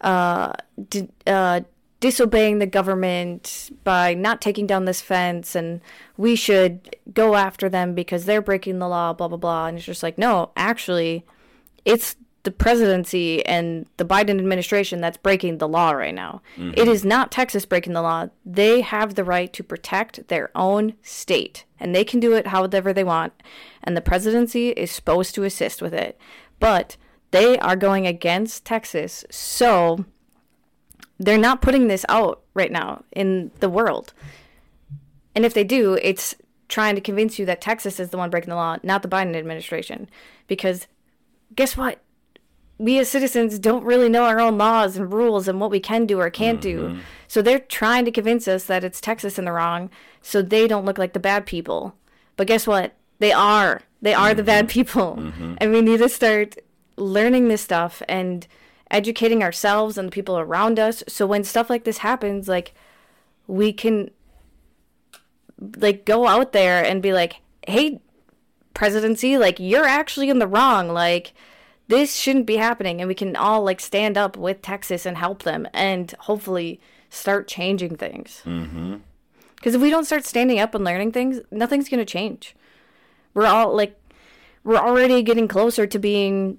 uh, 0.00 0.52
di- 0.88 1.08
uh, 1.26 1.62
disobeying 1.98 2.60
the 2.60 2.66
government 2.66 3.70
by 3.84 4.14
not 4.14 4.40
taking 4.40 4.66
down 4.66 4.84
this 4.84 5.00
fence, 5.00 5.54
and 5.56 5.80
we 6.16 6.36
should 6.36 6.96
go 7.12 7.34
after 7.34 7.68
them 7.68 7.94
because 7.94 8.24
they're 8.24 8.40
breaking 8.40 8.78
the 8.78 8.88
law, 8.88 9.12
blah, 9.12 9.28
blah, 9.28 9.36
blah. 9.36 9.66
And 9.66 9.76
it's 9.76 9.86
just 9.86 10.02
like, 10.02 10.18
no, 10.18 10.52
actually, 10.56 11.24
it's 11.84 12.14
the 12.42 12.50
presidency 12.50 13.44
and 13.44 13.86
the 13.98 14.04
Biden 14.04 14.38
administration 14.38 15.00
that's 15.00 15.18
breaking 15.18 15.58
the 15.58 15.68
law 15.68 15.90
right 15.90 16.14
now. 16.14 16.40
Mm-hmm. 16.56 16.72
It 16.76 16.88
is 16.88 17.04
not 17.04 17.30
Texas 17.30 17.66
breaking 17.66 17.92
the 17.92 18.02
law. 18.02 18.28
They 18.46 18.80
have 18.80 19.14
the 19.14 19.24
right 19.24 19.52
to 19.52 19.62
protect 19.62 20.28
their 20.28 20.50
own 20.54 20.94
state, 21.02 21.64
and 21.78 21.94
they 21.94 22.04
can 22.04 22.18
do 22.18 22.32
it 22.32 22.48
however 22.48 22.92
they 22.92 23.04
want. 23.04 23.34
And 23.84 23.96
the 23.96 24.00
presidency 24.00 24.70
is 24.70 24.90
supposed 24.90 25.34
to 25.34 25.44
assist 25.44 25.82
with 25.82 25.92
it. 25.92 26.18
But 26.58 26.96
they 27.30 27.58
are 27.58 27.76
going 27.76 28.06
against 28.06 28.64
Texas, 28.64 29.24
so 29.30 30.04
they're 31.18 31.38
not 31.38 31.62
putting 31.62 31.88
this 31.88 32.06
out 32.08 32.42
right 32.54 32.72
now 32.72 33.04
in 33.12 33.50
the 33.60 33.68
world. 33.68 34.14
And 35.34 35.44
if 35.44 35.52
they 35.52 35.64
do, 35.64 35.98
it's 36.02 36.34
trying 36.68 36.94
to 36.94 37.00
convince 37.00 37.38
you 37.38 37.44
that 37.46 37.60
Texas 37.60 38.00
is 38.00 38.10
the 38.10 38.16
one 38.16 38.30
breaking 38.30 38.50
the 38.50 38.56
law, 38.56 38.78
not 38.82 39.02
the 39.02 39.08
Biden 39.08 39.36
administration. 39.36 40.08
Because 40.46 40.86
guess 41.54 41.76
what? 41.76 42.00
We 42.80 42.98
as 42.98 43.10
citizens 43.10 43.58
don't 43.58 43.84
really 43.84 44.08
know 44.08 44.24
our 44.24 44.40
own 44.40 44.56
laws 44.56 44.96
and 44.96 45.12
rules 45.12 45.48
and 45.48 45.60
what 45.60 45.70
we 45.70 45.80
can 45.80 46.06
do 46.06 46.18
or 46.18 46.30
can't 46.30 46.60
do. 46.60 46.80
Mm-hmm. 46.80 47.00
So 47.28 47.42
they're 47.42 47.58
trying 47.58 48.06
to 48.06 48.10
convince 48.10 48.48
us 48.48 48.64
that 48.64 48.84
it's 48.84 49.00
Texas 49.00 49.38
in 49.38 49.44
the 49.44 49.52
wrong 49.52 49.90
so 50.22 50.40
they 50.40 50.66
don't 50.66 50.86
look 50.86 50.96
like 50.96 51.12
the 51.12 51.20
bad 51.20 51.44
people. 51.44 51.94
But 52.36 52.46
guess 52.46 52.66
what? 52.66 52.94
They 53.18 53.32
are. 53.32 53.82
They 54.00 54.14
are 54.14 54.32
the 54.32 54.42
bad 54.42 54.64
mm-hmm. 54.64 54.72
people. 54.72 55.16
Mm-hmm. 55.16 55.54
And 55.58 55.72
we 55.72 55.82
need 55.82 55.98
to 55.98 56.08
start 56.08 56.56
learning 56.96 57.48
this 57.48 57.60
stuff 57.60 58.02
and 58.08 58.46
educating 58.90 59.42
ourselves 59.42 59.96
and 59.96 60.08
the 60.08 60.12
people 60.12 60.38
around 60.38 60.78
us 60.78 61.04
so 61.06 61.26
when 61.26 61.44
stuff 61.44 61.70
like 61.70 61.84
this 61.84 61.98
happens 61.98 62.48
like 62.48 62.74
we 63.46 63.72
can 63.72 64.10
like 65.76 66.04
go 66.04 66.26
out 66.26 66.52
there 66.52 66.84
and 66.84 67.02
be 67.02 67.12
like 67.12 67.36
hey 67.66 68.00
presidency 68.74 69.38
like 69.38 69.60
you're 69.60 69.84
actually 69.84 70.28
in 70.28 70.38
the 70.38 70.46
wrong 70.46 70.88
like 70.88 71.32
this 71.90 72.14
shouldn't 72.14 72.46
be 72.46 72.56
happening 72.56 73.00
and 73.00 73.08
we 73.08 73.14
can 73.14 73.34
all 73.36 73.62
like 73.62 73.80
stand 73.80 74.16
up 74.16 74.36
with 74.36 74.62
texas 74.62 75.04
and 75.04 75.18
help 75.18 75.42
them 75.42 75.66
and 75.74 76.14
hopefully 76.20 76.80
start 77.10 77.48
changing 77.48 77.96
things. 77.96 78.42
Mm-hmm. 78.44 78.96
Because 79.56 79.74
if 79.74 79.82
we 79.82 79.90
don't 79.90 80.04
start 80.04 80.24
standing 80.24 80.60
up 80.60 80.74
and 80.74 80.84
learning 80.84 81.12
things 81.12 81.40
nothing's 81.50 81.88
going 81.88 81.98
to 81.98 82.10
change. 82.10 82.54
We're 83.34 83.46
all 83.46 83.74
like 83.76 83.96
we're 84.62 84.76
already 84.76 85.22
getting 85.22 85.48
closer 85.48 85.86
to 85.86 85.98
being 85.98 86.58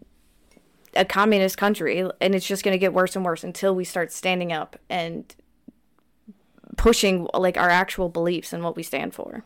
a 0.96 1.06
communist 1.06 1.58
country 1.58 2.04
and 2.20 2.36
it's 2.36 2.46
just 2.46 2.64
going 2.64 2.74
to 2.74 2.78
get 2.78 2.94
worse 2.94 3.16
and 3.16 3.24
worse 3.24 3.44
until 3.44 3.74
we 3.74 3.86
start 3.86 4.12
standing 4.12 4.52
up 4.52 4.78
and 4.90 5.34
pushing 6.76 7.28
like 7.34 7.58
our 7.58 7.70
actual 7.70 8.10
beliefs 8.10 8.52
and 8.52 8.64
what 8.64 8.76
we 8.76 8.84
stand 8.84 9.14
for 9.14 9.44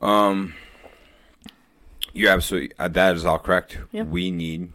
um, 0.00 0.54
You're 2.12 2.30
absolutely 2.32 2.72
uh, 2.78 2.88
that 2.88 3.16
is 3.16 3.24
all 3.24 3.38
correct. 3.38 3.78
Yeah. 3.90 4.02
We 4.02 4.30
need 4.30 4.72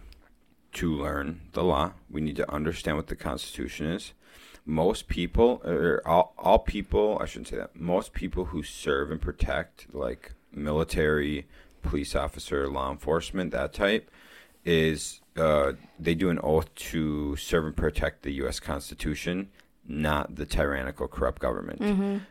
to 0.73 0.93
learn 0.93 1.41
the 1.53 1.63
law. 1.63 1.93
We 2.09 2.21
need 2.21 2.35
to 2.37 2.51
understand 2.51 2.97
what 2.97 3.07
the 3.07 3.15
Constitution 3.15 3.87
is. 3.87 4.13
Most 4.65 5.07
people, 5.07 5.61
or 5.63 6.01
all, 6.05 6.33
all 6.37 6.59
people, 6.59 7.17
I 7.21 7.25
shouldn't 7.25 7.47
say 7.47 7.57
that. 7.57 7.75
Most 7.75 8.13
people 8.13 8.45
who 8.45 8.63
serve 8.63 9.11
and 9.11 9.21
protect, 9.21 9.87
like 9.93 10.33
military, 10.51 11.47
police 11.81 12.15
officer, 12.15 12.67
law 12.67 12.91
enforcement, 12.91 13.51
that 13.51 13.73
type, 13.73 14.11
is 14.65 15.21
uh, 15.37 15.73
they 15.97 16.15
do 16.15 16.29
an 16.29 16.39
oath 16.43 16.73
to 16.75 17.37
serve 17.37 17.65
and 17.65 17.75
protect 17.77 18.23
the 18.23 18.33
U.S. 18.33 18.59
Constitution, 18.59 19.49
not 19.87 20.35
the 20.35 20.45
tyrannical, 20.45 21.07
corrupt 21.07 21.41
government. 21.41 21.79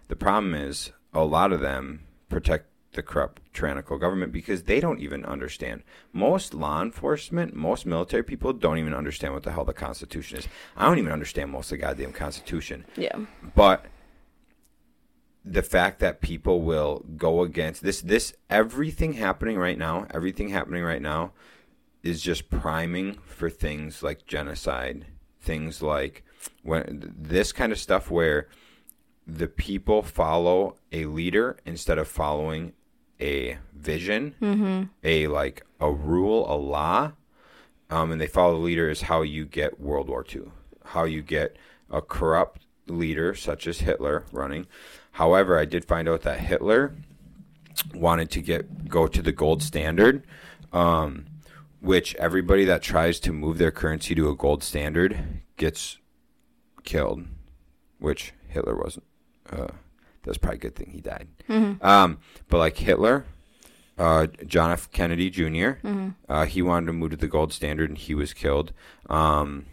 The 0.08 0.16
problem 0.16 0.54
is 0.54 0.92
a 1.14 1.24
lot 1.24 1.52
of 1.52 1.60
them 1.60 2.02
protect 2.28 2.66
the 2.96 3.02
corrupt, 3.02 3.40
tyrannical 3.54 3.98
government 3.98 4.32
because 4.32 4.64
they 4.64 4.80
don't 4.80 5.00
even 5.00 5.24
understand. 5.24 5.82
Most 6.12 6.52
law 6.52 6.82
enforcement, 6.82 7.54
most 7.54 7.86
military 7.86 8.22
people 8.22 8.52
don't 8.52 8.78
even 8.78 8.94
understand 8.94 9.32
what 9.32 9.44
the 9.44 9.52
hell 9.52 9.64
the 9.64 9.72
Constitution 9.72 10.38
is. 10.38 10.48
I 10.76 10.84
don't 10.86 10.98
even 10.98 11.12
understand 11.12 11.50
most 11.52 11.66
of 11.66 11.78
the 11.78 11.84
goddamn 11.84 12.12
Constitution. 12.12 12.84
yeah 12.96 13.16
But 13.54 13.86
the 15.44 15.62
fact 15.62 16.00
that 16.00 16.20
people 16.20 16.62
will 16.62 17.04
go 17.16 17.42
against 17.42 17.82
this, 17.82 18.00
this 18.00 18.34
everything 18.50 19.12
happening 19.12 19.56
right 19.56 19.78
now, 19.78 20.06
everything 20.10 20.48
happening 20.48 20.82
right 20.82 21.02
now, 21.02 21.32
is 22.02 22.20
just 22.20 22.50
priming 22.50 23.18
for 23.26 23.48
things 23.48 24.02
like 24.02 24.26
genocide, 24.26 25.06
things 25.40 25.82
like 25.82 26.24
when 26.62 27.14
this 27.16 27.52
kind 27.52 27.70
of 27.70 27.78
stuff 27.78 28.10
where 28.10 28.48
the 29.26 29.48
people 29.48 30.02
follow 30.02 30.76
a 30.92 31.04
leader 31.06 31.58
instead 31.66 31.98
of 31.98 32.06
following 32.06 32.72
a 33.20 33.58
vision, 33.74 34.34
a 35.04 35.26
like 35.28 35.64
a 35.80 35.90
rule, 35.90 36.50
a 36.52 36.56
law, 36.56 37.12
um, 37.90 38.10
and 38.12 38.20
they 38.20 38.26
follow 38.26 38.54
the 38.54 38.60
leader 38.64 38.90
is 38.90 39.02
how 39.02 39.22
you 39.22 39.44
get 39.44 39.80
World 39.80 40.08
War 40.08 40.24
II, 40.34 40.50
how 40.84 41.04
you 41.04 41.22
get 41.22 41.56
a 41.90 42.00
corrupt 42.02 42.66
leader 42.86 43.34
such 43.34 43.66
as 43.66 43.80
Hitler 43.80 44.24
running. 44.32 44.66
However, 45.12 45.58
I 45.58 45.64
did 45.64 45.84
find 45.84 46.08
out 46.08 46.22
that 46.22 46.40
Hitler 46.40 46.94
wanted 47.94 48.30
to 48.30 48.40
get 48.40 48.88
go 48.88 49.06
to 49.06 49.22
the 49.22 49.32
gold 49.32 49.62
standard, 49.62 50.24
um, 50.72 51.26
which 51.80 52.14
everybody 52.16 52.64
that 52.64 52.82
tries 52.82 53.20
to 53.20 53.32
move 53.32 53.58
their 53.58 53.70
currency 53.70 54.14
to 54.14 54.28
a 54.28 54.36
gold 54.36 54.62
standard 54.62 55.42
gets 55.56 55.98
killed, 56.84 57.26
which 57.98 58.32
Hitler 58.48 58.76
wasn't. 58.76 59.04
Uh, 59.50 59.68
that's 60.26 60.36
probably 60.38 60.58
a 60.58 60.60
good 60.60 60.76
thing 60.76 60.90
he 60.90 61.00
died. 61.00 61.28
Um, 61.80 62.18
but 62.48 62.58
like 62.58 62.76
Hitler, 62.76 63.24
uh, 63.98 64.26
John 64.46 64.72
F. 64.72 64.90
Kennedy 64.90 65.30
junior 65.30 65.78
uh, 66.28 66.44
he 66.44 66.60
wanted 66.60 66.86
to 66.86 66.92
move 66.92 67.12
to 67.12 67.16
the 67.16 67.28
gold 67.28 67.52
standard 67.52 67.88
and 67.88 67.96
he 67.98 68.14
was 68.14 68.34
killed. 68.34 68.72
Um, 69.08 69.64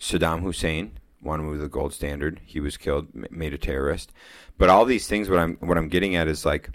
Saddam 0.00 0.40
Hussein 0.42 0.98
wanted 1.22 1.42
to 1.44 1.48
move 1.48 1.58
to 1.58 1.62
the 1.62 1.68
gold 1.68 1.92
standard. 1.92 2.40
He 2.44 2.58
was 2.58 2.76
killed, 2.76 3.14
ma- 3.14 3.26
made 3.30 3.52
a 3.54 3.58
terrorist. 3.58 4.12
But 4.56 4.68
all 4.68 4.84
these 4.84 5.06
things, 5.06 5.28
what 5.30 5.38
I'm 5.38 5.56
what 5.60 5.78
I'm 5.78 5.88
getting 5.88 6.16
at 6.16 6.26
is 6.26 6.44
like, 6.44 6.70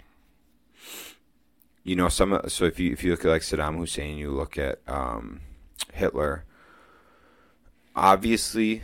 you 1.82 1.96
know, 1.96 2.08
some. 2.08 2.40
So 2.48 2.64
if 2.64 2.80
you 2.80 2.92
if 2.92 3.04
you 3.04 3.10
look 3.10 3.24
at 3.24 3.30
like 3.30 3.42
Saddam 3.42 3.76
Hussein, 3.76 4.16
you 4.16 4.30
look 4.30 4.56
at 4.56 4.78
um, 4.86 5.40
Hitler. 5.92 6.44
Obviously, 7.96 8.82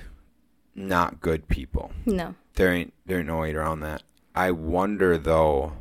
not 0.75 1.21
good 1.21 1.49
people 1.49 1.91
no 2.07 2.35
there 2.55 2.73
ain't 2.73 2.93
there 3.07 3.19
ain't 3.19 3.27
no 3.27 3.39
way 3.41 3.53
around 3.55 3.81
that. 3.81 4.03
I 4.41 4.53
wonder 4.53 5.19
though 5.19 5.75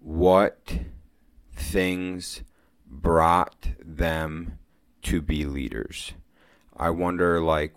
what 0.00 0.72
things 1.54 2.42
brought 2.84 3.68
them 3.80 4.58
to 5.02 5.22
be 5.22 5.44
leaders. 5.44 6.14
I 6.76 6.90
wonder 6.90 7.40
like 7.40 7.76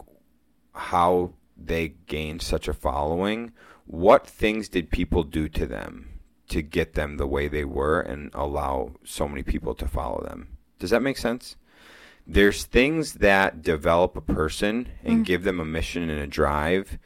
how 0.74 1.34
they 1.56 1.90
gained 2.08 2.42
such 2.42 2.68
a 2.68 2.74
following. 2.74 3.52
What 3.86 4.26
things 4.26 4.68
did 4.68 4.90
people 4.90 5.22
do 5.22 5.48
to 5.50 5.68
them 5.68 6.20
to 6.48 6.64
get 6.64 6.96
them 6.96 7.18
the 7.18 7.28
way 7.28 7.48
they 7.48 7.64
were 7.64 8.02
and 8.02 8.32
allow 8.34 8.94
so 9.04 9.28
many 9.28 9.44
people 9.44 9.76
to 9.76 9.88
follow 9.88 10.24
them. 10.24 10.58
Does 10.80 10.90
that 10.90 11.04
make 11.04 11.20
sense? 11.20 11.56
There's 12.26 12.64
things 12.64 13.14
that 13.16 13.62
develop 13.62 14.18
a 14.18 14.22
person 14.22 14.90
and 15.04 15.20
mm. 15.20 15.26
give 15.26 15.44
them 15.44 15.60
a 15.60 15.66
mission 15.66 16.10
and 16.10 16.20
a 16.20 16.26
drive 16.26 16.98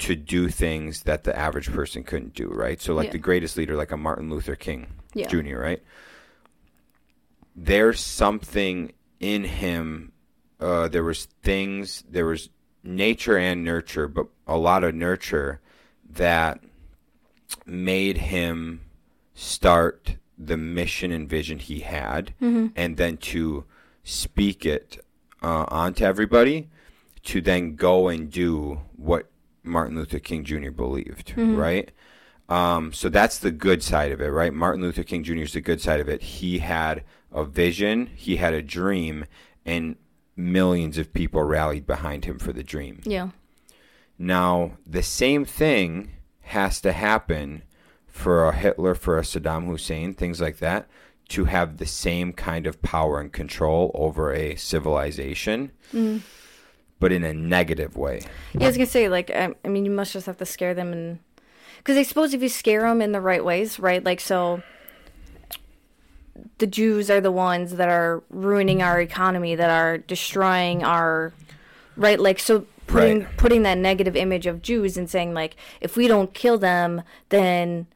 to 0.00 0.16
do 0.16 0.48
things 0.48 1.02
that 1.04 1.24
the 1.24 1.36
average 1.38 1.70
person 1.72 2.02
couldn't 2.02 2.34
do, 2.34 2.48
right? 2.48 2.80
So 2.80 2.94
like 2.94 3.06
Yeah. 3.06 3.12
the 3.12 3.18
greatest 3.18 3.56
leader 3.56 3.76
like 3.76 3.92
a 3.92 3.96
Martin 3.96 4.28
Luther 4.30 4.56
King 4.56 4.86
Yeah. 5.14 5.28
Jr., 5.28 5.58
right? 5.58 5.82
There's 7.56 8.00
something 8.00 8.92
in 9.18 9.44
him 9.44 10.12
uh, 10.60 10.88
there 10.88 11.04
was 11.04 11.24
things 11.42 12.04
there 12.08 12.26
was 12.26 12.50
nature 12.82 13.36
and 13.38 13.64
nurture 13.64 14.06
but 14.08 14.26
a 14.46 14.56
lot 14.58 14.84
of 14.84 14.94
nurture 14.94 15.60
that 16.08 16.60
made 17.66 18.16
him 18.18 18.80
start 19.34 20.16
the 20.38 20.56
mission 20.56 21.12
and 21.12 21.28
vision 21.28 21.58
he 21.58 21.80
had 21.80 22.34
and 22.40 22.96
then 22.96 23.16
to 23.18 23.64
speak 24.04 24.64
it 24.66 25.02
uh, 25.42 25.64
onto 25.68 26.04
everybody 26.04 26.68
to 27.22 27.40
then 27.40 27.74
go 27.74 28.08
and 28.08 28.30
do 28.30 28.80
what 28.96 29.30
martin 29.62 29.96
luther 29.96 30.18
king 30.18 30.44
jr 30.44 30.70
believed 30.70 31.34
right? 31.36 31.90
Um, 32.48 32.92
so 32.92 33.08
that's 33.08 33.38
the 33.38 33.52
good 33.52 33.82
side 33.82 34.10
of 34.12 34.20
it 34.20 34.28
right? 34.28 34.52
Martin 34.52 34.82
luther 34.82 35.02
king 35.04 35.22
jr 35.22 35.34
is 35.34 35.52
the 35.52 35.60
good 35.60 35.80
side 35.80 36.00
of 36.00 36.08
it. 36.08 36.22
He 36.22 36.58
had 36.58 37.04
a 37.32 37.44
vision 37.44 38.10
he 38.16 38.36
had 38.36 38.54
a 38.54 38.62
dream 38.62 39.24
and 39.64 39.96
millions 40.36 40.96
of 40.98 41.12
people 41.12 41.42
rallied 41.42 41.86
behind 41.86 42.24
him 42.24 42.38
for 42.38 42.52
the 42.52 42.62
dream. 42.64 43.00
Yeah. 43.04 43.28
now, 44.18 44.72
the 44.86 45.02
same 45.02 45.44
thing 45.44 46.10
has 46.40 46.80
to 46.80 46.92
happen 46.92 47.62
for 48.06 48.48
a 48.48 48.52
Hitler, 48.54 48.94
for 48.94 49.18
a 49.18 49.22
Saddam 49.22 49.66
Hussein, 49.66 50.14
things 50.14 50.40
like 50.40 50.58
that, 50.58 50.88
to 51.28 51.44
have 51.44 51.76
the 51.76 51.86
same 51.86 52.32
kind 52.32 52.66
of 52.66 52.82
power 52.82 53.20
and 53.20 53.32
control 53.32 53.92
over 53.94 54.32
a 54.34 54.56
civilization, 54.56 55.70
but 57.00 57.10
in 57.10 57.24
a 57.24 57.34
negative 57.34 57.96
way. 57.96 58.20
Yeah, 58.52 58.64
I 58.64 58.66
was 58.68 58.76
gonna 58.76 58.86
say, 58.86 59.08
like, 59.08 59.30
I, 59.30 59.54
I 59.64 59.68
mean, 59.68 59.84
you 59.84 59.90
must 59.90 60.12
just 60.12 60.26
have 60.26 60.36
to 60.36 60.46
scare 60.46 60.74
them, 60.74 60.92
and 60.92 61.18
because 61.78 61.96
I 61.96 62.02
suppose 62.02 62.32
if 62.34 62.42
you 62.42 62.48
scare 62.48 62.82
them 62.82 63.02
in 63.02 63.12
the 63.12 63.20
right 63.20 63.44
ways, 63.44 63.80
right? 63.80 64.04
Like, 64.04 64.20
so 64.20 64.62
the 66.58 66.66
Jews 66.66 67.10
are 67.10 67.20
the 67.20 67.32
ones 67.32 67.76
that 67.76 67.88
are 67.88 68.22
ruining 68.30 68.82
our 68.82 69.00
economy, 69.00 69.54
that 69.54 69.70
are 69.70 69.98
destroying 69.98 70.84
our, 70.84 71.32
right? 71.96 72.20
Like, 72.20 72.38
so 72.38 72.66
putting 72.86 73.20
Right. 73.20 73.36
putting 73.36 73.62
that 73.62 73.78
negative 73.78 74.16
image 74.16 74.46
of 74.46 74.62
Jews 74.62 74.96
and 74.96 75.08
saying 75.08 75.32
like, 75.32 75.56
if 75.80 75.96
we 75.96 76.08
don't 76.08 76.34
kill 76.34 76.58
them, 76.58 77.02
then 77.28 77.86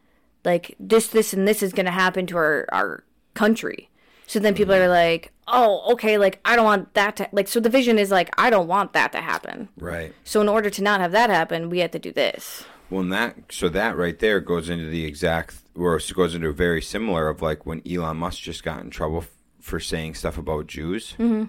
like 0.44 0.74
this, 0.78 1.08
this, 1.08 1.32
and 1.32 1.46
this 1.48 1.62
is 1.62 1.72
gonna 1.72 1.90
happen 1.90 2.26
to 2.28 2.36
our 2.36 2.66
our 2.70 3.04
country. 3.34 3.90
So 4.34 4.40
then 4.40 4.56
people 4.56 4.74
are 4.74 4.88
like, 4.88 5.30
oh, 5.46 5.92
okay, 5.92 6.18
like 6.18 6.40
I 6.44 6.56
don't 6.56 6.64
want 6.64 6.92
that 6.94 7.14
to 7.18 7.28
like. 7.30 7.46
So 7.46 7.60
the 7.60 7.68
vision 7.68 8.00
is 8.00 8.10
like, 8.10 8.34
I 8.36 8.50
don't 8.50 8.66
want 8.66 8.92
that 8.92 9.12
to 9.12 9.20
happen. 9.20 9.68
Right. 9.78 10.12
So 10.24 10.40
in 10.40 10.48
order 10.48 10.70
to 10.70 10.82
not 10.82 11.00
have 11.00 11.12
that 11.12 11.30
happen, 11.30 11.70
we 11.70 11.78
have 11.78 11.92
to 11.92 12.00
do 12.00 12.10
this. 12.10 12.64
Well, 12.90 13.02
and 13.02 13.12
that 13.12 13.36
so 13.52 13.68
that 13.68 13.96
right 13.96 14.18
there 14.18 14.40
goes 14.40 14.68
into 14.68 14.86
the 14.86 15.04
exact, 15.04 15.58
or 15.76 16.00
goes 16.12 16.34
into 16.34 16.48
a 16.48 16.52
very 16.52 16.82
similar 16.82 17.28
of 17.28 17.42
like 17.42 17.64
when 17.64 17.80
Elon 17.88 18.16
Musk 18.16 18.42
just 18.42 18.64
got 18.64 18.80
in 18.80 18.90
trouble 18.90 19.18
f- 19.18 19.30
for 19.60 19.78
saying 19.78 20.14
stuff 20.14 20.36
about 20.36 20.66
Jews. 20.66 21.12
Mm-hmm. 21.12 21.44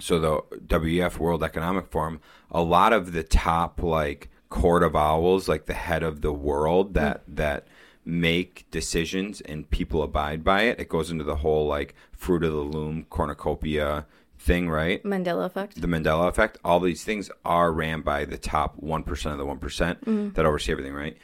So 0.00 0.18
the 0.18 0.40
WEF 0.66 1.18
World 1.18 1.44
Economic 1.44 1.92
Forum, 1.92 2.20
a 2.50 2.60
lot 2.60 2.92
of 2.92 3.12
the 3.12 3.22
top 3.22 3.80
like 3.80 4.30
court 4.48 4.82
of 4.82 4.96
owls, 4.96 5.48
like 5.48 5.66
the 5.66 5.74
head 5.74 6.02
of 6.02 6.22
the 6.22 6.32
world 6.32 6.94
that 6.94 7.22
that 7.28 7.68
make 8.06 8.70
decisions 8.70 9.40
and 9.42 9.68
people 9.68 10.02
abide 10.02 10.44
by 10.44 10.62
it. 10.62 10.80
It 10.80 10.88
goes 10.88 11.10
into 11.10 11.24
the 11.24 11.36
whole 11.36 11.66
like 11.66 11.94
fruit 12.12 12.44
of 12.44 12.52
the 12.52 12.58
loom 12.58 13.04
cornucopia 13.10 14.06
thing, 14.38 14.70
right? 14.70 15.02
Mandela 15.02 15.46
effect. 15.46 15.80
the 15.80 15.88
Mandela 15.88 16.28
effect, 16.28 16.58
all 16.64 16.78
these 16.78 17.04
things 17.04 17.30
are 17.44 17.72
ran 17.72 18.02
by 18.02 18.24
the 18.24 18.38
top 18.38 18.80
1% 18.80 19.32
of 19.32 19.38
the 19.38 19.44
one 19.44 19.58
mm-hmm. 19.58 20.30
that 20.30 20.46
oversee 20.46 20.72
everything, 20.72 20.94
right? 20.94 21.16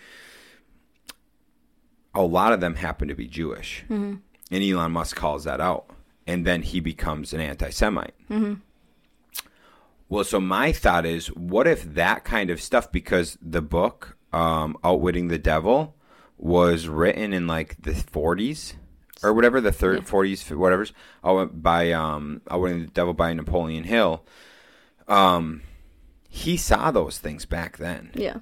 A 2.14 2.22
lot 2.22 2.52
of 2.52 2.60
them 2.60 2.74
happen 2.74 3.08
to 3.08 3.14
be 3.14 3.26
Jewish. 3.26 3.84
Mm-hmm. 3.88 4.16
And 4.50 4.62
Elon 4.62 4.92
Musk 4.92 5.16
calls 5.16 5.44
that 5.44 5.60
out. 5.60 5.86
And 6.26 6.46
then 6.46 6.62
he 6.62 6.80
becomes 6.80 7.32
an 7.32 7.40
anti 7.40 7.70
Semite. 7.70 8.14
Mm-hmm. 8.30 8.54
Well, 10.08 10.24
so 10.24 10.40
my 10.40 10.72
thought 10.72 11.06
is 11.06 11.28
what 11.28 11.66
if 11.66 11.94
that 11.94 12.24
kind 12.24 12.50
of 12.50 12.60
stuff, 12.60 12.92
because 12.92 13.38
the 13.40 13.62
book, 13.62 14.16
um, 14.32 14.76
Outwitting 14.84 15.28
the 15.28 15.38
Devil, 15.38 15.94
was 16.38 16.88
written 16.88 17.32
in 17.32 17.46
like 17.46 17.80
the 17.82 17.92
40s 17.92 18.74
or 19.22 19.32
whatever, 19.32 19.60
the 19.60 19.72
third, 19.72 20.04
40s, 20.04 20.54
whatever's, 20.56 20.92
oh, 21.22 21.46
by 21.46 21.92
um, 21.92 22.42
Outwitting 22.50 22.80
the 22.80 22.86
Devil 22.88 23.14
by 23.14 23.32
Napoleon 23.32 23.84
Hill. 23.84 24.24
Um, 25.06 25.62
he 26.28 26.56
saw 26.56 26.90
those 26.90 27.18
things 27.18 27.44
back 27.44 27.76
then. 27.76 28.10
Yeah. 28.14 28.38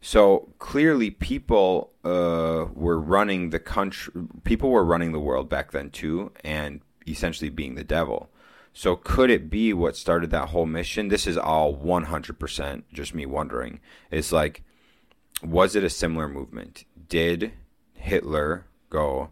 So 0.00 0.52
clearly, 0.58 1.10
people 1.10 1.92
uh, 2.04 2.66
were 2.74 2.98
running 3.00 3.50
the 3.50 3.58
country. 3.58 4.12
People 4.44 4.70
were 4.70 4.84
running 4.84 5.12
the 5.12 5.20
world 5.20 5.48
back 5.48 5.70
then 5.70 5.90
too, 5.90 6.32
and 6.44 6.80
essentially 7.06 7.50
being 7.50 7.74
the 7.74 7.84
devil. 7.84 8.28
So 8.74 8.96
could 8.96 9.30
it 9.30 9.48
be 9.48 9.72
what 9.72 9.96
started 9.96 10.30
that 10.30 10.48
whole 10.48 10.66
mission? 10.66 11.08
This 11.08 11.26
is 11.26 11.38
all 11.38 11.74
one 11.74 12.04
hundred 12.04 12.38
percent 12.38 12.84
just 12.92 13.14
me 13.14 13.24
wondering. 13.24 13.80
It's 14.10 14.32
like, 14.32 14.62
was 15.42 15.74
it 15.74 15.84
a 15.84 15.90
similar 15.90 16.28
movement? 16.28 16.84
Did 17.08 17.52
Hitler 17.94 18.66
go? 18.90 19.30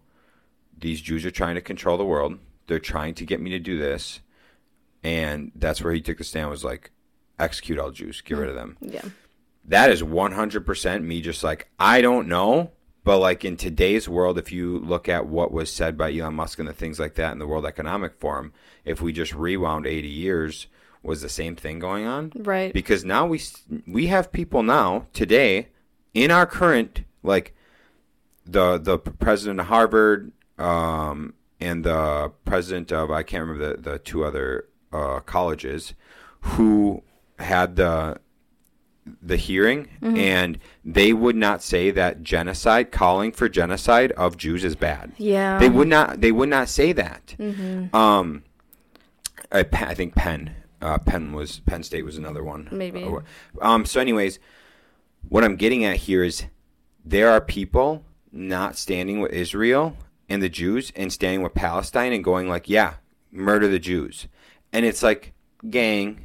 These 0.79 1.01
Jews 1.01 1.25
are 1.25 1.31
trying 1.31 1.55
to 1.55 1.61
control 1.61 1.97
the 1.97 2.05
world. 2.05 2.39
They're 2.67 2.79
trying 2.79 3.15
to 3.15 3.25
get 3.27 3.41
me 3.41 3.51
to 3.51 3.59
do 3.59 3.79
this, 3.79 4.21
and 5.03 5.53
that's 5.55 5.83
where 5.83 5.93
he 5.93 6.01
took 6.01 6.19
the 6.19 6.25
stand. 6.25 6.51
Was 6.51 6.65
like, 6.65 6.91
execute 7.39 7.79
all 7.79 7.91
Jews, 7.91 8.21
get 8.21 8.39
rid 8.39 8.49
of 8.49 8.55
them 8.55 8.77
Yeah. 8.81 9.03
that 9.65 9.91
is 9.91 10.03
100% 10.03 11.03
me 11.03 11.21
just 11.21 11.43
like 11.43 11.69
i 11.79 12.01
don't 12.01 12.29
know 12.29 12.71
but 13.05 13.19
like 13.19 13.45
in 13.45 13.57
today's 13.57 14.09
world 14.09 14.39
if 14.39 14.53
you 14.53 14.79
look 14.79 15.09
at 15.09 15.27
what 15.27 15.51
was 15.51 15.73
said 15.73 15.97
by 15.97 16.13
elon 16.13 16.35
musk 16.35 16.59
and 16.61 16.69
the 16.69 16.73
things 16.73 17.01
like 17.01 17.15
that 17.15 17.33
in 17.33 17.39
the 17.41 17.47
world 17.47 17.67
economic 17.67 18.15
forum 18.21 18.53
if 18.85 19.01
we 19.01 19.13
just 19.13 19.35
rewound 19.35 19.87
80 19.87 20.07
years 20.09 20.67
was 21.03 21.21
the 21.21 21.29
same 21.29 21.57
thing 21.57 21.79
going 21.81 22.07
on 22.07 22.33
Right. 22.37 22.73
because 22.73 23.05
now 23.05 23.27
we 23.27 23.41
we 23.89 24.07
have 24.07 24.31
people 24.31 24.63
now 24.63 25.07
today 25.13 25.69
in 26.15 26.31
our 26.31 26.47
current 26.47 27.03
like 27.25 27.55
the 28.47 28.79
the 28.79 28.99
president 28.99 29.61
of 29.61 29.67
harvard 29.67 30.33
um 30.59 31.35
and 31.61 31.85
the 31.85 32.33
president 32.45 32.91
of 32.93 33.11
i 33.11 33.23
can't 33.23 33.43
remember 33.47 33.75
the 33.77 33.81
the 33.91 33.99
two 33.99 34.25
other 34.25 34.67
uh 34.93 35.21
colleges 35.21 35.95
who 36.41 37.03
had 37.39 37.77
the 37.77 38.19
the 39.21 39.37
hearing 39.37 39.89
and 40.01 40.59
they 40.85 41.13
would 41.13 41.35
not 41.35 41.61
say 41.63 41.91
that 41.91 42.23
genocide 42.23 42.93
calling 42.93 43.33
for 43.33 43.49
genocide 43.49 44.13
of 44.13 44.37
Jews 44.37 44.63
is 44.63 44.77
bad. 44.77 45.11
Yeah. 45.19 45.59
They 45.59 45.69
would 45.69 45.89
not 45.89 46.21
they 46.21 46.31
would 46.31 46.49
not 46.49 46.69
say 46.69 46.93
that. 46.93 47.35
Um 47.93 48.45
I, 49.51 49.61
I 49.73 49.95
think 49.95 50.15
Penn 50.15 50.55
uh, 50.81 50.99
Penn 50.99 51.33
was 51.33 51.61
Penn 51.67 51.83
State 51.83 52.05
was 52.05 52.17
another 52.17 52.45
one. 52.45 52.69
Maybe. 52.71 53.03
Uh, 53.03 53.21
Um 53.61 53.85
so 53.87 54.01
anyways 54.01 54.39
what 55.29 55.43
I'm 55.43 55.57
getting 55.57 55.85
at 55.85 55.97
here 55.97 56.23
is 56.23 56.45
there 57.05 57.29
are 57.29 57.41
people 57.41 58.05
not 58.33 58.77
standing 58.77 59.21
with 59.21 59.33
Israel 59.33 59.97
and 60.29 60.43
the 60.43 60.49
Jews 60.49 60.93
and 60.97 61.13
standing 61.13 61.43
with 61.43 61.55
Palestine 61.55 62.13
and 62.13 62.25
going 62.25 62.49
like, 62.49 62.69
yeah, 62.69 62.95
murder 63.31 63.69
the 63.69 63.79
Jews. 63.79 64.27
And 64.73 64.87
it's 64.87 65.03
like, 65.03 65.33
gang, 65.69 66.25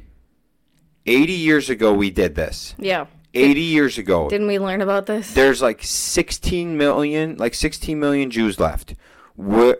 80 1.06 1.32
years 1.32 1.70
ago 1.70 1.92
we 1.92 2.10
did 2.10 2.34
this. 2.34 2.74
yeah. 2.78 3.06
80 3.34 3.60
years 3.60 3.98
ago. 3.98 4.28
Didn't 4.30 4.46
we 4.46 4.58
learn 4.58 4.80
about 4.80 5.04
this? 5.04 5.34
There's 5.34 5.60
like 5.60 5.82
16 5.82 6.78
million, 6.78 7.36
like 7.36 7.52
16 7.52 8.00
million 8.00 8.30
Jews 8.30 8.58
left. 8.58 8.94
We're, 9.36 9.76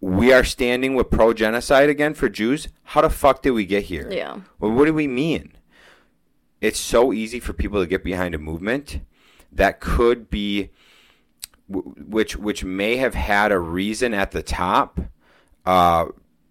we 0.00 0.32
are 0.32 0.42
standing 0.42 0.94
with 0.94 1.10
pro 1.10 1.34
genocide 1.34 1.90
again 1.90 2.14
for 2.14 2.30
Jews. 2.30 2.68
How 2.82 3.02
the 3.02 3.10
fuck 3.10 3.42
did 3.42 3.50
we 3.50 3.66
get 3.66 3.84
here? 3.84 4.08
Yeah. 4.10 4.40
Well, 4.58 4.72
what 4.72 4.86
do 4.86 4.94
we 4.94 5.06
mean? 5.06 5.52
It's 6.62 6.80
so 6.80 7.12
easy 7.12 7.40
for 7.40 7.52
people 7.52 7.78
to 7.80 7.86
get 7.86 8.02
behind 8.02 8.34
a 8.34 8.38
movement 8.38 9.00
that 9.52 9.78
could 9.78 10.30
be, 10.30 10.70
which 11.72 12.36
which 12.36 12.64
may 12.64 12.96
have 12.96 13.14
had 13.14 13.52
a 13.52 13.58
reason 13.58 14.14
at 14.14 14.30
the 14.30 14.42
top, 14.42 15.00
uh, 15.66 16.06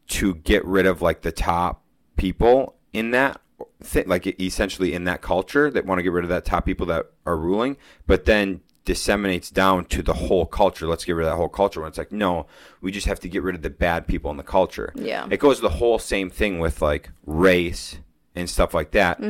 to 0.08 0.36
get 0.36 0.66
rid 0.66 0.86
of 0.86 1.02
like 1.02 1.22
the 1.22 1.32
top 1.32 1.84
people 2.18 2.76
in 2.94 3.12
that, 3.12 3.40
thi- 3.84 4.04
like 4.04 4.28
essentially 4.42 4.94
in 4.94 5.06
that 5.06 5.22
culture 5.22 5.70
that 5.72 5.86
want 5.86 6.00
to 6.00 6.04
get 6.04 6.12
rid 6.12 6.24
of 6.26 6.30
that 6.30 6.44
top 6.46 6.66
people 6.66 6.86
that 6.88 7.06
are 7.26 7.38
ruling, 7.38 7.78
but 8.08 8.26
then 8.26 8.62
disseminates 8.84 9.50
down 9.52 9.86
to 9.86 10.02
the 10.02 10.14
whole 10.14 10.46
culture. 10.46 10.88
Let's 10.88 11.06
get 11.06 11.14
rid 11.14 11.26
of 11.28 11.32
that 11.32 11.38
whole 11.38 11.48
culture. 11.50 11.80
When 11.82 11.88
it's 11.90 11.98
like, 11.98 12.12
no, 12.12 12.48
we 12.82 12.92
just 12.92 13.06
have 13.08 13.20
to 13.22 13.30
get 13.30 13.44
rid 13.44 13.56
of 13.56 13.62
the 13.62 13.70
bad 13.70 14.08
people 14.08 14.32
in 14.32 14.38
the 14.38 14.44
culture. 14.44 14.92
Yeah. 14.96 15.28
It 15.30 15.40
goes 15.40 15.62
the 15.62 15.70
whole 15.70 16.00
same 16.00 16.30
thing 16.30 16.60
with 16.60 16.82
like 16.82 17.12
race 17.26 18.00
and 18.36 18.50
stuff 18.50 18.74
like 18.74 18.92
that. 18.92 19.22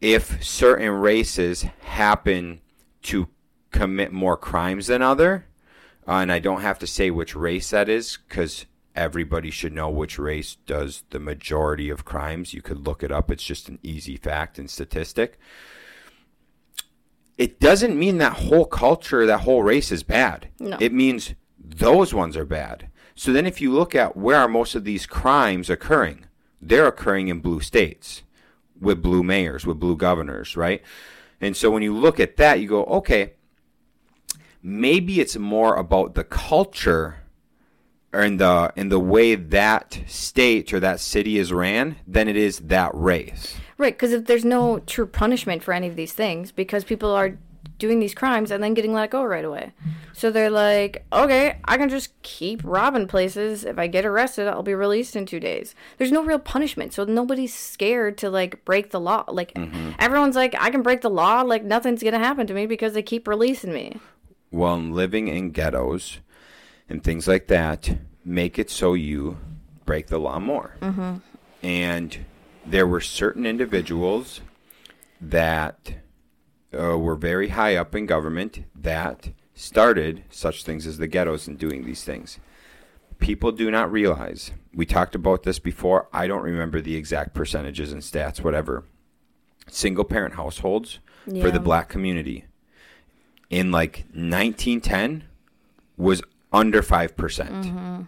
If 0.00 0.42
certain 0.44 0.90
races 0.90 1.64
happen 1.82 2.60
to 3.02 3.28
commit 3.72 4.12
more 4.12 4.36
crimes 4.36 4.86
than 4.86 5.02
other, 5.02 5.46
Uh, 6.06 6.14
and 6.14 6.32
I 6.32 6.40
don't 6.40 6.62
have 6.62 6.78
to 6.80 6.86
say 6.86 7.10
which 7.10 7.36
race 7.36 7.70
that 7.70 7.88
is 7.88 8.18
because 8.28 8.66
everybody 8.94 9.50
should 9.50 9.72
know 9.72 9.88
which 9.88 10.18
race 10.18 10.56
does 10.66 11.04
the 11.10 11.20
majority 11.20 11.90
of 11.90 12.04
crimes. 12.04 12.52
You 12.52 12.60
could 12.60 12.86
look 12.86 13.02
it 13.02 13.12
up, 13.12 13.30
it's 13.30 13.44
just 13.44 13.68
an 13.68 13.78
easy 13.82 14.16
fact 14.16 14.58
and 14.58 14.68
statistic. 14.68 15.38
It 17.38 17.60
doesn't 17.60 17.98
mean 17.98 18.18
that 18.18 18.34
whole 18.34 18.64
culture, 18.66 19.26
that 19.26 19.42
whole 19.42 19.62
race 19.62 19.92
is 19.92 20.02
bad. 20.02 20.48
No. 20.58 20.76
It 20.80 20.92
means 20.92 21.34
those 21.58 22.12
ones 22.12 22.36
are 22.36 22.44
bad. 22.44 22.88
So 23.14 23.32
then, 23.32 23.46
if 23.46 23.60
you 23.60 23.70
look 23.72 23.94
at 23.94 24.16
where 24.16 24.38
are 24.38 24.48
most 24.48 24.74
of 24.74 24.84
these 24.84 25.06
crimes 25.06 25.70
occurring, 25.70 26.26
they're 26.60 26.86
occurring 26.86 27.28
in 27.28 27.40
blue 27.40 27.60
states 27.60 28.22
with 28.80 29.02
blue 29.02 29.22
mayors, 29.22 29.66
with 29.66 29.78
blue 29.78 29.96
governors, 29.96 30.56
right? 30.56 30.82
And 31.40 31.56
so 31.56 31.70
when 31.70 31.82
you 31.82 31.94
look 31.94 32.18
at 32.18 32.36
that, 32.36 32.60
you 32.60 32.68
go, 32.68 32.84
okay, 32.84 33.34
maybe 34.62 35.20
it's 35.20 35.36
more 35.36 35.76
about 35.76 36.14
the 36.14 36.24
culture 36.24 37.16
or 38.12 38.22
in 38.22 38.36
the 38.36 38.72
in 38.76 38.88
the 38.88 39.00
way 39.00 39.34
that 39.34 40.02
state 40.06 40.72
or 40.72 40.80
that 40.80 41.00
city 41.00 41.38
is 41.38 41.52
ran 41.52 41.96
than 42.06 42.28
it 42.28 42.36
is 42.36 42.58
that 42.60 42.90
race. 42.94 43.56
Right, 43.78 43.94
because 43.94 44.12
if 44.12 44.26
there's 44.26 44.44
no 44.44 44.78
true 44.80 45.06
punishment 45.06 45.62
for 45.62 45.72
any 45.72 45.88
of 45.88 45.96
these 45.96 46.12
things, 46.12 46.52
because 46.52 46.84
people 46.84 47.10
are 47.10 47.38
doing 47.78 47.98
these 47.98 48.14
crimes 48.14 48.52
and 48.52 48.62
then 48.62 48.74
getting 48.74 48.92
let 48.92 49.10
go 49.10 49.24
right 49.24 49.44
away. 49.44 49.72
So 50.12 50.30
they're 50.30 50.50
like, 50.50 51.04
okay, 51.12 51.58
I 51.64 51.76
can 51.76 51.88
just 51.88 52.10
keep 52.22 52.60
robbing 52.62 53.08
places. 53.08 53.64
If 53.64 53.76
I 53.76 53.88
get 53.88 54.06
arrested, 54.06 54.46
I'll 54.46 54.62
be 54.62 54.74
released 54.74 55.16
in 55.16 55.26
two 55.26 55.40
days. 55.40 55.74
There's 55.98 56.12
no 56.12 56.22
real 56.22 56.38
punishment, 56.38 56.92
so 56.92 57.04
nobody's 57.04 57.52
scared 57.52 58.18
to 58.18 58.30
like 58.30 58.64
break 58.64 58.90
the 58.90 59.00
law. 59.00 59.24
Like 59.26 59.52
mm-hmm. 59.54 59.92
everyone's 59.98 60.36
like, 60.36 60.54
I 60.60 60.70
can 60.70 60.82
break 60.82 61.00
the 61.00 61.10
law. 61.10 61.42
Like 61.42 61.64
nothing's 61.64 62.04
gonna 62.04 62.20
happen 62.20 62.46
to 62.46 62.54
me 62.54 62.66
because 62.66 62.92
they 62.92 63.02
keep 63.02 63.26
releasing 63.26 63.72
me. 63.72 63.98
Well, 64.52 64.76
living 64.76 65.28
in 65.28 65.50
ghettos 65.50 66.18
and 66.88 67.02
things 67.02 67.26
like 67.26 67.46
that 67.48 67.98
make 68.24 68.58
it 68.58 68.70
so 68.70 68.92
you 68.94 69.38
break 69.86 70.06
the 70.08 70.18
law 70.18 70.38
more. 70.38 70.76
And 71.62 72.24
there 72.66 72.86
were 72.86 73.00
certain 73.00 73.46
individuals 73.46 74.42
that 75.20 75.94
uh, 76.78 76.98
were 76.98 77.16
very 77.16 77.48
high 77.48 77.76
up 77.76 77.94
in 77.94 78.06
government 78.06 78.64
that 78.74 79.30
started 79.54 80.24
such 80.30 80.64
things 80.64 80.86
as 80.86 80.98
the 80.98 81.06
ghettos 81.06 81.48
and 81.48 81.58
doing 81.58 81.84
these 81.84 82.04
things. 82.04 82.38
People 83.18 83.52
do 83.52 83.70
not 83.70 83.90
realize. 83.90 84.50
We 84.74 84.84
talked 84.84 85.14
about 85.14 85.44
this 85.44 85.58
before. 85.58 86.08
I 86.12 86.26
don't 86.26 86.42
remember 86.42 86.80
the 86.80 86.96
exact 86.96 87.34
percentages 87.34 87.92
and 87.92 88.02
stats, 88.02 88.42
whatever. 88.42 88.84
Single 89.68 90.04
parent 90.04 90.34
households 90.34 90.98
for 91.24 91.50
the 91.50 91.60
black 91.60 91.88
community 91.88 92.44
in 93.52 93.70
like 93.70 94.06
1910 94.14 95.24
was 95.96 96.22
under 96.52 96.82
5%. 96.82 97.16
percent 97.16 97.66
mm-hmm. 97.66 98.02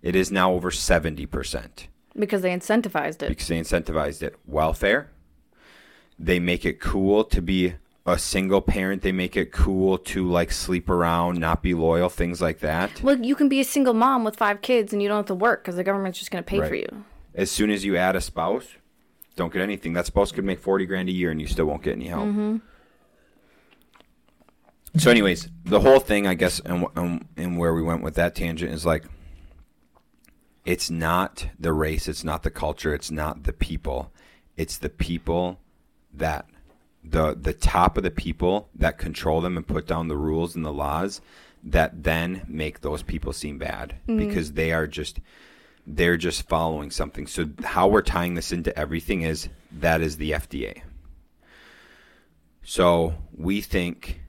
It 0.00 0.16
is 0.16 0.32
now 0.32 0.52
over 0.52 0.70
70% 0.70 1.86
Because 2.16 2.42
they 2.42 2.50
incentivized 2.50 3.22
it. 3.22 3.28
because 3.28 3.48
they 3.48 3.60
incentivized 3.60 4.22
it. 4.22 4.36
Welfare, 4.46 5.10
they 6.18 6.40
make 6.40 6.64
it 6.64 6.80
cool 6.80 7.24
to 7.24 7.42
be 7.42 7.74
a 8.06 8.18
single 8.18 8.60
parent. 8.60 9.02
They 9.02 9.12
make 9.12 9.36
it 9.36 9.52
cool 9.52 9.98
to 9.98 10.28
like 10.28 10.50
sleep 10.50 10.88
around, 10.88 11.38
not 11.38 11.62
be 11.62 11.74
loyal, 11.74 12.08
things 12.08 12.40
like 12.40 12.60
that. 12.60 13.02
Look, 13.02 13.24
you 13.24 13.34
can 13.34 13.48
be 13.48 13.60
a 13.60 13.64
single 13.64 13.94
mom 13.94 14.24
with 14.24 14.36
five 14.36 14.60
kids 14.60 14.92
and 14.92 15.02
you 15.02 15.08
don't 15.08 15.18
have 15.18 15.26
to 15.26 15.34
work 15.34 15.62
because 15.62 15.76
the 15.76 15.84
government's 15.84 16.18
just 16.18 16.30
going 16.30 16.42
to 16.42 16.48
pay 16.48 16.58
for 16.58 16.74
you. 16.74 17.04
As 17.34 17.50
soon 17.50 17.70
as 17.70 17.84
you 17.84 17.96
add 17.96 18.16
a 18.16 18.20
spouse, 18.20 18.66
don't 19.36 19.52
get 19.52 19.62
anything. 19.62 19.92
That 19.92 20.06
spouse 20.06 20.32
could 20.32 20.44
make 20.44 20.60
40 20.60 20.86
grand 20.86 21.08
a 21.08 21.12
year 21.12 21.30
and 21.30 21.40
you 21.40 21.46
still 21.46 21.66
won't 21.66 21.82
get 21.82 21.94
any 21.94 22.08
help. 22.08 22.26
Mm-hmm. 22.26 22.56
So, 24.96 25.10
anyways, 25.10 25.48
the 25.64 25.80
whole 25.80 26.00
thing, 26.00 26.26
I 26.26 26.34
guess, 26.34 26.60
and, 26.60 26.86
and, 26.96 27.26
and 27.36 27.58
where 27.58 27.72
we 27.72 27.82
went 27.82 28.02
with 28.02 28.14
that 28.14 28.34
tangent 28.34 28.72
is 28.72 28.84
like, 28.84 29.04
it's 30.64 30.90
not 30.90 31.48
the 31.58 31.72
race, 31.72 32.08
it's 32.08 32.24
not 32.24 32.42
the 32.42 32.50
culture, 32.50 32.94
it's 32.94 33.10
not 33.10 33.44
the 33.44 33.52
people. 33.52 34.12
It's 34.56 34.78
the 34.78 34.90
people 34.90 35.58
that 36.12 36.46
the 37.02 37.34
the 37.34 37.52
top 37.52 37.96
of 37.96 38.04
the 38.04 38.10
people 38.10 38.68
that 38.74 38.98
control 38.98 39.40
them 39.40 39.56
and 39.56 39.66
put 39.66 39.86
down 39.86 40.08
the 40.08 40.16
rules 40.16 40.54
and 40.54 40.64
the 40.64 40.72
laws 40.72 41.20
that 41.64 42.04
then 42.04 42.42
make 42.46 42.80
those 42.80 43.02
people 43.02 43.32
seem 43.32 43.58
bad 43.58 43.96
mm-hmm. 44.06 44.18
because 44.18 44.52
they 44.52 44.72
are 44.72 44.86
just 44.86 45.20
they're 45.86 46.16
just 46.16 46.48
following 46.48 46.90
something. 46.90 47.26
So 47.26 47.48
how 47.64 47.88
we're 47.88 48.02
tying 48.02 48.34
this 48.34 48.52
into 48.52 48.76
everything 48.78 49.22
is 49.22 49.48
that 49.72 50.00
is 50.00 50.16
the 50.16 50.32
FDA. 50.32 50.82
So 52.62 53.14
we 53.36 53.60
think 53.60 54.21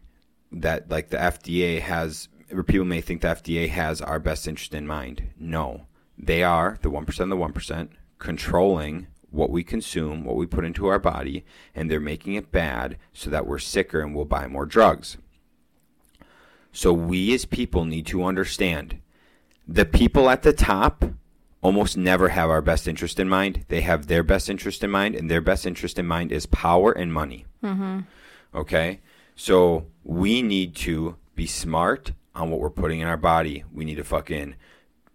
that 0.54 0.90
like 0.90 1.10
the 1.10 1.18
FDA 1.18 1.82
has 1.82 2.30
or 2.52 2.64
people 2.64 2.86
may 2.86 3.02
think 3.02 3.22
the 3.22 3.28
FDA 3.30 3.70
has 3.70 4.02
our 4.02 4.20
best 4.20 4.48
interest 4.48 4.74
in 4.74 4.86
mind. 4.86 5.30
No. 5.40 5.88
They 6.18 6.44
are 6.44 6.78
the 6.82 6.92
1% 6.92 7.08
of 7.20 7.30
the 7.30 7.36
1% 7.36 7.90
controlling 8.20 9.08
what 9.32 9.50
we 9.50 9.64
consume, 9.64 10.24
what 10.24 10.36
we 10.36 10.46
put 10.46 10.64
into 10.64 10.86
our 10.86 11.00
body, 11.00 11.44
and 11.74 11.90
they're 11.90 12.00
making 12.00 12.36
it 12.36 12.52
bad 12.52 12.98
so 13.12 13.32
that 13.32 13.48
we're 13.48 13.58
sicker 13.58 14.02
and 14.02 14.16
we'll 14.16 14.26
buy 14.26 14.46
more 14.46 14.68
drugs. 14.68 15.18
So 16.72 16.94
we 16.94 17.34
as 17.34 17.46
people 17.46 17.86
need 17.86 18.06
to 18.08 18.24
understand 18.24 19.00
the 19.68 19.86
people 19.86 20.30
at 20.30 20.44
the 20.44 20.54
top 20.54 21.06
almost 21.62 21.98
never 21.98 22.30
have 22.30 22.50
our 22.50 22.62
best 22.62 22.88
interest 22.88 23.20
in 23.20 23.30
mind. 23.30 23.66
They 23.70 23.82
have 23.82 24.08
their 24.08 24.24
best 24.24 24.50
interest 24.50 24.84
in 24.84 24.92
mind, 24.92 25.16
and 25.16 25.32
their 25.32 25.42
best 25.42 25.66
interest 25.66 25.98
in 25.98 26.06
mind 26.06 26.32
is 26.32 26.46
power 26.46 26.92
and 26.92 27.14
money. 27.14 27.46
Mm-hmm. 27.64 28.02
Okay? 28.54 29.00
So 29.36 29.88
we 30.04 30.42
need 30.42 30.76
to 30.78 31.18
be 31.36 31.48
smart 31.48 32.14
on 32.36 32.50
what 32.50 32.60
we're 32.60 32.70
putting 32.70 33.00
in 33.00 33.08
our 33.08 33.18
body. 33.18 33.64
We 33.72 33.86
need 33.86 33.96
to 33.96 34.04
fucking 34.04 34.56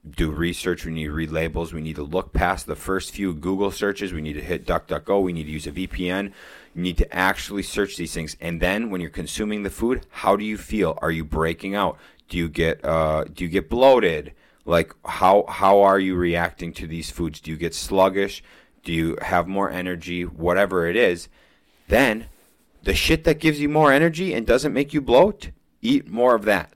do 0.09 0.31
research. 0.31 0.85
We 0.85 0.93
need 0.93 1.05
to 1.05 1.13
read 1.13 1.31
labels. 1.31 1.73
We 1.73 1.81
need 1.81 1.97
to 1.97 2.03
look 2.03 2.33
past 2.33 2.67
the 2.67 2.77
first 2.77 3.13
few 3.13 3.35
Google 3.35 3.71
searches. 3.71 4.13
We 4.13 4.21
need 4.21 4.35
to 4.35 4.41
hit 4.41 4.67
DuckDuckGo. 4.67 5.23
We 5.23 5.33
need 5.33 5.45
to 5.45 5.51
use 5.51 5.67
a 5.67 5.73
VPN. 5.73 6.33
You 6.75 6.83
need 6.83 6.99
to 6.99 7.15
actually 7.15 7.63
search 7.63 7.97
these 7.97 8.15
things. 8.15 8.37
And 8.41 8.61
then 8.61 8.91
when 8.91 9.01
you're 9.01 9.11
consuming 9.11 9.63
the 9.63 9.71
food, 9.71 10.07
how 10.11 10.37
do 10.37 10.45
you 10.45 10.57
feel? 10.57 10.99
Are 11.03 11.11
you 11.11 11.25
breaking 11.25 11.75
out? 11.75 11.99
Do 12.29 12.37
you 12.37 12.49
get 12.49 12.85
uh, 12.85 13.25
do 13.25 13.45
you 13.45 13.51
get 13.51 13.71
bloated? 13.71 14.33
Like 14.65 14.95
how 15.05 15.45
how 15.49 15.81
are 15.81 15.99
you 15.99 16.15
reacting 16.15 16.73
to 16.75 16.87
these 16.87 17.11
foods? 17.11 17.41
Do 17.41 17.51
you 17.51 17.57
get 17.57 17.75
sluggish? 17.75 18.43
Do 18.85 18.93
you 18.93 19.17
have 19.23 19.49
more 19.49 19.71
energy? 19.71 20.25
Whatever 20.25 20.87
it 20.87 20.97
is, 20.97 21.29
then 21.89 22.27
the 22.83 22.95
shit 22.95 23.25
that 23.25 23.39
gives 23.41 23.61
you 23.61 23.69
more 23.69 23.93
energy 23.93 24.33
and 24.35 24.47
doesn't 24.47 24.73
make 24.73 24.93
you 24.95 25.01
bloat, 25.01 25.51
eat 25.83 26.09
more 26.09 26.35
of 26.35 26.45
that. 26.45 26.73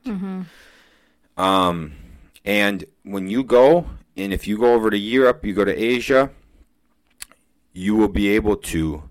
Um, 1.37 1.93
and 2.45 2.85
when 3.05 3.29
you 3.29 3.43
go, 3.45 3.87
and 4.17 4.33
if 4.33 4.47
you 4.47 4.59
go 4.59 4.75
over 4.75 4.91
to 4.91 4.99
Europe, 4.99 5.45
you 5.45 5.55
go 5.55 5.65
to 5.65 5.75
Asia, 5.75 6.31
you 7.73 7.97
will 7.97 8.09
be 8.09 8.29
able 8.29 8.57
to 8.57 9.05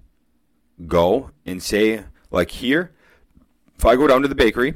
go 0.88 1.32
and 1.46 1.62
say, 1.64 2.04
like 2.30 2.52
here, 2.52 2.92
if 3.78 3.86
I 3.86 3.96
go 3.96 4.06
down 4.08 4.22
to 4.22 4.28
the 4.28 4.36
bakery, 4.36 4.76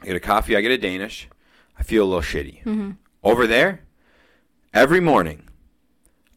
I 0.00 0.06
get 0.06 0.16
a 0.16 0.20
coffee, 0.20 0.56
I 0.56 0.60
get 0.60 0.70
a 0.70 0.78
Danish, 0.78 1.28
I 1.78 1.82
feel 1.82 2.04
a 2.04 2.06
little 2.06 2.22
shitty. 2.22 2.96
Over 3.24 3.46
there, 3.46 3.80
every 4.72 5.00
morning, 5.00 5.48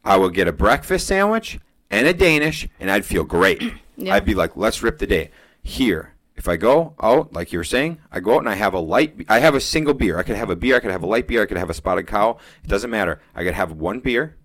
I 0.03 0.16
would 0.18 0.34
get 0.34 0.47
a 0.47 0.53
breakfast 0.53 1.05
sandwich 1.08 1.60
and 1.91 2.08
a 2.08 2.14
Danish, 2.14 2.68
and 2.80 2.89
I'd 2.89 3.05
feel 3.05 3.24
great. 3.26 3.62
Yeah. 3.97 4.13
I'd 4.15 4.25
be 4.25 4.35
like, 4.35 4.55
let's 4.55 4.81
rip 4.83 4.99
the 4.99 5.07
day. 5.07 5.31
Here, 5.63 6.13
if 6.35 6.47
I 6.47 6.55
go 6.55 6.93
out, 7.01 7.33
like 7.33 7.51
you 7.51 7.59
were 7.59 7.63
saying, 7.63 7.97
I 8.11 8.19
go 8.19 8.35
out 8.35 8.39
and 8.39 8.49
I 8.49 8.53
have 8.55 8.73
a 8.73 8.79
light, 8.79 9.25
I 9.27 9.39
have 9.39 9.55
a 9.55 9.59
single 9.59 9.93
beer. 9.95 10.17
I 10.19 10.23
could 10.23 10.35
have 10.35 10.49
a 10.51 10.55
beer, 10.55 10.75
I 10.75 10.79
could 10.79 10.91
have 10.91 11.03
a 11.03 11.07
light 11.07 11.27
beer, 11.27 11.41
I 11.41 11.45
could 11.47 11.57
have 11.57 11.69
a 11.69 11.73
spotted 11.73 12.05
cow. 12.07 12.37
It 12.63 12.67
doesn't 12.69 12.89
matter. 12.91 13.19
I 13.35 13.43
could 13.43 13.53
have 13.55 13.71
one 13.73 13.99
beer, 13.99 14.37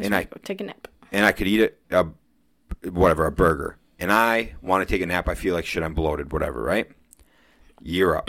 and 0.00 0.14
I 0.14 0.24
take 0.44 0.60
a 0.60 0.64
nap. 0.64 0.88
and 1.12 1.24
I 1.24 1.32
could 1.32 1.46
eat 1.46 1.60
it, 1.60 1.80
a, 1.90 2.06
whatever, 2.90 3.26
a 3.26 3.32
burger. 3.32 3.78
And 3.98 4.12
I 4.12 4.54
want 4.60 4.86
to 4.86 4.92
take 4.92 5.00
a 5.02 5.06
nap. 5.06 5.28
I 5.28 5.34
feel 5.34 5.54
like 5.54 5.64
shit. 5.64 5.82
I'm 5.82 5.94
bloated, 5.94 6.32
whatever, 6.32 6.62
right? 6.62 6.90
Europe. 7.80 8.28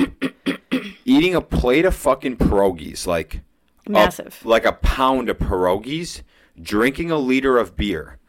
Eating 1.06 1.36
a 1.36 1.42
plate 1.42 1.86
of 1.86 1.96
fucking 1.96 2.38
pierogies, 2.38 3.08
like 3.08 3.42
a- 3.86 3.90
Massive. 3.92 4.40
like 4.46 4.66
a 4.66 4.74
pound 4.74 5.30
of 5.30 5.38
pierogies, 5.40 6.22
drinking 6.62 7.12
a 7.12 7.18
liter 7.18 7.58
of 7.58 7.76
beer. 7.76 8.20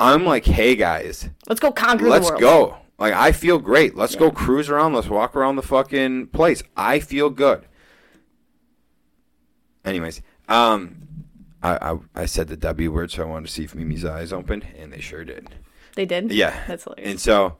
I'm 0.00 0.24
like, 0.24 0.46
hey 0.46 0.74
guys, 0.76 1.28
Let's 1.46 1.60
go 1.60 1.70
conquer 1.70 2.08
let's 2.08 2.26
the 2.26 2.32
world. 2.32 2.40
go. 2.40 2.76
Like 2.98 3.14
I 3.14 3.32
feel 3.32 3.58
great. 3.58 3.94
Let's 3.96 4.14
go 4.16 4.30
cruise 4.30 4.68
around. 4.68 4.94
Let's 4.94 5.08
walk 5.08 5.36
around 5.36 5.56
the 5.56 5.62
fucking 5.62 6.28
place. 6.28 6.62
I 6.76 7.00
feel 7.00 7.30
good. 7.30 7.66
Anyways, 9.84 10.20
um, 10.48 10.96
I, 11.62 11.92
I 11.92 11.98
I 12.22 12.26
said 12.26 12.48
the 12.48 12.56
W 12.56 12.92
word, 12.92 13.10
so 13.10 13.22
I 13.22 13.26
wanted 13.26 13.46
to 13.46 13.52
see 13.52 13.64
if 13.64 13.74
Mimi's 13.74 14.04
eyes 14.04 14.32
opened, 14.32 14.66
and 14.76 14.92
they 14.92 15.00
sure 15.00 15.24
did. 15.24 15.48
They 15.94 16.06
did? 16.06 16.30
Yeah, 16.32 16.58
That's 16.66 16.84
hilarious. 16.84 17.10
And 17.10 17.20
so 17.20 17.56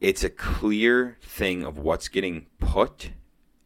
it's 0.00 0.24
a 0.24 0.30
clear 0.30 1.16
thing 1.22 1.64
of 1.64 1.78
what's 1.78 2.08
getting 2.08 2.46
put 2.58 3.10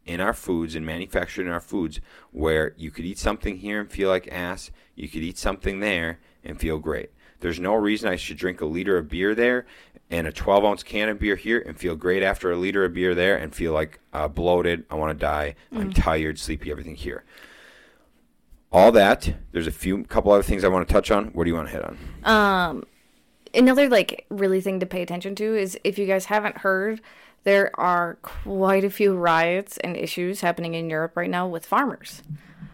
in 0.04 0.20
our 0.20 0.34
foods 0.34 0.74
and 0.74 0.86
manufactured 0.86 1.46
in 1.46 1.52
our 1.52 1.61
foods 1.61 1.98
where 2.30 2.74
you 2.76 2.90
could 2.90 3.04
eat 3.04 3.18
something 3.18 3.57
here 3.57 3.80
and 3.80 3.90
feel 3.90 4.09
like 4.09 4.28
ass, 4.30 4.70
you 4.94 5.09
could 5.09 5.22
eat 5.22 5.38
something 5.38 5.80
there 5.80 6.20
and 6.47 6.59
feel 6.59 6.78
great. 6.78 7.11
There's 7.40 7.61
no 7.61 7.74
reason 7.74 8.09
I 8.09 8.16
should 8.16 8.38
drink 8.38 8.61
a 8.61 8.66
liter 8.66 8.97
of 8.97 9.09
beer 9.09 9.34
there 9.34 9.66
and 10.11 10.26
a 10.26 10.32
12 10.32 10.64
ounce 10.64 10.82
can 10.82 11.09
of 11.09 11.18
beer 11.18 11.36
here 11.36 11.62
and 11.66 11.78
feel 11.78 11.97
great 11.97 12.22
after 12.22 12.51
a 12.51 12.57
liter 12.57 12.84
of 12.84 12.94
beer 12.94 13.14
there 13.14 13.36
and 13.36 13.55
feel 13.55 13.72
like 13.72 14.01
uh, 14.12 14.28
bloated. 14.28 14.84
I 14.90 14.94
want 14.94 15.18
to 15.18 15.22
die. 15.22 15.57
I'm 15.72 15.92
tired, 15.92 16.38
sleepy, 16.38 16.70
everything 16.70 16.94
here. 16.94 17.24
All 18.72 18.92
that. 18.92 19.34
There's 19.53 19.66
a 19.66 19.72
few, 19.72 20.05
couple 20.05 20.32
other 20.32 20.42
things 20.42 20.64
I 20.64 20.68
want 20.68 20.86
to 20.86 20.92
touch 20.92 21.11
on. 21.11 21.26
What 21.28 21.44
do 21.44 21.51
you 21.51 21.57
want 21.57 21.68
to 21.68 21.72
hit 21.72 21.84
on? 21.84 21.99
Um, 22.24 22.84
another 23.55 23.88
like 23.88 24.26
really 24.28 24.61
thing 24.61 24.80
to 24.80 24.86
pay 24.86 25.03
attention 25.03 25.34
to 25.36 25.57
is 25.57 25.78
if 25.84 25.99
you 25.99 26.07
guys 26.07 26.26
haven't 26.26 26.59
heard, 26.59 27.01
there 27.44 27.70
are 27.78 28.18
quite 28.22 28.84
a 28.84 28.90
few 28.90 29.14
riots 29.14 29.78
and 29.78 29.97
issues 29.97 30.40
happening 30.40 30.74
in 30.74 30.90
Europe 30.90 31.16
right 31.16 31.30
now 31.30 31.47
with 31.47 31.64
farmers. 31.64 32.22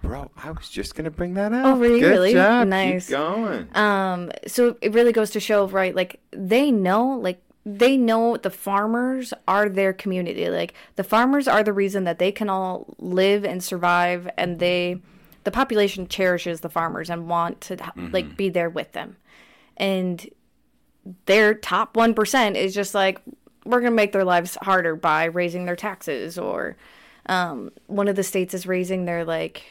Bro, 0.02 0.30
I 0.36 0.50
was 0.50 0.68
just 0.68 0.94
gonna 0.94 1.10
bring 1.10 1.34
that 1.34 1.52
up. 1.52 1.64
Oh, 1.66 1.76
really? 1.78 2.00
Good 2.00 2.08
Really? 2.10 2.32
job. 2.32 2.66
Nice. 2.68 3.06
Keep 3.06 3.16
going. 3.16 3.68
Um, 3.76 4.30
so 4.46 4.76
it 4.80 4.92
really 4.92 5.12
goes 5.12 5.30
to 5.30 5.40
show, 5.40 5.66
right? 5.68 5.94
Like 5.94 6.20
they 6.32 6.70
know, 6.70 7.18
like 7.18 7.40
they 7.64 7.96
know 7.96 8.36
the 8.36 8.50
farmers 8.50 9.32
are 9.46 9.68
their 9.68 9.92
community. 9.92 10.48
Like 10.50 10.74
the 10.96 11.04
farmers 11.04 11.46
are 11.46 11.62
the 11.62 11.72
reason 11.72 12.04
that 12.04 12.18
they 12.18 12.32
can 12.32 12.50
all 12.50 12.94
live 12.98 13.44
and 13.44 13.62
survive, 13.62 14.28
and 14.36 14.58
they, 14.58 15.00
the 15.44 15.52
population 15.52 16.08
cherishes 16.08 16.60
the 16.62 16.68
farmers 16.68 17.08
and 17.08 17.28
want 17.28 17.60
to 17.62 17.76
like 18.10 18.36
be 18.36 18.48
there 18.48 18.68
with 18.70 18.92
them, 18.92 19.16
and 19.76 20.28
their 21.26 21.54
top 21.54 21.96
one 21.96 22.14
percent 22.14 22.56
is 22.56 22.74
just 22.74 22.94
like 22.94 23.20
we're 23.64 23.80
gonna 23.80 23.92
make 23.92 24.10
their 24.12 24.24
lives 24.24 24.58
harder 24.62 24.96
by 24.96 25.24
raising 25.26 25.64
their 25.66 25.76
taxes, 25.76 26.36
or 26.36 26.76
um, 27.26 27.70
one 27.86 28.08
of 28.08 28.16
the 28.16 28.24
states 28.24 28.52
is 28.54 28.66
raising 28.66 29.04
their 29.04 29.24
like. 29.24 29.62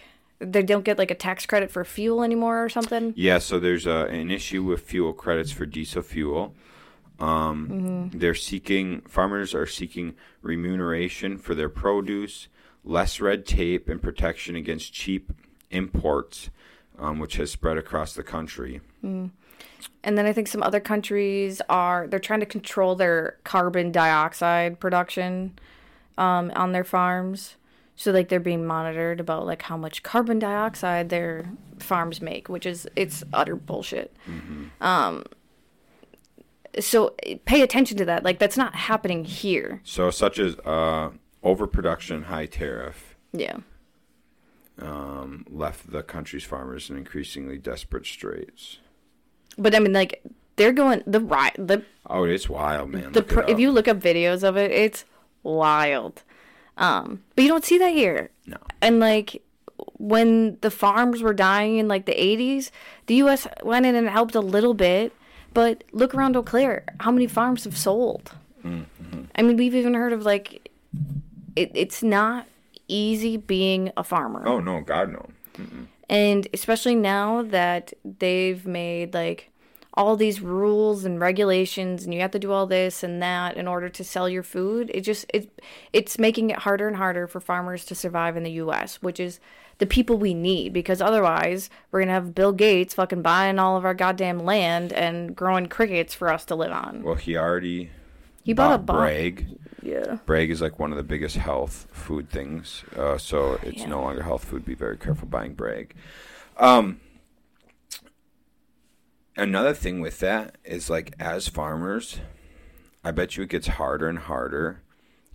They 0.42 0.64
don't 0.64 0.84
get 0.84 0.98
like 0.98 1.12
a 1.12 1.16
tax 1.16 1.46
credit 1.46 1.72
for 1.72 1.86
fuel 1.86 2.24
anymore 2.24 2.64
or 2.64 2.70
something. 2.70 3.14
Yeah, 3.16 3.38
so 3.38 3.60
there's 3.60 3.86
uh, 3.86 4.08
an 4.10 4.32
issue 4.32 4.64
with 4.64 4.82
fuel 4.82 5.14
credits 5.14 5.52
for 5.52 5.66
diesel 5.66 6.02
fuel. 6.02 6.56
Um, 7.20 7.68
Mm-hmm. 7.70 8.18
They're 8.18 8.34
seeking 8.34 9.02
farmers 9.02 9.54
are 9.54 9.68
seeking 9.68 10.16
remuneration 10.42 11.38
for 11.38 11.54
their 11.54 11.70
produce, 11.70 12.48
less 12.84 13.22
red 13.22 13.46
tape, 13.46 13.88
and 13.88 14.02
protection 14.02 14.56
against 14.56 14.92
cheap 14.94 15.32
imports, 15.70 16.50
um, 16.98 17.20
which 17.20 17.36
has 17.36 17.52
spread 17.52 17.78
across 17.78 18.14
the 18.14 18.24
country. 18.24 18.82
And 19.04 20.18
then 20.18 20.26
I 20.26 20.34
think 20.34 20.48
some 20.48 20.64
other 20.64 20.80
countries 20.80 21.62
are 21.70 22.08
they're 22.08 22.20
trying 22.20 22.40
to 22.40 22.46
control 22.48 22.96
their 22.96 23.38
carbon 23.44 23.92
dioxide 23.92 24.80
production 24.80 25.60
um, 26.18 26.52
on 26.56 26.72
their 26.72 26.84
farms. 26.84 27.56
So 28.02 28.12
like 28.12 28.30
they're 28.30 28.40
being 28.40 28.66
monitored 28.66 29.20
about 29.20 29.46
like 29.46 29.62
how 29.62 29.78
much 29.78 30.02
carbon 30.02 30.40
dioxide 30.40 31.10
their 31.10 31.46
farms 31.78 32.20
make, 32.20 32.50
which 32.50 32.66
is 32.66 32.88
it's 32.96 33.24
utter 33.32 33.56
bullshit. 33.56 34.12
Um, 34.82 35.24
so 36.80 37.14
pay 37.46 37.62
attention 37.62 37.98
to 37.98 38.06
that. 38.06 38.24
Like 38.24 38.40
that's 38.40 38.58
not 38.58 38.74
happening 38.74 39.24
here. 39.24 39.82
So, 39.84 40.10
such 40.10 40.40
as 40.40 40.56
uh, 40.66 41.12
overproduction, 41.44 42.24
high 42.24 42.48
tariff, 42.48 43.16
Yeah. 43.34 43.58
um, 44.82 45.46
left 45.48 45.92
the 45.92 46.02
country's 46.02 46.44
farmers 46.44 46.90
in 46.90 46.98
increasingly 46.98 47.60
desperate 47.60 48.08
straits. 48.08 48.80
But 49.60 49.76
I 49.76 49.80
mean 49.80 49.94
like 49.94 50.24
they're 50.56 50.74
going 50.74 51.04
the 51.06 51.20
right 51.20 51.54
the 51.56 51.86
Oh, 52.08 52.24
it's 52.24 52.50
wild, 52.50 52.90
man. 52.90 53.12
the 53.12 53.20
Look 53.20 53.32
it 53.48 53.50
if 53.50 53.60
you 53.60 53.70
look 53.70 53.88
up 53.88 54.00
videos 54.00 54.42
of 54.42 54.58
it, 54.58 54.72
it's 54.72 55.06
wild. 55.44 56.24
Um, 56.82 57.24
but 57.36 57.44
you 57.44 57.48
don't 57.48 57.64
see 57.64 57.78
that 57.78 57.94
here. 57.94 58.32
no. 58.46 58.58
And 58.82 59.00
like 59.00 59.44
when 59.98 60.58
the 60.62 60.72
farms 60.72 61.22
were 61.22 61.34
dying 61.34 61.78
in 61.78 61.88
like 61.88 62.06
the 62.06 62.14
80s, 62.14 62.72
the 63.06 63.16
US 63.16 63.48
went 63.64 63.86
in 63.86 63.96
and 63.96 64.10
helped 64.10 64.34
a 64.34 64.42
little 64.42 64.74
bit, 64.74 65.14
but 65.54 65.84
look 65.92 66.16
around 66.16 66.36
Eau 66.36 66.42
Claire, 66.42 66.84
how 67.00 67.12
many 67.12 67.28
farms 67.28 67.66
have 67.66 67.78
sold? 67.78 68.32
Mm-hmm. 68.66 69.22
I 69.36 69.42
mean, 69.44 69.58
we've 69.58 69.76
even 69.76 69.94
heard 69.94 70.12
of 70.12 70.24
like 70.24 70.70
it, 71.56 71.72
it's 71.76 72.02
not 72.02 72.48
easy 72.88 73.38
being 73.38 73.92
a 73.96 74.04
farmer. 74.04 74.44
Oh 74.46 74.60
no, 74.60 74.82
God 74.82 75.12
no. 75.12 75.30
And 76.10 76.48
especially 76.54 76.96
now 76.96 77.44
that 77.44 77.94
they've 78.04 78.66
made 78.66 79.14
like 79.14 79.51
all 79.94 80.16
these 80.16 80.40
rules 80.40 81.04
and 81.04 81.20
regulations 81.20 82.04
and 82.06 82.14
you 82.14 82.22
have 82.22 82.32
to 82.32 82.40
do 82.40 82.52
all 82.52 82.66
this 82.66 83.04
and 83.04 83.22
that 83.22 83.58
in 83.58 83.68
order 83.68 83.90
to 83.90 84.04
sell 84.04 84.30
your 84.30 84.44
food, 84.44 84.90
it 84.94 85.02
just 85.02 85.26
it 85.34 85.62
it's 85.92 86.18
making 86.18 86.50
it 86.50 86.60
harder 86.60 86.88
and 86.88 86.98
harder 86.98 87.28
for 87.28 87.40
farmers 87.40 87.84
to 87.86 87.96
survive 87.96 88.38
in 88.38 88.44
the 88.44 88.52
US, 88.54 89.02
which 89.02 89.20
is 89.20 89.40
the 89.80 89.86
people 89.86 90.16
we 90.18 90.34
need 90.34 90.72
because 90.74 91.02
otherwise 91.02 91.70
we're 91.92 92.00
going 92.00 92.08
to 92.08 92.14
have 92.14 92.36
Bill 92.36 92.52
Gates 92.54 92.94
fucking 92.94 93.22
buying 93.24 93.60
all 93.60 93.76
of 93.78 93.84
our 93.84 93.94
goddamn 93.96 94.40
land 94.40 94.94
and 94.94 95.36
growing 95.36 95.66
crickets 95.68 96.14
for 96.14 96.32
us 96.32 96.46
to 96.46 96.56
live 96.56 96.72
on. 96.72 97.02
Well, 97.04 97.16
he 97.16 97.36
already 97.36 97.90
He 98.44 98.54
bought 98.54 98.76
a 98.76 98.78
bought 98.78 98.86
bomb. 98.86 98.98
Bragg. 98.98 99.48
Yeah. 99.82 100.20
Bragg 100.28 100.52
is 100.52 100.62
like 100.62 100.78
one 100.78 100.92
of 100.92 100.98
the 100.98 101.04
biggest 101.04 101.36
health 101.36 101.88
food 101.92 102.30
things, 102.30 102.84
uh, 102.96 103.18
so 103.18 103.60
it's 103.64 103.86
no 103.88 104.00
longer 104.00 104.22
health 104.22 104.46
food. 104.46 104.64
Be 104.64 104.76
very 104.76 104.96
careful 104.96 105.28
buying 105.28 105.56
Bragg. 105.56 105.96
Um, 106.58 107.00
another 109.36 109.74
thing 109.74 110.02
with 110.02 110.20
that 110.20 110.58
is 110.64 110.90
like 110.90 111.14
as 111.20 111.48
farmers, 111.48 112.20
I 113.04 113.12
bet 113.12 113.38
you 113.38 113.44
it 113.44 113.50
gets 113.50 113.68
harder 113.68 114.08
and 114.08 114.20
harder 114.20 114.82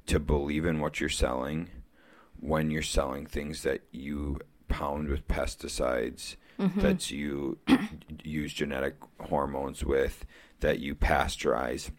to 0.06 0.20
believe 0.20 0.64
in 0.64 0.80
what 0.80 1.00
you're 1.00 1.08
selling 1.08 1.70
when 2.38 2.70
you're 2.70 2.82
selling 2.82 3.26
things 3.26 3.62
that 3.62 3.82
you 3.90 4.38
pound 4.68 5.08
with 5.08 5.26
pesticides, 5.26 6.36
mm-hmm. 6.58 6.80
that 6.80 7.10
you 7.10 7.58
use 8.22 8.52
genetic 8.52 8.96
hormones 9.20 9.84
with, 9.84 10.26
that 10.60 10.78
you 10.78 10.94
pasteurize 10.94 11.90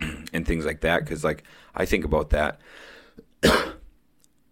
and 0.00 0.46
things 0.46 0.64
like 0.64 0.80
that. 0.80 1.00
Because 1.00 1.24
like 1.24 1.44
i 1.74 1.84
think 1.84 2.04
about 2.04 2.30
that. 2.30 2.60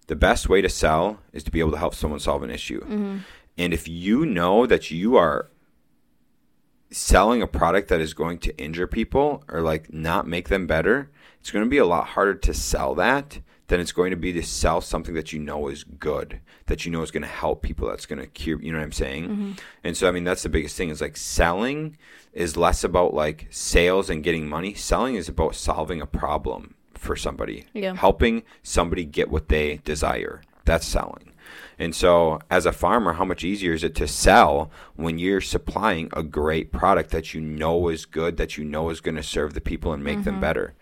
The 0.09 0.17
best 0.17 0.49
way 0.49 0.63
to 0.63 0.71
sell 0.71 1.21
is 1.35 1.45
to 1.45 1.51
be 1.51 1.61
able 1.61 1.73
to 1.73 1.77
help 1.77 1.95
someone 1.95 2.19
solve 2.19 2.43
an 2.43 2.51
issue. 2.51 2.81
Mm-hmm. 2.81 3.19
And 3.59 3.75
if 3.75 3.87
you 3.87 4.25
know 4.25 4.65
that 4.65 4.91
you 4.91 5.17
are 5.17 5.51
selling 6.91 7.43
a 7.43 7.47
product 7.47 7.89
that 7.89 8.01
is 8.01 8.15
going 8.15 8.39
to 8.39 8.57
injure 8.59 8.87
people 8.87 9.45
or 9.49 9.61
like 9.61 9.93
not 9.93 10.27
make 10.27 10.49
them 10.49 10.67
better 10.67 11.11
it's 11.41 11.51
going 11.51 11.65
to 11.65 11.71
be 11.71 11.79
a 11.79 11.87
lot 11.87 12.09
harder 12.09 12.35
to 12.35 12.55
sell 12.55 12.95
that 12.95 13.41
than 13.67 13.81
it's 13.81 13.93
going 13.93 14.11
to 14.11 14.17
be 14.17 14.33
to 14.33 14.43
sell 14.43 14.81
something 14.81 15.15
that 15.15 15.33
you 15.33 15.39
know 15.39 15.69
is 15.69 15.85
good 15.85 16.41
that 16.67 16.87
you 16.87 16.91
know 16.91 17.03
is 17.03 17.11
going 17.11 17.23
to 17.23 17.29
help 17.29 17.63
people 17.63 17.87
that's 17.87 18.07
going 18.07 18.19
to 18.19 18.27
cure 18.27 18.61
you 18.63 18.73
know 18.73 18.79
what 18.79 18.85
i'm 18.85 18.93
saying? 18.93 19.25
Mm-hmm. 19.25 19.53
And 19.85 19.97
so 19.97 20.09
i 20.09 20.11
mean 20.11 20.25
that's 20.25 20.43
the 20.43 20.49
biggest 20.49 20.77
thing 20.77 20.89
is 20.89 21.01
like 21.01 21.17
selling 21.17 21.97
is 22.33 22.57
less 22.57 22.85
about 22.85 23.15
like 23.15 23.49
sales 23.51 24.09
and 24.09 24.23
getting 24.23 24.49
money. 24.49 24.73
Selling 24.73 25.17
is 25.17 25.29
about 25.29 25.57
solving 25.57 26.01
a 26.01 26.07
problem 26.07 26.75
for 26.95 27.17
somebody. 27.17 27.67
Yeah. 27.75 27.95
helping 27.95 28.43
somebody 28.63 29.05
get 29.05 29.31
what 29.31 29.49
they 29.49 29.81
desire. 29.85 30.43
That's 30.65 30.87
selling 30.87 31.33
and 31.79 31.95
so 31.95 32.39
as 32.51 32.67
a 32.67 32.73
farmer 32.73 33.13
how 33.15 33.25
much 33.25 33.45
easier 33.45 33.73
is 33.73 33.85
it 33.85 33.95
to 33.95 34.07
sell 34.09 34.71
when 34.97 35.19
you're 35.19 35.41
supplying 35.41 36.09
a 36.13 36.23
great 36.23 36.73
product 36.73 37.11
that 37.11 37.33
you 37.35 37.41
know 37.41 37.89
is 37.89 38.05
good 38.07 38.37
that 38.37 38.57
you 38.57 38.65
know 38.65 38.91
is 38.91 39.01
going 39.01 39.15
to 39.17 39.23
serve 39.23 39.55
the 39.55 39.61
people 39.61 39.93
and 39.93 40.03
make 40.03 40.25
them 40.25 40.41
better 40.41 40.75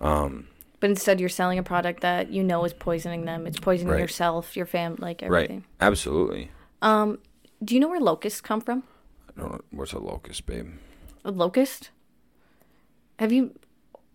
But 0.00 0.90
instead 0.90 1.20
you're 1.20 1.28
selling 1.30 1.58
a 1.58 1.62
product 1.62 2.00
that 2.02 2.30
you 2.30 2.42
know 2.44 2.64
is 2.64 2.74
poisoning 2.74 3.24
them. 3.24 3.46
It's 3.46 3.58
poisoning 3.58 3.92
Right. 3.94 4.00
yourself, 4.00 4.54
your 4.56 4.66
family, 4.66 4.98
like 5.00 5.22
everything. 5.22 5.60
right 5.80 5.88
absolutely 5.88 6.50
Um 6.82 7.18
do 7.64 7.74
you 7.74 7.80
know 7.80 7.88
where 7.88 8.00
locusts 8.00 8.40
come 8.42 8.60
from? 8.60 8.82
I 9.28 9.40
don't 9.40 9.52
know, 9.52 9.60
what's 9.70 9.92
a 9.92 9.98
locust 9.98 10.44
babe 10.46 10.68
A 11.24 11.30
locust? 11.30 11.90
Have 13.18 13.32
you 13.32 13.52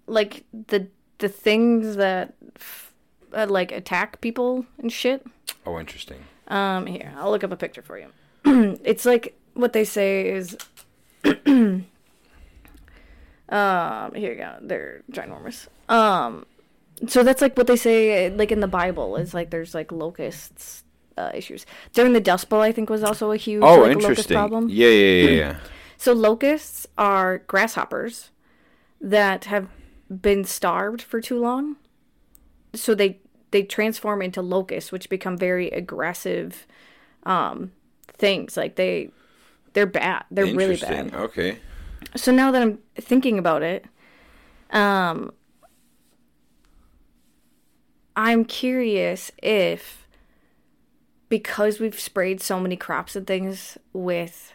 like 0.05 0.43
the 0.67 0.88
the 1.20 1.30
things 1.30 1.95
that 1.95 2.36
f- 2.55 2.88
uh, 3.34 3.47
like 3.49 3.71
attack 3.71 4.21
people 4.21 4.65
and 4.77 4.91
shit? 4.91 5.25
oh 5.65 5.80
interesting 5.80 6.23
Um, 6.47 6.86
here 6.86 7.13
I'll 7.17 7.32
look 7.32 7.43
up 7.43 7.51
a 7.51 7.57
picture 7.57 7.82
for 7.82 7.97
you. 7.97 8.07
it's 8.84 9.05
like 9.05 9.36
what 9.53 9.73
they 9.73 9.84
say 9.86 10.30
is. 10.30 10.57
um, 11.25 11.86
here 14.15 14.32
you 14.32 14.36
go. 14.36 14.55
They're 14.61 15.01
ginormous. 15.11 15.67
Um, 15.89 16.45
so 17.07 17.23
that's 17.23 17.41
like 17.41 17.57
what 17.57 17.67
they 17.67 17.75
say, 17.75 18.30
like 18.30 18.51
in 18.51 18.59
the 18.59 18.67
Bible, 18.67 19.15
is 19.15 19.34
like 19.34 19.49
there's 19.49 19.73
like 19.73 19.91
locusts 19.91 20.84
uh, 21.17 21.32
issues 21.34 21.65
during 21.93 22.13
the 22.13 22.21
Dust 22.21 22.49
Bowl. 22.49 22.61
I 22.61 22.71
think 22.71 22.89
was 22.89 23.03
also 23.03 23.32
a 23.32 23.38
huge 23.38 23.63
oh 23.63 23.82
like, 23.82 23.95
locust 23.95 24.09
interesting 24.09 24.36
problem. 24.38 24.67
yeah 24.69 24.88
yeah 24.88 25.23
yeah 25.23 25.30
yeah 25.30 25.59
So 25.97 26.13
locusts 26.13 26.88
are 26.97 27.39
grasshoppers 27.39 28.30
that 29.01 29.45
have 29.45 29.67
been 30.09 30.45
starved 30.45 31.01
for 31.01 31.19
too 31.19 31.38
long. 31.38 31.75
So 32.74 32.95
they 32.95 33.20
they 33.51 33.63
transform 33.63 34.22
into 34.22 34.41
locusts, 34.41 34.91
which 34.91 35.09
become 35.09 35.38
very 35.38 35.70
aggressive 35.70 36.67
um, 37.24 37.72
things. 38.07 38.55
Like 38.57 38.76
they 38.76 39.09
they're 39.74 39.86
bad. 39.86 40.26
They're 40.32 40.45
really 40.45 40.78
bad. 40.78 41.13
okay 41.13 41.59
So 42.15 42.32
now 42.32 42.51
that 42.51 42.61
I'm 42.61 42.80
thinking 42.95 43.38
about 43.39 43.63
it, 43.63 43.86
um, 44.72 45.32
I'm 48.15 48.45
curious 48.45 49.32
if 49.41 50.07
because 51.30 51.80
we've 51.80 51.99
sprayed 51.99 52.41
so 52.41 52.59
many 52.59 52.76
crops 52.76 53.15
and 53.15 53.26
things 53.26 53.78
with 53.93 54.53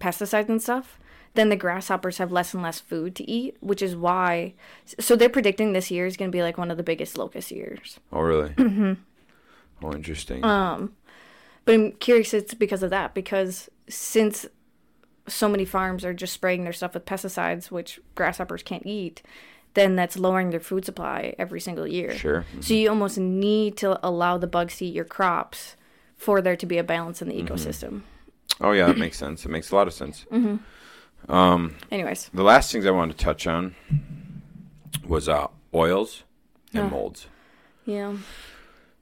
pesticides 0.00 0.48
and 0.48 0.60
stuff 0.60 0.98
then 1.38 1.48
the 1.48 1.56
grasshoppers 1.56 2.18
have 2.18 2.32
less 2.32 2.52
and 2.52 2.62
less 2.62 2.80
food 2.80 3.14
to 3.16 3.30
eat, 3.30 3.56
which 3.60 3.80
is 3.82 3.94
why. 3.94 4.54
So 4.98 5.14
they're 5.16 5.28
predicting 5.28 5.72
this 5.72 5.90
year 5.90 6.06
is 6.06 6.16
going 6.16 6.30
to 6.30 6.36
be 6.36 6.42
like 6.42 6.58
one 6.58 6.70
of 6.70 6.76
the 6.76 6.82
biggest 6.82 7.16
locust 7.16 7.50
years. 7.50 7.98
Oh, 8.12 8.20
really? 8.20 8.50
Mm-hmm. 8.50 8.92
Oh, 9.84 9.92
interesting. 9.92 10.44
Um, 10.44 10.94
but 11.64 11.74
I'm 11.74 11.92
curious 11.92 12.34
it's 12.34 12.54
because 12.54 12.82
of 12.82 12.90
that 12.90 13.14
because 13.14 13.68
since 13.88 14.46
so 15.28 15.48
many 15.48 15.64
farms 15.64 16.04
are 16.04 16.14
just 16.14 16.32
spraying 16.32 16.64
their 16.64 16.72
stuff 16.72 16.94
with 16.94 17.04
pesticides, 17.04 17.70
which 17.70 18.00
grasshoppers 18.14 18.62
can't 18.62 18.86
eat, 18.86 19.22
then 19.74 19.94
that's 19.94 20.18
lowering 20.18 20.50
their 20.50 20.58
food 20.60 20.84
supply 20.84 21.34
every 21.38 21.60
single 21.60 21.86
year. 21.86 22.12
sure. 22.16 22.44
So 22.60 22.74
you 22.74 22.88
almost 22.88 23.18
need 23.18 23.76
to 23.78 24.04
allow 24.04 24.38
the 24.38 24.46
bugs 24.46 24.78
to 24.78 24.86
eat 24.86 24.94
your 24.94 25.04
crops 25.04 25.76
for 26.16 26.40
there 26.40 26.56
to 26.56 26.66
be 26.66 26.78
a 26.78 26.82
balance 26.84 27.22
in 27.22 27.28
the 27.28 27.34
Mm-hmm. 27.34 27.52
ecosystem. 27.54 28.02
Oh, 28.60 28.72
yeah, 28.72 28.86
that 28.86 28.98
makes 28.98 29.18
sense. 29.18 29.44
It 29.44 29.50
makes 29.50 29.70
a 29.70 29.76
lot 29.76 29.86
of 29.86 29.92
sense. 29.94 30.24
Mm-hmm. 30.32 30.56
Um, 31.28 31.74
Anyways, 31.90 32.30
the 32.32 32.42
last 32.42 32.72
things 32.72 32.86
I 32.86 32.90
wanted 32.90 33.18
to 33.18 33.24
touch 33.24 33.46
on 33.46 33.74
was 35.06 35.28
uh, 35.28 35.46
oils 35.74 36.24
and 36.74 36.84
Yeah. 36.84 36.90
molds. 36.90 37.26
yeah. 37.84 38.16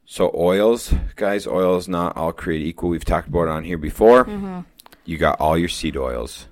So 0.08 0.30
oils, 0.36 0.94
guys, 1.16 1.48
oils 1.48 1.88
not 1.88 2.16
all 2.16 2.32
created 2.32 2.68
equal. 2.68 2.90
We've 2.90 3.04
talked 3.04 3.26
about 3.28 3.42
it 3.42 3.48
on 3.48 3.64
here 3.64 3.76
before. 3.78 4.24
Mm-hmm. 4.24 4.60
You 5.04 5.18
got 5.18 5.40
all 5.40 5.58
your 5.58 5.68
seed 5.68 5.96
oils. 5.96 6.46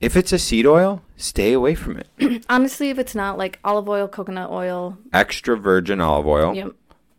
If 0.00 0.16
it's 0.16 0.32
a 0.32 0.38
seed 0.38 0.66
oil, 0.66 1.02
stay 1.16 1.52
away 1.52 1.74
from 1.74 1.98
it. 1.98 2.44
Honestly, 2.48 2.90
if 2.90 2.98
it's 2.98 3.14
not 3.14 3.36
like 3.38 3.58
olive 3.64 3.88
oil, 3.88 4.06
coconut 4.08 4.50
oil, 4.50 4.96
Extra 5.12 5.56
virgin 5.56 6.00
olive 6.00 6.26
oil, 6.28 6.54
yep. 6.54 6.72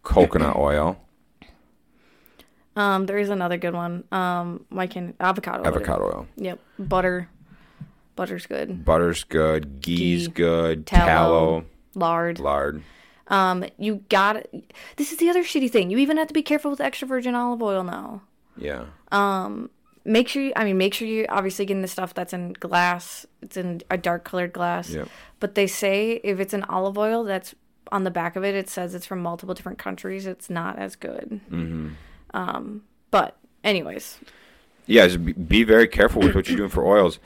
coconut 0.03 0.55
oil, 0.69 0.97
Um, 2.75 3.05
there 3.05 3.17
is 3.17 3.29
another 3.29 3.57
good 3.57 3.73
one. 3.73 4.05
Um, 4.11 4.65
why 4.69 4.87
can 4.87 5.13
avocado? 5.19 5.59
oil. 5.63 5.67
avocado 5.67 6.03
oil. 6.05 6.27
Yep. 6.37 6.59
Butter. 6.79 7.29
Butter's 8.21 8.45
good. 8.45 8.85
Butter's 8.85 9.23
good, 9.23 9.81
ghee's 9.81 10.27
Ghee, 10.27 10.33
good, 10.33 10.85
tallow. 10.85 11.07
tallow, 11.07 11.65
Lard. 11.95 12.39
lard. 12.39 12.83
Um, 13.29 13.65
you 13.79 14.03
got 14.09 14.45
This 14.97 15.11
is 15.11 15.17
the 15.17 15.27
other 15.29 15.41
shitty 15.43 15.71
thing. 15.71 15.89
You 15.89 15.97
even 15.97 16.17
have 16.17 16.27
to 16.27 16.33
be 16.35 16.43
careful 16.43 16.69
with 16.69 16.79
extra 16.81 17.07
virgin 17.07 17.33
olive 17.33 17.63
oil 17.63 17.83
now. 17.83 18.21
Yeah. 18.55 18.85
Make 20.03 20.27
sure 20.27 20.43
you, 20.43 20.53
I 20.55 20.65
mean, 20.65 20.77
make 20.77 20.93
sure 20.93 21.07
you 21.07 21.25
obviously 21.29 21.65
getting 21.65 21.81
the 21.81 21.87
stuff 21.87 22.13
that's 22.13 22.31
in 22.31 22.53
glass. 22.53 23.25
It's 23.41 23.57
in 23.57 23.81
a 23.89 23.97
dark 23.97 24.23
colored 24.23 24.53
glass. 24.53 24.89
Yep. 24.91 25.07
But 25.39 25.55
they 25.55 25.65
say 25.65 26.19
if 26.23 26.39
it's 26.39 26.53
an 26.53 26.63
olive 26.65 26.97
oil 26.99 27.23
that's 27.23 27.55
on 27.91 28.03
the 28.03 28.11
back 28.11 28.35
of 28.35 28.43
it, 28.43 28.53
it 28.53 28.69
says 28.69 28.93
it's 28.93 29.05
from 29.07 29.19
multiple 29.19 29.55
different 29.55 29.79
countries. 29.79 30.27
It's 30.27 30.49
not 30.49 30.77
as 30.77 30.95
good. 30.95 31.39
Mm-hmm. 31.51 31.89
Um, 32.35 32.83
but 33.09 33.37
anyways, 33.63 34.19
Yeah, 34.87 35.07
be, 35.17 35.33
be 35.33 35.63
very 35.63 35.87
careful 35.87 36.21
with 36.21 36.33
what 36.35 36.47
you're 36.49 36.57
doing 36.57 36.69
for 36.69 36.85
oils. 36.85 37.19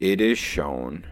It 0.00 0.20
is 0.20 0.38
shown, 0.38 1.06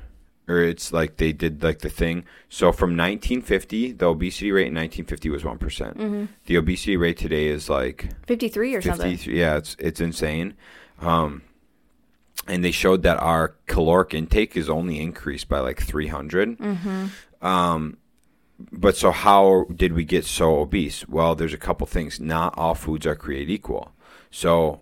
or 0.49 0.61
it's 0.61 0.93
like 0.93 1.18
they 1.18 1.32
did 1.32 1.62
like 1.62 1.80
the 1.80 1.91
thing. 1.91 2.24
So 2.49 2.72
from 2.72 2.91
1950, 2.91 3.93
the 3.93 4.07
obesity 4.07 4.51
rate 4.51 4.68
in 4.68 4.74
1950 4.74 5.28
was 5.28 5.45
one 5.45 5.59
Mm-hmm. 5.59 6.24
The 6.47 6.57
obesity 6.57 6.97
rate 6.97 7.18
today 7.18 7.49
is 7.49 7.68
like 7.68 8.09
53 8.26 8.74
or 8.74 8.82
something. 8.82 9.18
Yeah, 9.24 9.57
it's 9.59 9.76
it's 9.78 10.01
insane. 10.01 10.55
Um, 11.01 11.43
and 12.47 12.64
they 12.64 12.70
showed 12.70 13.03
that 13.03 13.18
our 13.18 13.57
caloric 13.66 14.14
intake 14.14 14.57
is 14.57 14.70
only 14.70 15.01
increased 15.01 15.49
by 15.49 15.61
like 15.61 15.82
300. 15.82 16.59
Um, 17.43 17.99
but 18.72 18.97
so 18.97 19.11
how 19.11 19.66
did 19.74 19.93
we 19.93 20.05
get 20.05 20.24
so 20.24 20.61
obese? 20.61 21.07
Well, 21.09 21.34
there's 21.34 21.53
a 21.53 21.59
couple 21.59 21.86
things. 21.86 22.18
Not 22.18 22.57
all 22.57 22.74
foods 22.74 23.07
are 23.07 23.14
created 23.14 23.51
equal. 23.51 23.93
So 24.30 24.80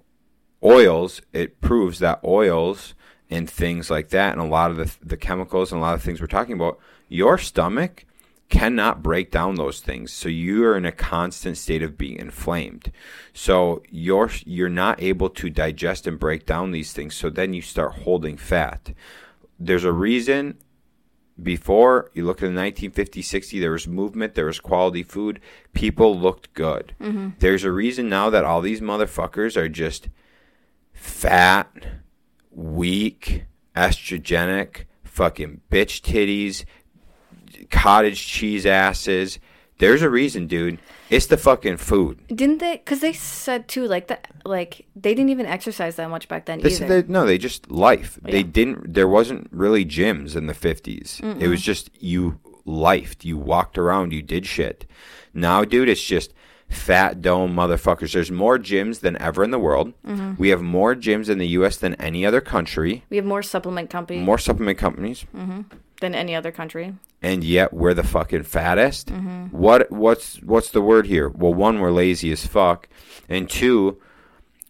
oils, 0.62 1.20
it 1.32 1.60
proves 1.60 1.98
that 1.98 2.20
oils 2.24 2.94
and 3.30 3.48
things 3.50 3.90
like 3.90 4.10
that, 4.10 4.32
and 4.32 4.40
a 4.40 4.44
lot 4.44 4.70
of 4.70 4.76
the 4.76 4.96
the 5.02 5.16
chemicals 5.16 5.72
and 5.72 5.80
a 5.80 5.82
lot 5.82 5.94
of 5.94 6.02
things 6.02 6.20
we're 6.20 6.26
talking 6.26 6.54
about, 6.54 6.78
your 7.08 7.38
stomach 7.38 8.04
cannot 8.48 9.02
break 9.02 9.30
down 9.30 9.56
those 9.56 9.80
things. 9.80 10.12
So 10.12 10.28
you 10.28 10.64
are 10.64 10.76
in 10.76 10.84
a 10.84 10.92
constant 10.92 11.56
state 11.56 11.82
of 11.82 11.98
being 11.98 12.18
inflamed. 12.18 12.92
So 13.32 13.82
you're 13.90 14.30
you're 14.44 14.68
not 14.68 15.02
able 15.02 15.30
to 15.30 15.50
digest 15.50 16.06
and 16.06 16.18
break 16.18 16.46
down 16.46 16.70
these 16.70 16.92
things. 16.92 17.14
So 17.14 17.30
then 17.30 17.52
you 17.54 17.62
start 17.62 17.92
holding 18.02 18.36
fat. 18.36 18.92
There's 19.58 19.84
a 19.84 19.92
reason 19.92 20.58
before 21.42 22.10
you 22.14 22.24
look 22.24 22.38
at 22.38 22.46
the 22.46 22.46
1950 22.46 23.20
60 23.20 23.60
there 23.60 23.72
was 23.72 23.86
movement 23.86 24.34
there 24.34 24.46
was 24.46 24.58
quality 24.58 25.02
food 25.02 25.38
people 25.74 26.18
looked 26.18 26.50
good 26.54 26.94
mm-hmm. 26.98 27.28
there's 27.40 27.62
a 27.62 27.70
reason 27.70 28.08
now 28.08 28.30
that 28.30 28.44
all 28.44 28.62
these 28.62 28.80
motherfuckers 28.80 29.54
are 29.54 29.68
just 29.68 30.08
fat 30.94 31.70
weak 32.56 33.44
estrogenic 33.76 34.84
fucking 35.04 35.60
bitch 35.70 36.00
titties 36.00 36.64
cottage 37.70 38.26
cheese 38.26 38.64
asses 38.64 39.38
there's 39.78 40.00
a 40.02 40.08
reason 40.08 40.46
dude 40.46 40.78
it's 41.10 41.26
the 41.26 41.36
fucking 41.36 41.76
food 41.76 42.18
Didn't 42.28 42.58
they? 42.58 42.78
Because 42.78 43.00
they 43.00 43.12
said 43.12 43.68
too, 43.68 43.86
like 43.86 44.08
that, 44.08 44.26
like 44.44 44.86
they 44.96 45.14
didn't 45.14 45.30
even 45.30 45.46
exercise 45.46 45.94
that 45.96 46.10
much 46.10 46.26
back 46.26 46.46
then 46.46 46.60
They 46.60 46.72
either. 46.72 47.02
they, 47.02 47.12
no, 47.12 47.24
they 47.26 47.38
just 47.38 47.70
life. 47.70 48.18
They 48.22 48.42
didn't. 48.42 48.94
There 48.94 49.06
wasn't 49.06 49.46
really 49.52 49.84
gyms 49.84 50.34
in 50.34 50.46
the 50.46 50.52
50s. 50.52 51.40
It 51.40 51.46
was 51.46 51.62
just 51.62 51.90
you 52.02 52.40
lifed. 52.66 53.24
You 53.24 53.38
walked 53.38 53.78
around. 53.78 54.12
You 54.12 54.22
did 54.22 54.46
shit. 54.46 54.84
Now, 55.32 55.64
dude, 55.64 55.88
it's 55.88 56.02
just 56.02 56.32
fat 56.68 57.22
dome 57.22 57.54
motherfuckers. 57.54 58.12
There's 58.12 58.30
more 58.30 58.58
gyms 58.58 59.00
than 59.00 59.20
ever 59.20 59.44
in 59.44 59.50
the 59.50 59.58
world. 59.58 59.92
Mm-hmm. 60.06 60.34
We 60.36 60.48
have 60.50 60.62
more 60.62 60.94
gyms 60.94 61.28
in 61.28 61.38
the 61.38 61.48
U.S. 61.48 61.76
than 61.76 61.94
any 61.94 62.26
other 62.26 62.40
country. 62.40 63.04
we 63.08 63.16
have 63.16 63.26
more 63.26 63.42
supplement 63.42 63.90
companies. 63.90 64.24
More 64.24 64.38
supplement 64.38 64.78
companies, 64.78 65.24
than 66.00 66.14
any 66.14 66.34
other 66.34 66.52
country. 66.52 66.94
and 67.22 67.42
yet 67.42 67.72
we're 67.72 67.94
the 67.94 68.02
fucking 68.02 68.42
fattest. 68.42 69.08
Mm-hmm. 69.08 69.46
What? 69.56 69.90
What's 69.90 70.36
what's 70.42 70.70
the 70.70 70.82
word 70.82 71.06
here? 71.06 71.28
Well, 71.28 71.54
one, 71.54 71.80
we're 71.80 71.90
lazy 71.92 72.30
as 72.32 72.46
fuck, 72.46 72.88
and 73.28 73.48
two, 73.48 73.98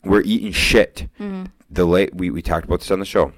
we're 0.04 0.22
eating 0.22 0.52
shit. 0.52 1.08
Mm-hmm. 1.18 1.44
The 1.70 1.84
late 1.84 2.14
we 2.14 2.30
we 2.30 2.42
talked 2.42 2.66
about 2.66 2.80
this 2.80 2.90
on 2.92 3.00
the 3.00 3.04
show. 3.04 3.32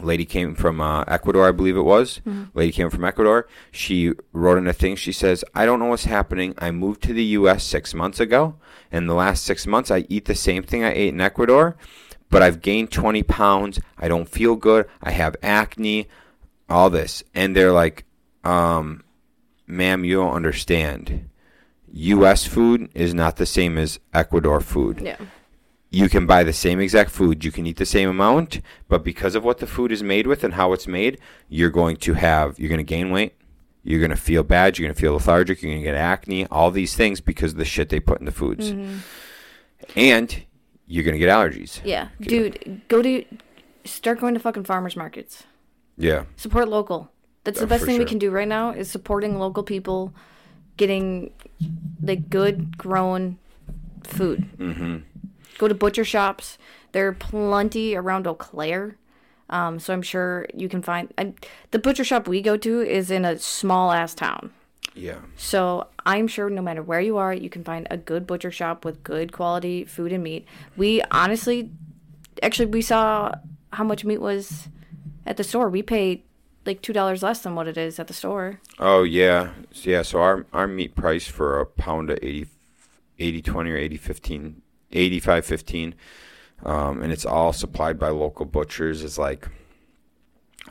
Lady 0.00 0.24
came 0.24 0.54
from 0.54 0.80
uh, 0.80 1.04
Ecuador, 1.08 1.48
I 1.48 1.52
believe 1.52 1.76
it 1.76 1.82
was. 1.82 2.20
Lady 2.54 2.72
came 2.72 2.90
from 2.90 3.04
Ecuador. 3.04 3.46
She 3.70 4.12
wrote 4.32 4.58
in 4.58 4.66
a 4.66 4.72
thing. 4.72 4.96
She 4.96 5.12
says, 5.12 5.44
"I 5.54 5.64
don't 5.66 5.78
know 5.78 5.86
what's 5.86 6.04
happening. 6.04 6.54
I 6.58 6.70
moved 6.70 7.02
to 7.04 7.12
the 7.12 7.24
U.S. 7.38 7.64
six 7.64 7.94
months 7.94 8.20
ago, 8.20 8.56
and 8.92 9.08
the 9.08 9.14
last 9.14 9.44
six 9.44 9.66
months 9.66 9.90
I 9.90 10.04
eat 10.08 10.24
the 10.26 10.34
same 10.34 10.62
thing 10.62 10.84
I 10.84 10.92
ate 10.92 11.14
in 11.14 11.20
Ecuador, 11.20 11.76
but 12.30 12.42
I've 12.42 12.60
gained 12.60 12.90
twenty 12.90 13.22
pounds. 13.22 13.80
I 13.98 14.08
don't 14.08 14.28
feel 14.28 14.56
good. 14.56 14.86
I 15.02 15.12
have 15.12 15.36
acne, 15.42 16.08
all 16.68 16.90
this." 16.90 17.22
And 17.34 17.54
they're 17.56 17.72
like, 17.72 18.04
um, 18.42 19.04
"Ma'am, 19.66 20.04
you 20.04 20.16
don't 20.16 20.34
understand. 20.34 21.28
U.S. 21.92 22.44
food 22.44 22.90
is 22.94 23.14
not 23.14 23.36
the 23.36 23.46
same 23.46 23.78
as 23.78 24.00
Ecuador 24.12 24.60
food." 24.60 25.00
Yeah. 25.00 25.16
You 25.94 26.08
can 26.08 26.26
buy 26.26 26.42
the 26.42 26.52
same 26.52 26.80
exact 26.80 27.10
food, 27.10 27.44
you 27.44 27.52
can 27.52 27.66
eat 27.66 27.76
the 27.76 27.86
same 27.86 28.08
amount, 28.08 28.60
but 28.88 29.04
because 29.04 29.34
of 29.34 29.44
what 29.44 29.58
the 29.58 29.66
food 29.66 29.92
is 29.92 30.02
made 30.02 30.26
with 30.26 30.42
and 30.44 30.54
how 30.54 30.72
it's 30.72 30.86
made, 30.86 31.18
you're 31.48 31.70
going 31.70 31.96
to 31.98 32.14
have 32.14 32.58
you're 32.58 32.68
going 32.68 32.78
to 32.78 32.84
gain 32.84 33.10
weight, 33.10 33.34
you're 33.82 34.00
going 34.00 34.10
to 34.10 34.16
feel 34.16 34.42
bad, 34.42 34.78
you're 34.78 34.86
going 34.86 34.94
to 34.94 35.00
feel 35.00 35.12
lethargic, 35.14 35.62
you're 35.62 35.70
going 35.72 35.82
to 35.82 35.90
get 35.90 35.94
acne, 35.94 36.46
all 36.46 36.70
these 36.70 36.96
things 36.96 37.20
because 37.20 37.52
of 37.52 37.58
the 37.58 37.64
shit 37.64 37.88
they 37.88 38.00
put 38.00 38.18
in 38.18 38.26
the 38.26 38.32
foods. 38.32 38.72
Mm-hmm. 38.72 38.98
And 39.96 40.42
you're 40.86 41.04
going 41.04 41.14
to 41.14 41.18
get 41.18 41.28
allergies. 41.30 41.80
Yeah, 41.84 42.08
dude, 42.20 42.82
go 42.88 43.00
to 43.02 43.24
start 43.84 44.20
going 44.20 44.34
to 44.34 44.40
fucking 44.40 44.64
farmers 44.64 44.96
markets. 44.96 45.44
Yeah. 45.96 46.24
Support 46.36 46.68
local. 46.68 47.10
That's 47.44 47.58
the 47.58 47.66
Oh, 47.66 47.68
best 47.68 47.84
thing 47.84 47.98
we 47.98 48.04
can 48.04 48.18
do 48.18 48.30
right 48.30 48.48
now 48.48 48.70
is 48.70 48.90
supporting 48.90 49.38
local 49.38 49.62
people, 49.62 50.12
getting 50.76 51.32
like 52.02 52.30
good 52.30 52.76
grown 52.78 53.38
food. 54.02 54.48
Mm-hmm. 54.58 54.96
Go 55.58 55.68
to 55.68 55.74
butcher 55.74 56.04
shops. 56.04 56.58
There 56.92 57.06
are 57.08 57.12
plenty 57.12 57.94
around 57.94 58.26
Eau 58.26 58.34
Claire. 58.34 58.96
Um, 59.50 59.78
so 59.78 59.92
I'm 59.92 60.02
sure 60.02 60.46
you 60.54 60.68
can 60.68 60.82
find 60.82 61.12
I, 61.18 61.34
the 61.70 61.78
butcher 61.78 62.04
shop 62.04 62.26
we 62.26 62.40
go 62.40 62.56
to 62.56 62.80
is 62.80 63.10
in 63.10 63.24
a 63.24 63.38
small 63.38 63.92
ass 63.92 64.14
town. 64.14 64.52
Yeah. 64.94 65.18
So 65.36 65.88
I'm 66.06 66.28
sure 66.28 66.48
no 66.48 66.62
matter 66.62 66.82
where 66.82 67.00
you 67.00 67.16
are, 67.18 67.34
you 67.34 67.50
can 67.50 67.64
find 67.64 67.86
a 67.90 67.96
good 67.96 68.26
butcher 68.26 68.50
shop 68.50 68.84
with 68.84 69.02
good 69.02 69.32
quality 69.32 69.84
food 69.84 70.12
and 70.12 70.22
meat. 70.22 70.46
We 70.76 71.02
honestly, 71.10 71.70
actually, 72.42 72.66
we 72.66 72.80
saw 72.80 73.32
how 73.72 73.84
much 73.84 74.04
meat 74.04 74.20
was 74.20 74.68
at 75.26 75.36
the 75.36 75.44
store. 75.44 75.68
We 75.68 75.82
paid 75.82 76.22
like 76.64 76.80
two 76.80 76.92
dollars 76.92 77.22
less 77.22 77.40
than 77.40 77.54
what 77.54 77.68
it 77.68 77.76
is 77.76 77.98
at 77.98 78.06
the 78.06 78.14
store. 78.14 78.60
Oh 78.78 79.02
yeah. 79.02 79.50
So, 79.72 79.90
yeah, 79.90 80.02
so 80.02 80.20
our 80.20 80.46
our 80.52 80.66
meat 80.66 80.94
price 80.94 81.26
for 81.26 81.60
a 81.60 81.66
pound 81.66 82.10
of 82.10 82.18
80 82.22 82.46
80 83.18 83.42
20 83.42 83.70
or 83.70 83.76
80 83.76 83.96
15 83.96 84.62
85 84.94 85.44
15 85.44 85.94
um, 86.64 87.02
and 87.02 87.12
it's 87.12 87.26
all 87.26 87.52
supplied 87.52 87.98
by 87.98 88.08
local 88.08 88.46
butchers 88.46 89.02
is 89.02 89.18
like 89.18 89.48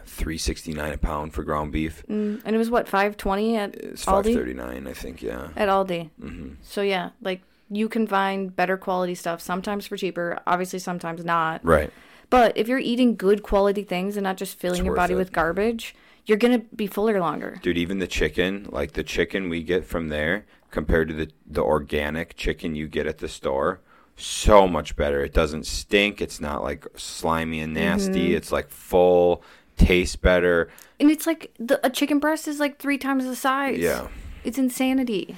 369 0.05 0.93
a 0.93 0.97
pound 0.97 1.33
for 1.33 1.43
ground 1.43 1.71
beef. 1.71 2.03
Mm, 2.09 2.41
and 2.45 2.55
it 2.55 2.57
was 2.57 2.69
what 2.69 2.87
five 2.87 3.17
twenty 3.17 3.55
at 3.57 3.75
It's 3.75 4.05
Aldi. 4.05 4.33
539, 4.35 4.87
I 4.87 4.93
think, 4.93 5.21
yeah. 5.21 5.49
At 5.55 5.69
Aldi. 5.69 6.09
Mm-hmm. 6.21 6.53
So 6.61 6.81
yeah, 6.81 7.09
like 7.21 7.41
you 7.69 7.89
can 7.89 8.07
find 8.07 8.55
better 8.55 8.77
quality 8.77 9.15
stuff 9.15 9.41
sometimes 9.41 9.85
for 9.85 9.97
cheaper. 9.97 10.39
Obviously, 10.47 10.79
sometimes 10.79 11.23
not. 11.23 11.63
Right. 11.63 11.91
But 12.29 12.57
if 12.57 12.67
you're 12.67 12.79
eating 12.79 13.15
good 13.15 13.43
quality 13.43 13.83
things 13.83 14.17
and 14.17 14.23
not 14.23 14.37
just 14.37 14.57
filling 14.57 14.79
It's 14.79 14.85
your 14.85 14.95
body 14.95 15.13
it. 15.13 15.17
with 15.17 15.31
garbage, 15.31 15.95
you're 16.25 16.37
gonna 16.37 16.59
be 16.59 16.87
fuller 16.87 17.19
longer. 17.19 17.59
Dude, 17.61 17.77
even 17.77 17.99
the 17.99 18.07
chicken, 18.07 18.67
like 18.71 18.93
the 18.93 19.03
chicken 19.03 19.49
we 19.49 19.61
get 19.61 19.85
from 19.85 20.09
there 20.09 20.45
compared 20.71 21.07
to 21.09 21.13
the, 21.13 21.29
the 21.45 21.61
organic 21.61 22.35
chicken 22.35 22.75
you 22.75 22.87
get 22.87 23.05
at 23.05 23.19
the 23.19 23.27
store, 23.27 23.81
so 24.15 24.67
much 24.67 24.95
better. 24.95 25.23
It 25.23 25.33
doesn't 25.33 25.65
stink. 25.65 26.21
It's 26.21 26.39
not 26.39 26.63
like 26.63 26.85
slimy 26.95 27.59
and 27.59 27.73
nasty. 27.73 28.27
Mm-hmm. 28.27 28.37
It's 28.37 28.51
like 28.51 28.69
full, 28.69 29.43
tastes 29.77 30.15
better. 30.15 30.69
And 30.99 31.09
it's 31.11 31.27
like 31.27 31.53
the, 31.59 31.85
a 31.85 31.89
chicken 31.89 32.19
breast 32.19 32.47
is 32.47 32.59
like 32.59 32.77
three 32.77 32.97
times 32.97 33.25
the 33.25 33.35
size. 33.35 33.79
Yeah. 33.79 34.07
It's 34.43 34.57
insanity. 34.57 35.35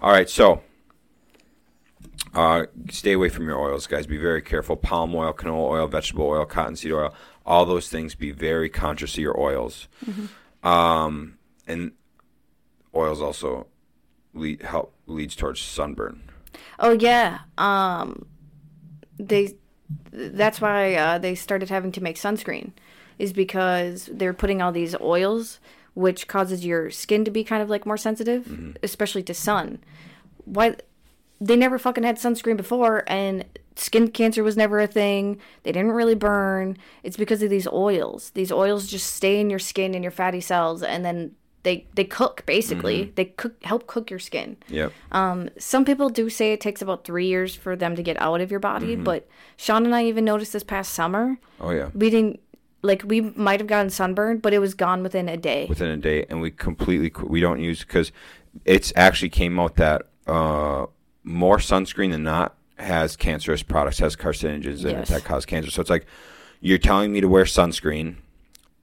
All 0.00 0.10
right, 0.10 0.28
so 0.28 0.62
uh, 2.34 2.66
stay 2.90 3.12
away 3.12 3.28
from 3.28 3.46
your 3.46 3.58
oils, 3.58 3.86
guys. 3.86 4.06
Be 4.06 4.18
very 4.18 4.42
careful. 4.42 4.76
Palm 4.76 5.14
oil, 5.14 5.32
canola 5.32 5.70
oil, 5.70 5.86
vegetable 5.86 6.26
oil, 6.26 6.44
cottonseed 6.44 6.92
oil, 6.92 7.14
all 7.46 7.64
those 7.64 7.88
things. 7.88 8.14
Be 8.14 8.30
very 8.32 8.68
conscious 8.68 9.14
of 9.14 9.20
your 9.20 9.38
oils. 9.40 9.88
Um, 10.62 11.38
and 11.66 11.92
oils 12.94 13.22
also 13.22 13.68
lead, 14.34 14.62
help 14.62 14.92
leads 15.06 15.36
towards 15.36 15.60
sunburn. 15.60 16.27
Oh 16.78 16.92
yeah. 16.92 17.40
Um 17.56 18.26
they 19.18 19.56
that's 20.12 20.60
why 20.60 20.94
uh, 20.94 21.18
they 21.18 21.34
started 21.34 21.70
having 21.70 21.92
to 21.92 22.02
make 22.02 22.16
sunscreen 22.16 22.72
is 23.18 23.32
because 23.32 24.08
they're 24.12 24.34
putting 24.34 24.60
all 24.60 24.70
these 24.70 24.94
oils 25.00 25.60
which 25.94 26.28
causes 26.28 26.64
your 26.64 26.90
skin 26.90 27.24
to 27.24 27.30
be 27.30 27.42
kind 27.42 27.60
of 27.60 27.68
like 27.68 27.84
more 27.84 27.96
sensitive, 27.96 28.76
especially 28.84 29.22
to 29.24 29.34
sun. 29.34 29.80
Why 30.44 30.76
they 31.40 31.56
never 31.56 31.76
fucking 31.76 32.04
had 32.04 32.18
sunscreen 32.18 32.56
before 32.56 33.02
and 33.08 33.44
skin 33.74 34.08
cancer 34.08 34.44
was 34.44 34.56
never 34.56 34.78
a 34.78 34.86
thing. 34.86 35.40
They 35.64 35.72
didn't 35.72 35.90
really 35.90 36.14
burn. 36.14 36.78
It's 37.02 37.16
because 37.16 37.42
of 37.42 37.50
these 37.50 37.66
oils. 37.66 38.30
These 38.30 38.52
oils 38.52 38.86
just 38.86 39.12
stay 39.12 39.40
in 39.40 39.50
your 39.50 39.58
skin 39.58 39.94
and 39.94 40.04
your 40.04 40.12
fatty 40.12 40.40
cells 40.40 40.84
and 40.84 41.04
then 41.04 41.34
they 41.62 41.86
they 41.94 42.04
cook 42.04 42.44
basically. 42.46 43.12
They 43.14 43.26
cook 43.26 43.62
help 43.64 43.86
cook 43.86 44.10
your 44.10 44.18
skin. 44.20 44.56
Yep. 44.68 44.92
Um, 45.12 45.50
some 45.58 45.84
people 45.84 46.08
do 46.08 46.30
say 46.30 46.52
it 46.52 46.60
takes 46.60 46.80
about 46.82 47.04
three 47.04 47.26
years 47.26 47.54
for 47.54 47.76
them 47.76 47.96
to 47.96 48.02
get 48.02 48.20
out 48.20 48.40
of 48.40 48.50
your 48.50 48.60
body, 48.60 48.96
but 48.96 49.28
Shaun 49.56 49.84
and 49.84 49.94
I 49.94 50.04
even 50.04 50.24
noticed 50.24 50.52
this 50.52 50.62
past 50.64 50.92
summer 50.94 51.38
Oh 51.60 51.70
yeah. 51.70 51.90
we 51.94 52.10
didn't 52.10 52.40
like 52.82 53.02
we 53.04 53.20
might 53.20 53.60
have 53.60 53.66
gotten 53.66 53.90
sunburned, 53.90 54.40
but 54.42 54.54
it 54.54 54.60
was 54.60 54.74
gone 54.74 55.02
within 55.02 55.28
a 55.28 55.36
day. 55.36 55.66
Within 55.68 55.90
a 55.90 55.96
day, 55.96 56.24
and 56.28 56.40
we 56.40 56.50
completely 56.50 57.12
we 57.24 57.40
don't 57.40 57.60
use 57.60 57.80
because 57.80 58.12
it's 58.64 58.92
actually 58.96 59.30
came 59.30 59.58
out 59.58 59.76
that 59.76 60.02
uh, 60.26 60.86
more 61.24 61.58
sunscreen 61.58 62.12
than 62.12 62.22
not 62.22 62.56
has 62.78 63.16
cancerous 63.16 63.62
products, 63.62 63.98
has 63.98 64.14
carcinogens 64.14 64.84
in 64.84 64.96
it 64.96 65.06
that 65.06 65.24
cause 65.24 65.44
cancer. 65.44 65.70
So 65.70 65.80
it's 65.80 65.90
like 65.90 66.06
you're 66.60 66.78
telling 66.78 67.12
me 67.12 67.20
to 67.20 67.28
wear 67.28 67.44
sunscreen 67.44 68.16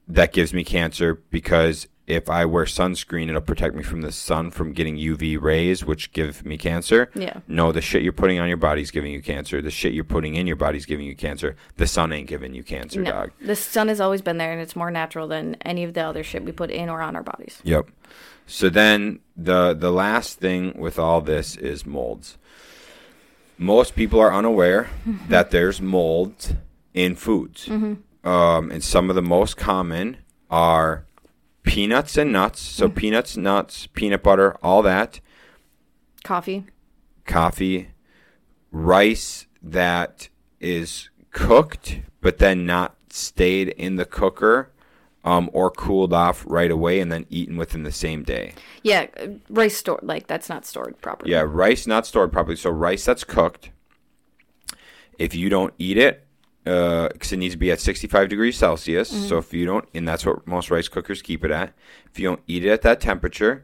that 0.08 0.34
gives 0.34 0.54
me 0.54 0.64
cancer 0.64 1.16
because 1.32 1.88
if 2.08 2.30
I 2.30 2.46
wear 2.46 2.66
sunscreen, 2.66 3.30
it'll 3.30 3.42
protect 3.42 3.74
me 3.76 3.82
from 3.82 4.02
the 4.02 4.12
sun 4.12 4.52
from 4.52 4.74
getting 4.74 4.96
UV 4.98 5.42
rays, 5.42 5.84
which 5.84 6.12
give 6.12 6.46
me 6.46 6.58
cancer. 6.58 7.10
Yeah. 7.16 7.40
No, 7.48 7.72
the 7.72 7.82
shit 7.82 8.04
you're 8.04 8.14
putting 8.14 8.40
on 8.40 8.48
your 8.48 8.58
body's 8.58 8.92
giving 8.92 9.12
you 9.12 9.22
cancer. 9.22 9.62
The 9.62 9.72
shit 9.72 9.94
you're 9.94 10.04
putting 10.04 10.36
in 10.36 10.46
your 10.46 10.56
body's 10.56 10.86
giving 10.86 11.08
you 11.08 11.16
cancer. 11.16 11.56
The 11.78 11.88
sun 11.88 12.14
ain't 12.14 12.28
giving 12.28 12.54
you 12.54 12.64
cancer, 12.64 13.02
no, 13.02 13.12
dog. 13.12 13.32
the 13.42 13.56
sun 13.56 13.88
has 13.88 14.00
always 14.00 14.22
been 14.22 14.38
there, 14.38 14.52
and 14.52 14.62
it's 14.62 14.76
more 14.76 14.92
natural 14.92 15.28
than 15.28 15.56
any 15.62 15.84
of 15.84 15.94
the 15.96 16.02
other 16.02 16.24
shit 16.24 16.44
we 16.46 16.52
put 16.52 16.70
in 16.70 16.90
or 16.90 17.02
on 17.02 17.16
our 17.16 17.24
bodies. 17.24 17.60
Yep. 17.64 17.90
So 18.46 18.70
then 18.70 19.20
the 19.36 19.74
the 19.74 19.92
last 19.92 20.40
thing 20.40 20.78
with 20.78 21.00
all 21.00 21.22
this 21.22 21.56
is 21.58 21.86
molds. 21.86 22.38
Most 23.58 23.96
people 23.96 24.20
are 24.20 24.34
unaware 24.34 24.90
that 25.30 25.50
there's 25.52 25.82
molds 25.82 26.54
in 26.94 27.16
foods. 27.16 27.70
Um, 27.70 28.72
and 28.72 28.84
some 28.84 29.10
of 29.10 29.16
the 29.16 29.22
most 29.22 29.56
common 29.58 30.18
are 30.50 31.05
peanuts 31.66 32.18
and 32.18 32.32
nuts. 32.32 32.62
So 32.62 32.88
peanuts, 32.90 33.36
nuts, 33.36 33.88
peanut 33.88 34.24
butter, 34.24 34.56
all 34.64 34.82
that. 34.84 35.20
Coffee, 36.24 36.66
Coffee, 37.26 37.90
rice 38.72 39.48
that 39.62 40.30
is 40.60 41.10
cooked 41.32 42.00
but 42.22 42.38
then 42.40 42.66
not 42.66 42.96
stayed 43.10 43.70
in 43.70 43.98
the 43.98 44.06
cooker 44.06 44.72
um, 45.24 45.50
or 45.54 45.70
cooled 45.70 46.14
off 46.14 46.44
right 46.48 46.72
away 46.72 47.00
and 47.00 47.12
then 47.12 47.26
eaten 47.30 47.58
within 47.58 47.84
the 47.84 47.92
same 47.92 48.24
day. 48.24 48.54
yeah, 48.84 49.08
uh, 49.20 49.28
rice 49.50 49.76
stored 49.78 50.04
like 50.04 50.28
that's 50.28 50.50
not 50.50 50.66
stored 50.66 51.00
properly. 51.02 51.32
Yeah, 51.32 51.44
rice 51.46 51.86
not 51.88 52.06
stored 52.06 52.32
properly. 52.32 52.56
So 52.56 52.70
rice 52.70 53.06
that's 53.06 53.24
cooked. 53.24 53.72
If 55.18 55.34
you 55.34 55.50
don't 55.50 55.74
eat 55.78 55.98
it, 55.98 56.25
because 56.66 57.32
it 57.32 57.38
needs 57.38 57.54
to 57.54 57.58
be 57.58 57.72
at 57.72 57.80
65 57.80 58.28
degrees 58.28 58.58
Celsius. 58.58 59.10
So 59.30 59.38
if 59.38 59.54
you 59.54 59.66
don't, 59.66 59.88
and 59.94 60.06
that's 60.08 60.26
what 60.26 60.46
most 60.46 60.70
rice 60.72 60.88
cookers 60.90 61.22
keep 61.22 61.46
it 61.46 61.52
at. 61.52 61.74
If 62.12 62.20
you 62.20 62.28
don't 62.28 62.42
eat 62.48 62.66
it 62.66 62.70
at 62.72 62.82
that 62.82 63.00
temperature, 63.00 63.64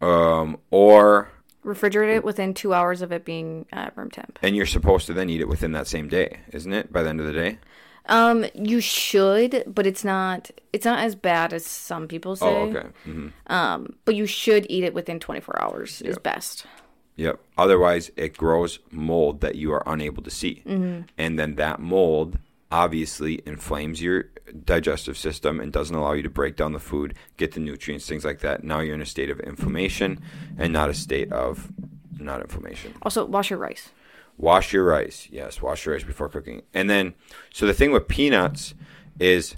um, 0.00 0.58
or 0.70 1.30
refrigerate 1.64 2.14
it 2.16 2.24
within 2.24 2.54
two 2.54 2.72
hours 2.72 3.02
of 3.02 3.10
it 3.12 3.24
being 3.24 3.66
at 3.72 3.96
room 3.96 4.10
temp. 4.10 4.38
and 4.42 4.54
you're 4.56 4.64
supposed 4.66 5.06
to 5.06 5.12
then 5.12 5.28
eat 5.28 5.40
it 5.40 5.48
within 5.48 5.72
that 5.72 5.86
same 5.86 6.08
day, 6.08 6.40
isn't 6.52 6.72
it? 6.72 6.92
By 6.92 7.02
the 7.02 7.08
end 7.08 7.20
of 7.20 7.26
the 7.26 7.32
day. 7.32 7.58
Um, 8.10 8.46
you 8.54 8.80
should, 8.80 9.64
but 9.66 9.86
it's 9.86 10.02
not. 10.02 10.50
It's 10.72 10.86
not 10.86 11.00
as 11.00 11.14
bad 11.14 11.52
as 11.52 11.66
some 11.66 12.08
people 12.08 12.36
say. 12.36 12.46
Oh, 12.46 12.68
okay. 12.70 12.86
hmm 13.04 13.28
Um, 13.48 13.96
but 14.06 14.14
you 14.14 14.24
should 14.24 14.64
eat 14.70 14.82
it 14.84 14.94
within 14.94 15.18
24 15.20 15.60
hours 15.60 16.00
is 16.02 16.16
best. 16.16 16.64
Yep. 17.18 17.40
Otherwise, 17.58 18.12
it 18.16 18.36
grows 18.36 18.78
mold 18.92 19.40
that 19.40 19.56
you 19.56 19.72
are 19.72 19.82
unable 19.86 20.22
to 20.22 20.30
see. 20.30 20.62
Mm-hmm. 20.64 21.02
And 21.18 21.38
then 21.38 21.56
that 21.56 21.80
mold 21.80 22.38
obviously 22.70 23.42
inflames 23.44 24.00
your 24.00 24.26
digestive 24.64 25.18
system 25.18 25.58
and 25.58 25.72
doesn't 25.72 25.96
allow 25.96 26.12
you 26.12 26.22
to 26.22 26.30
break 26.30 26.54
down 26.54 26.72
the 26.72 26.78
food, 26.78 27.14
get 27.36 27.52
the 27.52 27.60
nutrients, 27.60 28.06
things 28.06 28.24
like 28.24 28.38
that. 28.40 28.62
Now 28.62 28.78
you're 28.78 28.94
in 28.94 29.02
a 29.02 29.06
state 29.06 29.30
of 29.30 29.40
inflammation 29.40 30.20
and 30.56 30.72
not 30.72 30.90
a 30.90 30.94
state 30.94 31.32
of 31.32 31.72
not 32.18 32.40
inflammation. 32.40 32.94
Also, 33.02 33.24
wash 33.24 33.50
your 33.50 33.58
rice. 33.58 33.90
Wash 34.36 34.72
your 34.72 34.84
rice. 34.84 35.26
Yes, 35.32 35.60
wash 35.60 35.86
your 35.86 35.96
rice 35.96 36.04
before 36.04 36.28
cooking. 36.28 36.62
And 36.72 36.88
then, 36.88 37.14
so 37.52 37.66
the 37.66 37.74
thing 37.74 37.90
with 37.90 38.06
peanuts 38.06 38.74
is 39.18 39.56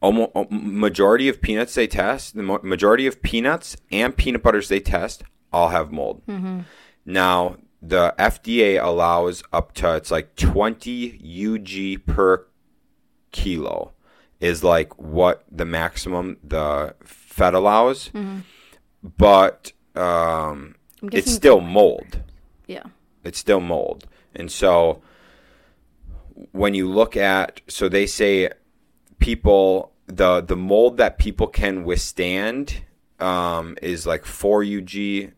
almost 0.00 0.30
majority 0.50 1.28
of 1.28 1.42
peanuts 1.42 1.74
they 1.74 1.88
test, 1.88 2.36
the 2.36 2.42
majority 2.44 3.08
of 3.08 3.20
peanuts 3.22 3.76
and 3.90 4.16
peanut 4.16 4.44
butters 4.44 4.68
they 4.68 4.78
test 4.78 5.24
all 5.52 5.68
have 5.68 5.92
mold. 5.92 6.22
Now, 7.04 7.56
the 7.82 8.14
FDA 8.18 8.82
allows 8.82 9.42
up 9.52 9.72
to 9.74 9.94
it's 9.96 10.10
like 10.10 10.34
20 10.36 11.20
UG 11.22 12.06
per 12.06 12.46
kilo 13.32 13.92
is 14.40 14.64
like 14.64 14.96
what 14.98 15.44
the 15.50 15.64
maximum 15.64 16.36
the 16.42 16.94
Fed 17.04 17.54
allows. 17.54 18.10
But 19.02 19.72
um, 19.94 20.74
it's 21.12 21.32
still 21.32 21.60
mold 21.60 22.20
Yeah. 22.66 22.84
it's 23.24 23.38
still 23.38 23.60
mold. 23.60 24.06
And 24.34 24.50
so 24.50 25.00
when 26.52 26.74
you 26.74 26.88
look 26.88 27.16
at 27.16 27.60
so 27.68 27.88
they 27.88 28.06
say 28.06 28.50
people 29.18 29.92
the 30.06 30.40
the 30.40 30.56
mold 30.56 30.96
that 30.98 31.18
people 31.18 31.46
can 31.46 31.84
withstand 31.84 32.82
um, 33.20 33.76
is 33.82 34.06
like 34.06 34.24
4 34.24 34.64
UG 34.64 35.32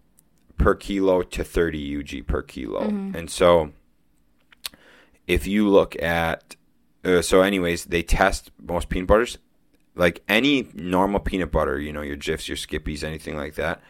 per 0.57 0.75
kilo 0.75 1.23
to 1.23 1.45
30 1.45 1.99
UG 1.99 2.27
per 2.27 2.43
kilo. 2.43 2.81
And 3.15 3.31
so 3.31 3.73
if 5.27 5.47
you 5.47 5.69
look 5.69 6.01
at 6.03 6.57
uh, 7.05 7.23
so 7.23 7.43
anyways 7.43 7.85
they 7.87 8.03
test 8.03 8.51
most 8.61 8.89
peanut 8.89 9.07
butters 9.07 9.39
like 9.99 10.23
any 10.29 10.69
normal 10.75 11.21
peanut 11.21 11.51
butter, 11.51 11.79
you 11.79 11.93
know, 11.93 12.03
your 12.03 12.17
Jifs, 12.17 12.49
your 12.49 12.57
Skippies, 12.57 13.03
anything 13.03 13.37
like 13.37 13.57
that, 13.57 13.83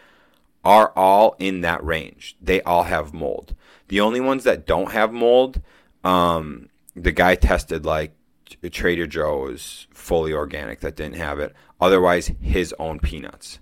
are 0.64 0.90
all 0.96 1.36
in 1.38 1.60
that 1.60 1.84
range. 1.84 2.36
They 2.40 2.62
all 2.62 2.84
have 2.84 3.14
mold. 3.14 3.54
The 3.88 4.00
only 4.00 4.20
ones 4.20 4.44
that 4.44 4.66
don't 4.66 4.90
have 4.92 5.12
mold, 5.12 5.60
um, 6.02 6.70
the 6.96 7.12
guy 7.12 7.34
tested 7.36 7.84
like 7.84 8.12
Trader 8.70 9.06
Joe's 9.06 9.86
fully 9.92 10.32
organic 10.32 10.80
that 10.80 10.96
didn't 10.96 11.16
have 11.16 11.38
it. 11.38 11.54
Otherwise, 11.80 12.32
his 12.40 12.74
own 12.78 12.98
peanuts. 12.98 13.60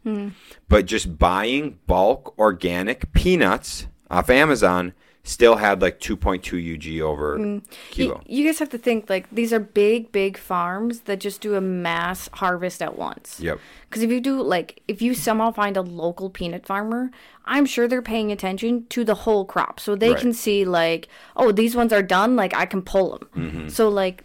But 0.68 0.86
just 0.86 1.18
buying 1.18 1.78
bulk 1.86 2.34
organic 2.38 3.12
peanuts 3.12 3.86
off 4.10 4.30
Amazon 4.30 4.92
still 5.22 5.56
had 5.56 5.82
like 5.82 5.98
2.2 5.98 6.76
UG 6.76 7.00
over 7.02 7.60
kilo. 7.90 8.22
You, 8.26 8.38
you 8.42 8.46
guys 8.48 8.60
have 8.60 8.68
to 8.70 8.78
think 8.78 9.10
like 9.10 9.28
these 9.30 9.52
are 9.52 9.58
big, 9.58 10.12
big 10.12 10.38
farms 10.38 11.00
that 11.00 11.18
just 11.18 11.40
do 11.40 11.56
a 11.56 11.60
mass 11.60 12.30
harvest 12.34 12.80
at 12.80 12.96
once. 12.96 13.40
Yep. 13.40 13.58
Because 13.88 14.02
if 14.02 14.10
you 14.10 14.20
do 14.20 14.40
like, 14.40 14.82
if 14.86 15.02
you 15.02 15.14
somehow 15.14 15.50
find 15.50 15.76
a 15.76 15.82
local 15.82 16.30
peanut 16.30 16.64
farmer, 16.64 17.10
I'm 17.44 17.66
sure 17.66 17.88
they're 17.88 18.02
paying 18.02 18.30
attention 18.30 18.86
to 18.90 19.02
the 19.04 19.14
whole 19.14 19.44
crop, 19.44 19.80
so 19.80 19.96
they 19.96 20.10
Right. 20.12 20.20
can 20.20 20.32
see 20.32 20.64
like, 20.64 21.08
oh, 21.36 21.50
these 21.52 21.74
ones 21.74 21.92
are 21.92 22.02
done. 22.02 22.36
Like 22.36 22.54
I 22.54 22.64
can 22.64 22.80
pull 22.82 23.18
them. 23.18 23.28
Mm-hmm. 23.36 23.68
So 23.68 23.88
like, 23.88 24.22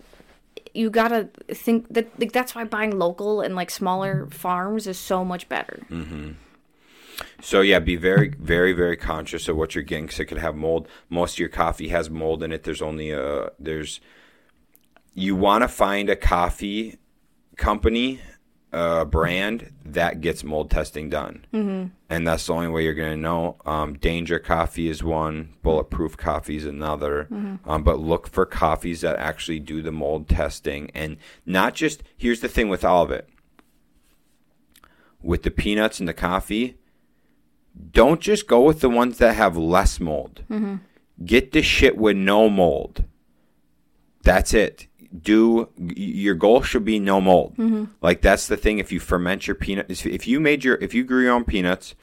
you 0.73 0.89
gotta 0.89 1.29
think 1.49 1.93
that 1.93 2.07
like 2.19 2.31
that's 2.31 2.55
why 2.55 2.63
buying 2.63 2.97
local 2.97 3.41
and 3.41 3.55
like 3.55 3.69
smaller 3.69 4.27
farms 4.27 4.87
is 4.87 4.97
so 4.97 5.25
much 5.25 5.49
better. 5.49 5.81
Mm. 5.89 6.35
So 7.41 7.61
yeah, 7.61 7.79
be 7.79 7.95
very, 7.95 8.29
very, 8.29 8.73
very 8.73 8.97
conscious 8.97 9.47
of 9.47 9.57
what 9.57 9.75
you're 9.75 9.83
getting 9.83 10.05
because 10.05 10.19
it 10.19 10.25
could 10.25 10.37
have 10.37 10.55
mold. 10.55 10.87
Most 11.09 11.35
of 11.35 11.39
your 11.39 11.49
coffee 11.49 11.89
has 11.89 12.09
mold 12.09 12.43
in 12.43 12.51
it. 12.51 12.63
There's 12.63 12.81
only 12.81 13.11
a 13.11 13.49
there's 13.59 13.99
you 15.13 15.35
want 15.35 15.63
to 15.63 15.67
find 15.67 16.09
a 16.09 16.15
coffee 16.15 16.97
company, 17.57 18.21
a 18.71 19.05
brand 19.05 19.71
that 19.83 20.21
gets 20.21 20.43
mold 20.43 20.71
testing 20.71 21.09
done, 21.09 21.45
mm-hmm. 21.53 21.87
and 22.09 22.27
that's 22.27 22.47
the 22.47 22.53
only 22.53 22.69
way 22.69 22.83
you're 22.83 22.93
going 22.93 23.11
to 23.11 23.17
know. 23.17 23.57
Um, 23.65 23.95
Danger 23.95 24.39
Coffee 24.39 24.87
is 24.87 25.03
one, 25.03 25.53
Bulletproof 25.61 26.15
Coffee 26.15 26.55
is 26.55 26.65
another, 26.65 27.27
um, 27.65 27.83
but 27.83 27.99
look 27.99 28.27
for 28.27 28.45
coffees 28.45 29.01
that 29.01 29.17
actually 29.17 29.59
do 29.59 29.81
the 29.81 29.91
mold 29.91 30.29
testing, 30.29 30.89
and 30.93 31.17
not 31.45 31.75
just. 31.75 32.01
Here's 32.15 32.39
the 32.39 32.47
thing 32.47 32.69
with 32.69 32.85
all 32.85 33.03
of 33.03 33.11
it. 33.11 33.27
With 35.21 35.43
the 35.43 35.51
peanuts 35.51 35.99
and 35.99 36.07
the 36.07 36.13
coffee, 36.13 36.77
don't 37.91 38.21
just 38.21 38.47
go 38.47 38.61
with 38.61 38.79
the 38.81 38.89
ones 38.89 39.17
that 39.17 39.35
have 39.35 39.57
less 39.57 39.99
mold. 39.99 40.43
Get 41.25 41.51
the 41.51 41.61
shit 41.61 41.97
with 41.97 42.17
no 42.17 42.49
mold. 42.49 43.03
That's 44.23 44.53
it. 44.53 44.87
Do 45.19 45.69
your 45.77 46.35
goal 46.35 46.61
should 46.61 46.85
be 46.85 46.99
no 46.99 47.19
mold. 47.19 47.55
Mm-hmm. 47.57 47.85
Like 48.01 48.21
that's 48.21 48.47
the 48.47 48.57
thing. 48.57 48.79
If 48.79 48.91
you 48.91 48.99
ferment 48.99 49.47
your 49.47 49.55
peanuts, 49.55 50.05
if 50.05 50.27
you 50.27 50.39
made 50.39 50.63
your, 50.63 50.75
if 50.75 50.93
you 50.93 51.03
grew 51.03 51.23
your 51.23 51.33
own 51.33 51.43
peanuts, 51.43 51.95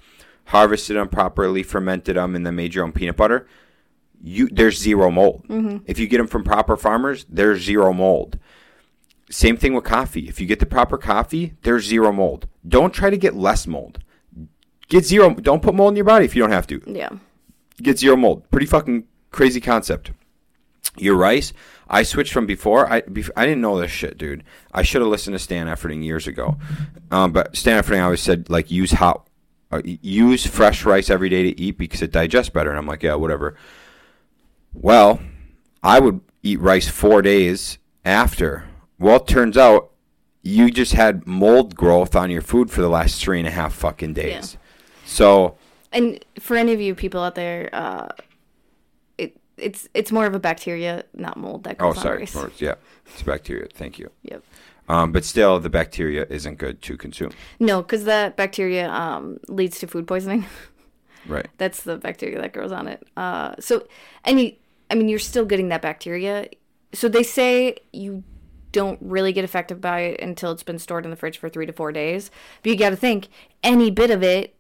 harvested 0.47 0.97
them 0.97 1.09
properly, 1.09 1.63
fermented 1.63 2.17
them, 2.17 2.35
and 2.35 2.45
then 2.45 2.57
made 2.57 2.75
your 2.75 2.85
own 2.85 2.93
peanut 2.93 3.17
butter, 3.17 3.47
you 4.23 4.49
there's 4.49 4.79
zero 4.79 5.11
mold. 5.11 5.45
Mm-hmm. 5.49 5.79
If 5.87 5.99
you 5.99 6.07
get 6.07 6.19
them 6.19 6.27
from 6.27 6.45
proper 6.45 6.77
farmers, 6.77 7.25
there's 7.29 7.63
zero 7.63 7.93
mold. 7.93 8.39
Same 9.31 9.57
thing 9.57 9.75
with 9.75 9.85
coffee. 9.85 10.29
If 10.29 10.41
you 10.41 10.47
get 10.47 10.59
the 10.59 10.67
proper 10.67 10.99
coffee, 10.99 11.55
there's 11.63 11.85
zero 11.85 12.13
mold. 12.13 12.49
Don't 12.67 12.93
try 12.93 13.11
to 13.11 13.17
get 13.19 13.35
less 13.35 13.67
mold. 13.67 14.01
Get 14.89 15.05
zero. 15.05 15.35
Don't 15.35 15.63
put 15.63 15.75
mold 15.75 15.93
in 15.93 15.97
your 15.97 16.05
body 16.05 16.25
if 16.25 16.35
you 16.35 16.43
don't 16.43 16.51
have 16.51 16.67
to. 16.69 16.83
Yeah. 16.87 17.11
Get 17.83 17.99
zero 17.99 18.17
mold. 18.17 18.51
Pretty 18.51 18.67
fucking 18.67 19.05
crazy 19.31 19.61
concept. 19.61 20.13
Your 20.97 21.17
rice. 21.17 21.53
I 21.89 22.03
switched 22.03 22.33
from 22.33 22.47
before. 22.47 22.91
I 22.91 23.03
bef- 23.03 23.31
I 23.37 23.47
didn't 23.47 23.61
know 23.63 23.81
this 23.81 23.91
shit, 23.91 24.19
dude. 24.19 24.45
I 24.73 24.83
should 24.83 25.01
have 25.01 25.11
listened 25.11 25.35
to 25.35 25.39
Stan 25.39 25.67
Efferding 25.67 26.05
years 26.05 26.27
ago. 26.27 26.57
Um, 27.11 27.33
but 27.33 27.57
Stan 27.57 27.83
Efferding 27.83 28.03
always 28.03 28.21
said 28.21 28.51
like 28.51 28.71
use 28.71 28.93
hot, 28.93 29.27
uh, 29.71 29.81
use 29.85 30.47
fresh 30.47 30.85
rice 30.85 31.09
every 31.09 31.29
day 31.29 31.43
to 31.45 31.61
eat 31.61 31.79
because 31.79 32.03
it 32.03 32.13
digests 32.13 32.51
better. 32.51 32.71
And 32.71 32.79
I'm 32.79 32.87
like, 32.87 33.03
yeah, 33.03 33.15
whatever. 33.15 33.57
Well, 34.75 35.21
I 35.83 36.01
would 36.01 36.21
eat 36.43 36.61
rice 36.61 36.89
four 36.89 37.23
days 37.23 37.79
after. 38.05 38.65
Well, 38.99 39.17
it 39.17 39.27
turns 39.27 39.57
out 39.57 39.93
you 40.43 40.71
just 40.71 40.93
had 40.93 41.27
mold 41.27 41.75
growth 41.75 42.15
on 42.17 42.31
your 42.31 42.43
food 42.43 42.71
for 42.71 42.81
the 42.81 42.89
last 42.89 43.23
three 43.23 43.39
and 43.39 43.49
a 43.49 43.51
half 43.51 43.73
fucking 43.75 44.15
days. 44.15 44.57
So 45.05 45.57
And 45.93 46.23
for 46.39 46.57
any 46.57 46.73
of 46.73 46.81
you 46.81 46.95
people 46.95 47.23
out 47.23 47.35
there, 47.35 47.71
uh, 47.73 48.09
it's 49.59 49.89
it's 49.95 50.11
more 50.13 50.27
of 50.27 50.35
a 50.35 50.39
bacteria, 50.39 51.05
not 51.15 51.37
mold 51.37 51.65
that 51.65 51.77
Oh, 51.81 51.93
grows 51.93 51.97
on 51.99 52.03
sorry. 52.03 52.29
Or- 52.37 52.51
Yeah, 52.59 52.75
it's 53.07 53.23
bacteria. 53.23 53.67
Thank 53.73 53.99
you. 53.99 54.11
Yep. 54.23 54.43
Um, 54.89 55.13
but 55.13 55.25
still, 55.25 55.61
the 55.61 55.69
bacteria 55.69 56.27
isn't 56.31 56.57
good 56.57 56.81
to 56.83 56.97
consume. 56.97 57.33
No, 57.61 57.83
because 57.83 58.05
that 58.05 58.37
bacteria 58.37 58.89
um, 58.91 59.39
leads 59.49 59.79
to 59.81 59.87
food 59.87 60.07
poisoning. 60.07 60.47
Right. 61.27 61.49
That's 61.59 61.83
the 61.83 61.99
bacteria 61.99 62.41
that 62.41 62.55
grows 62.55 62.73
on 62.73 62.89
it. 62.89 63.07
Uh, 63.15 63.55
so 63.61 63.87
any, 64.25 64.59
I 64.91 64.95
mean, 64.95 65.11
you're 65.11 65.19
still 65.19 65.45
getting 65.45 65.69
that 65.69 65.83
bacteria. 65.83 66.49
So 66.95 67.07
they 67.09 67.23
say 67.23 67.77
you 67.93 68.23
don't 68.73 68.99
really 69.03 69.33
get 69.35 69.45
affected 69.45 69.79
by 69.79 70.01
it 70.01 70.21
until 70.23 70.53
it's 70.53 70.63
been 70.63 70.79
stored 70.79 71.05
in 71.05 71.11
the 71.11 71.17
fridge 71.17 71.37
for 71.37 71.51
three 71.51 71.67
to 71.67 71.73
four 71.73 71.93
days. 71.93 72.31
But 72.63 72.71
you 72.71 72.79
got 72.79 72.91
to 72.91 72.97
think 72.97 73.29
any 73.63 73.91
bit 73.91 74.11
of 74.11 74.23
it 74.23 74.55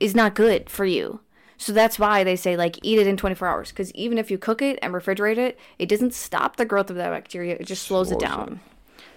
is 0.00 0.14
not 0.14 0.34
good 0.34 0.70
for 0.70 0.86
you. 0.86 1.20
So 1.56 1.72
that's 1.72 1.98
why 1.98 2.24
they 2.24 2.36
say 2.36 2.56
like 2.56 2.78
eat 2.82 2.98
it 2.98 3.06
in 3.06 3.16
24 3.16 3.48
hours 3.48 3.70
because 3.70 3.90
even 3.92 4.18
if 4.18 4.30
you 4.30 4.38
cook 4.38 4.60
it 4.62 4.78
and 4.82 4.92
refrigerate 4.92 5.38
it, 5.38 5.58
it 5.78 5.88
doesn't 5.88 6.14
stop 6.14 6.56
the 6.56 6.64
growth 6.64 6.90
of 6.90 6.96
that 6.96 7.10
bacteria. 7.10 7.56
It 7.58 7.66
just 7.66 7.82
slows, 7.84 8.08
Slows 8.08 8.22
it 8.22 8.24
it. 8.24 8.28
down. 8.28 8.60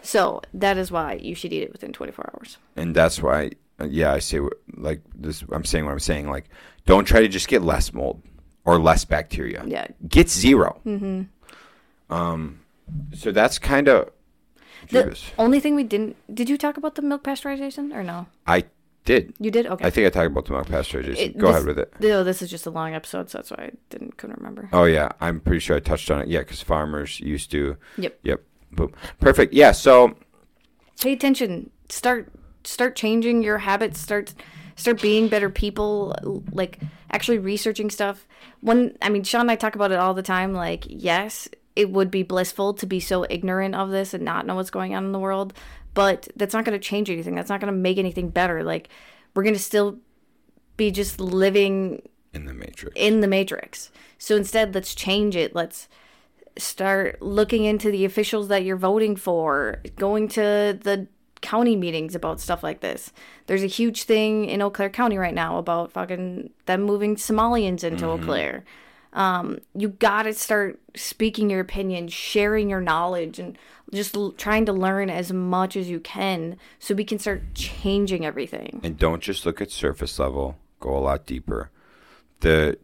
So 0.01 0.41
that 0.53 0.77
is 0.77 0.91
why 0.91 1.13
you 1.15 1.35
should 1.35 1.51
eat 1.51 1.63
it 1.63 1.71
within 1.71 1.91
24 1.91 2.31
hours. 2.33 2.57
And 2.75 2.95
that's 2.95 3.21
why, 3.21 3.51
uh, 3.79 3.85
yeah, 3.89 4.13
I 4.13 4.19
say 4.19 4.39
like 4.75 5.01
this. 5.15 5.43
I'm 5.51 5.65
saying 5.65 5.85
what 5.85 5.91
I'm 5.91 5.99
saying. 5.99 6.29
Like, 6.29 6.45
don't 6.85 7.05
try 7.05 7.21
to 7.21 7.27
just 7.27 7.47
get 7.47 7.61
less 7.61 7.93
mold 7.93 8.21
or 8.63 8.79
less 8.79 9.03
bacteria. 9.03 9.63
Yeah. 9.65 9.87
Get 10.07 10.29
0 10.29 10.79
Mm-hmm. 10.85 12.13
Um. 12.13 12.59
So 13.13 13.31
that's 13.31 13.59
kind 13.59 13.87
of. 13.89 14.11
The 14.89 15.17
only 15.37 15.59
thing 15.59 15.75
we 15.75 15.83
didn't 15.83 16.15
did 16.33 16.47
you 16.49 16.57
talk 16.57 16.77
about 16.77 16.95
the 16.95 17.01
milk 17.01 17.23
pasteurization 17.23 17.93
or 17.93 18.03
no? 18.03 18.27
I 18.45 18.65
did. 19.07 19.33
You 19.39 19.49
did? 19.49 19.65
Okay. 19.65 19.83
I 19.85 19.89
think 19.89 20.05
I 20.05 20.11
talked 20.11 20.27
about 20.31 20.45
the 20.45 20.51
milk 20.53 20.67
pasteurization. 20.67 21.17
It- 21.17 21.37
Go 21.39 21.47
this- 21.47 21.55
ahead 21.55 21.65
with 21.65 21.79
it. 21.79 21.93
No, 21.99 22.23
this 22.23 22.43
is 22.43 22.51
just 22.51 22.67
a 22.67 22.69
long 22.69 22.93
episode, 22.93 23.29
so 23.31 23.39
that's 23.39 23.49
why 23.49 23.63
I 23.63 23.71
didn't 23.89 24.17
couldn't 24.17 24.37
remember. 24.37 24.69
Oh 24.71 24.83
yeah, 24.83 25.09
I'm 25.19 25.39
pretty 25.39 25.59
sure 25.59 25.75
I 25.75 25.79
touched 25.79 26.11
on 26.11 26.21
it. 26.21 26.27
Yeah, 26.27 26.39
because 26.39 26.61
farmers 26.61 27.19
used 27.19 27.49
to. 27.51 27.77
Yep. 27.97 28.19
Yep. 28.21 28.43
Boom. 28.73 28.93
Perfect. 29.19 29.53
Yeah. 29.53 29.71
So 29.71 30.15
Pay 31.01 31.13
attention. 31.13 31.69
Start 31.89 32.31
start 32.63 32.95
changing 32.95 33.41
your 33.43 33.57
habits. 33.59 33.99
Start 33.99 34.33
start 34.75 35.01
being 35.01 35.27
better 35.27 35.49
people. 35.49 36.15
Like 36.51 36.79
actually 37.09 37.39
researching 37.39 37.89
stuff. 37.89 38.27
When 38.61 38.97
I 39.01 39.09
mean, 39.09 39.23
Shaun 39.23 39.41
and 39.41 39.51
I 39.51 39.55
talk 39.55 39.75
about 39.75 39.91
it 39.91 39.99
all 39.99 40.13
the 40.13 40.23
time. 40.23 40.53
Like, 40.53 40.85
yes, 40.87 41.47
it 41.75 41.91
would 41.91 42.09
be 42.09 42.23
blissful 42.23 42.73
to 42.73 42.87
be 42.87 42.99
so 42.99 43.25
ignorant 43.29 43.75
of 43.75 43.91
this 43.91 44.13
and 44.15 44.25
not 44.25 44.45
know 44.47 44.55
what's 44.55 44.71
going 44.71 44.95
on 44.95 45.05
in 45.05 45.11
the 45.11 45.19
world, 45.19 45.53
but 45.97 46.27
that's 46.35 46.53
not 46.53 46.63
going 46.63 46.79
to 46.79 46.87
change 46.87 47.09
anything. 47.09 47.33
That's 47.33 47.49
not 47.49 47.59
going 47.59 47.73
to 47.73 47.79
make 47.79 47.97
anything 47.97 48.29
better. 48.29 48.63
Like, 48.63 48.87
we're 49.33 49.41
going 49.41 49.55
to 49.55 49.59
still 49.59 49.97
be 50.77 50.91
just 50.91 51.19
living 51.19 52.07
in 52.33 52.45
the 52.45 52.53
matrix. 52.53 52.93
in 52.95 53.21
the 53.21 53.27
matrix. 53.27 53.89
So 54.19 54.35
instead, 54.35 54.75
let's 54.75 54.93
change 54.93 55.35
it. 55.35 55.55
Let's 55.55 55.87
start 56.55 57.19
looking 57.19 57.63
into 57.65 57.89
the 57.89 58.05
officials 58.05 58.47
that 58.49 58.63
you're 58.63 58.77
voting 58.77 59.15
for, 59.15 59.81
going 59.95 60.27
to 60.27 60.77
the 60.79 61.07
county 61.41 61.75
meetings 61.75 62.13
about 62.13 62.39
stuff 62.39 62.61
like 62.61 62.81
this. 62.81 63.11
There's 63.47 63.63
a 63.63 63.65
huge 63.67 64.03
thing 64.03 64.45
in 64.45 64.61
Eau 64.61 64.69
Claire 64.69 64.91
County 64.91 65.17
right 65.17 65.33
now 65.33 65.57
about 65.57 65.93
fucking 65.93 66.51
them 66.67 66.83
moving 66.83 67.15
Somalians 67.15 67.83
into 67.83 68.05
Eau 68.05 68.19
Claire. 68.19 68.65
Um, 69.13 69.61
you 69.73 69.89
gotta 69.89 70.33
start 70.33 70.79
speaking 70.95 71.49
your 71.49 71.61
opinion, 71.61 72.07
sharing 72.07 72.69
your 72.69 72.81
knowledge, 72.81 73.39
and 73.39 73.57
just 73.93 74.15
l- 74.15 74.31
trying 74.33 74.65
to 74.65 74.73
learn 74.73 75.09
as 75.09 75.31
much 75.31 75.75
as 75.75 75.89
you 75.89 75.99
can 75.99 76.57
so 76.79 76.93
we 76.95 77.03
can 77.03 77.19
start 77.19 77.41
changing 77.53 78.25
everything. 78.25 78.79
And 78.83 78.97
don't 78.97 79.21
just 79.21 79.45
look 79.45 79.61
at 79.61 79.71
surface 79.71 80.19
level. 80.19 80.57
Go 80.79 80.95
a 80.95 80.99
lot 80.99 81.25
deeper. 81.25 81.71
The 82.41 82.77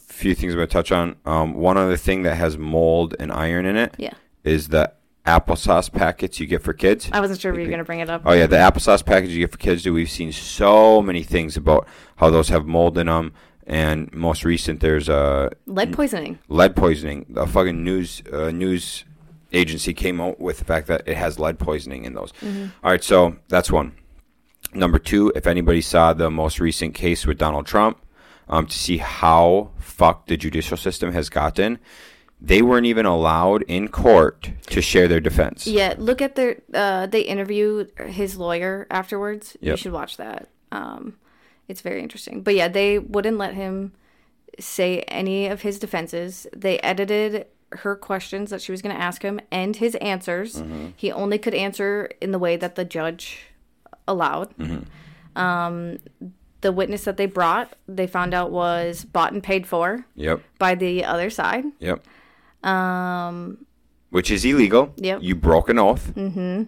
few 0.00 0.34
things 0.34 0.52
I'm 0.52 0.58
going 0.58 0.68
to 0.68 0.72
touch 0.72 0.92
on. 0.92 1.16
Um, 1.24 1.54
one 1.54 1.76
other 1.76 1.96
thing 1.96 2.22
that 2.22 2.36
has 2.36 2.58
mold 2.58 3.14
and 3.18 3.32
iron 3.32 3.66
in 3.66 3.76
it 3.76 3.94
is 3.98 4.04
Yeah. 4.04 4.14
is 4.44 4.68
the 4.68 4.92
applesauce 5.26 5.92
packets 5.92 6.38
you 6.38 6.46
get 6.46 6.62
for 6.62 6.72
kids. 6.72 7.08
I 7.12 7.20
wasn't 7.20 7.40
sure 7.40 7.52
if 7.52 7.58
you 7.58 7.64
were 7.64 7.70
gonna 7.70 7.82
bring 7.82 7.98
it 7.98 8.08
up. 8.08 8.22
Oh 8.24 8.32
yeah, 8.32 8.46
the 8.46 8.56
applesauce 8.56 9.04
packets 9.04 9.32
you 9.32 9.40
get 9.40 9.50
for 9.50 9.58
kids. 9.58 9.82
Dude, 9.82 9.92
we've 9.94 10.08
seen 10.08 10.30
so 10.30 11.02
many 11.02 11.24
things 11.24 11.56
about 11.56 11.88
how 12.16 12.30
those 12.30 12.48
have 12.50 12.64
mold 12.64 12.96
in 12.96 13.08
them. 13.08 13.32
And 13.66 14.12
most 14.14 14.44
recent, 14.44 14.78
there's 14.78 15.08
a 15.08 15.50
Lead 15.66 15.92
poisoning. 15.92 16.38
lead 16.48 16.76
poisoning. 16.76 17.26
A 17.34 17.44
fucking 17.48 17.82
news 17.82 18.22
uh, 18.32 18.52
news 18.52 19.04
agency 19.52 19.94
came 19.94 20.20
out 20.20 20.40
with 20.40 20.58
the 20.58 20.64
fact 20.64 20.86
that 20.88 21.02
it 21.06 21.16
has 21.16 21.38
lead 21.38 21.58
poisoning 21.58 22.04
in 22.04 22.14
those. 22.14 22.32
All 22.82 22.90
right, 22.90 23.02
so 23.02 23.36
that's 23.48 23.70
one. 23.70 23.92
Number 24.74 24.98
two, 24.98 25.32
if 25.34 25.46
anybody 25.46 25.80
saw 25.80 26.12
the 26.12 26.30
most 26.30 26.60
recent 26.60 26.94
case 26.94 27.26
with 27.26 27.38
Donald 27.38 27.66
Trump, 27.66 27.98
um, 28.48 28.66
to 28.66 28.76
see 28.76 28.98
how 28.98 29.70
fucked 29.78 30.28
the 30.28 30.36
judicial 30.36 30.76
system 30.76 31.12
has 31.12 31.28
gotten, 31.28 31.78
they 32.40 32.62
weren't 32.62 32.86
even 32.86 33.06
allowed 33.06 33.62
in 33.62 33.88
court 33.88 34.50
to 34.66 34.82
share 34.82 35.08
their 35.08 35.20
defense. 35.20 35.66
Yeah, 35.66 35.94
look 35.96 36.20
at 36.20 36.34
their. 36.34 36.60
Uh, 36.72 37.06
they 37.06 37.22
interviewed 37.22 37.92
his 38.06 38.36
lawyer 38.36 38.86
afterwards. 38.90 39.56
You 39.60 39.76
should 39.76 39.92
watch 39.92 40.18
that. 40.18 40.48
Um, 40.70 41.16
it's 41.68 41.80
very 41.80 42.02
interesting. 42.02 42.42
But 42.42 42.54
yeah, 42.54 42.68
they 42.68 42.98
wouldn't 42.98 43.38
let 43.38 43.54
him 43.54 43.92
say 44.58 45.00
any 45.08 45.46
of 45.48 45.62
his 45.62 45.78
defenses. 45.78 46.46
They 46.54 46.78
edited 46.80 47.46
her 47.72 47.96
questions 47.96 48.50
that 48.50 48.62
she 48.62 48.72
was 48.72 48.80
going 48.82 48.94
to 48.94 49.00
ask 49.00 49.22
him 49.22 49.40
and 49.50 49.76
his 49.76 49.94
answers. 49.96 50.62
He 50.96 51.10
only 51.12 51.38
could 51.38 51.54
answer 51.54 52.10
in 52.20 52.30
the 52.32 52.38
way 52.38 52.56
that 52.56 52.74
the 52.76 52.84
judge 52.84 53.40
allowed. 54.08 54.54
Um, 55.34 55.98
the 56.62 56.72
witness 56.72 57.04
that 57.04 57.16
they 57.16 57.26
brought, 57.26 57.74
they 57.86 58.06
found 58.06 58.32
out 58.34 58.50
was 58.50 59.04
bought 59.04 59.32
and 59.32 59.42
paid 59.42 59.66
for 59.66 60.06
Yep. 60.14 60.40
by 60.58 60.74
the 60.74 61.04
other 61.04 61.28
side. 61.30 61.64
Yep. 61.80 62.04
Um, 62.64 63.66
Which 64.10 64.30
is 64.30 64.44
illegal. 64.44 64.92
Yep. 64.96 65.20
You 65.22 65.34
broke 65.34 65.68
an 65.68 65.78
oath. 65.78 66.12
Hmm. 66.14 66.64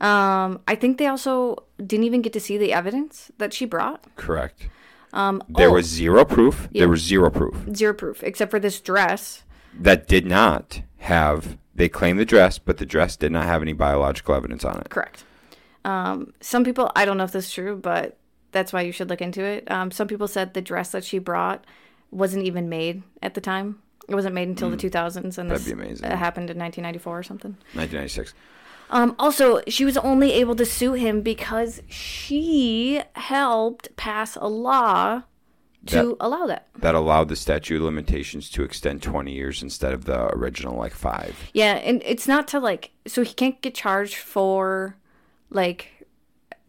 Um, 0.00 0.60
I 0.66 0.74
think 0.74 0.96
they 0.98 1.06
also 1.06 1.64
didn't 1.78 2.04
even 2.04 2.22
get 2.22 2.32
to 2.32 2.40
see 2.40 2.56
the 2.56 2.72
evidence 2.72 3.30
that 3.38 3.52
she 3.52 3.66
brought. 3.66 4.04
Correct. 4.16 4.68
Um, 5.12 5.42
There 5.48 5.68
oh, 5.68 5.74
was 5.74 5.86
zero 5.86 6.24
proof. 6.24 6.68
There 6.72 6.88
was 6.88 7.02
zero 7.02 7.30
proof. 7.30 7.54
zero 7.74 7.92
proof 7.94 8.22
except 8.22 8.50
for 8.50 8.58
this 8.58 8.80
dress. 8.80 9.42
That 9.78 10.06
did 10.08 10.26
not 10.26 10.82
have 10.98 11.56
they 11.74 11.88
claimed 11.88 12.18
the 12.18 12.24
dress 12.24 12.58
but 12.58 12.78
the 12.78 12.86
dress 12.86 13.16
did 13.16 13.32
not 13.32 13.44
have 13.44 13.62
any 13.62 13.72
biological 13.72 14.34
evidence 14.34 14.64
on 14.64 14.78
it 14.78 14.88
Correct. 14.90 15.24
Um, 15.84 16.34
some 16.40 16.62
people, 16.62 16.90
I 16.94 17.06
don't 17.06 17.16
know 17.16 17.24
if 17.24 17.32
this 17.32 17.46
is 17.46 17.52
true, 17.52 17.74
but 17.76 18.18
that's 18.52 18.70
why 18.70 18.82
you 18.82 18.92
should 18.92 19.08
look 19.08 19.22
into 19.22 19.42
it. 19.42 19.70
Um, 19.70 19.90
some 19.90 20.08
people 20.08 20.28
said 20.28 20.52
the 20.52 20.60
dress 20.60 20.90
that 20.92 21.04
she 21.04 21.18
brought 21.18 21.64
wasn't 22.10 22.44
even 22.44 22.68
made 22.68 23.02
at 23.22 23.32
the 23.32 23.40
time. 23.40 23.78
It 24.06 24.14
wasn't 24.14 24.34
made 24.34 24.48
until 24.48 24.68
the 24.68 24.76
2000s, 24.76 25.16
and 25.16 25.32
Mm. 25.32 25.34
That'd 25.34 25.50
this 25.52 25.64
be 25.64 25.72
amazing. 25.72 26.04
uh, 26.04 26.16
happened 26.16 26.50
in 26.50 26.58
1994 26.58 27.18
or 27.18 27.22
something. 27.22 27.52
1996. 27.72 28.34
Um, 28.90 29.14
also, 29.18 29.62
she 29.68 29.86
was 29.86 29.96
only 29.96 30.32
able 30.32 30.54
to 30.56 30.66
sue 30.66 30.92
him 30.94 31.22
because 31.22 31.80
she 31.88 33.00
helped 33.14 33.94
pass 33.96 34.36
a 34.36 34.48
law 34.48 35.22
to 35.86 35.94
That- 35.96 36.16
allow 36.20 36.46
that. 36.46 36.68
That 36.78 36.94
allowed 36.94 37.28
the 37.28 37.36
statute 37.36 37.76
of 37.76 37.82
limitations 37.82 38.50
to 38.50 38.62
extend 38.62 39.02
20 39.02 39.32
years 39.32 39.62
instead 39.62 39.92
of 39.92 40.04
the 40.04 40.26
original 40.34 40.76
like 40.76 40.92
five. 40.92 41.36
Yeah, 41.54 41.74
and 41.74 42.02
it's 42.04 42.28
not 42.28 42.46
to 42.48 42.60
like 42.60 42.90
so 43.06 43.22
he 43.24 43.32
can't 43.34 43.60
get 43.62 43.74
charged 43.74 44.16
for 44.16 44.96
like 45.50 45.99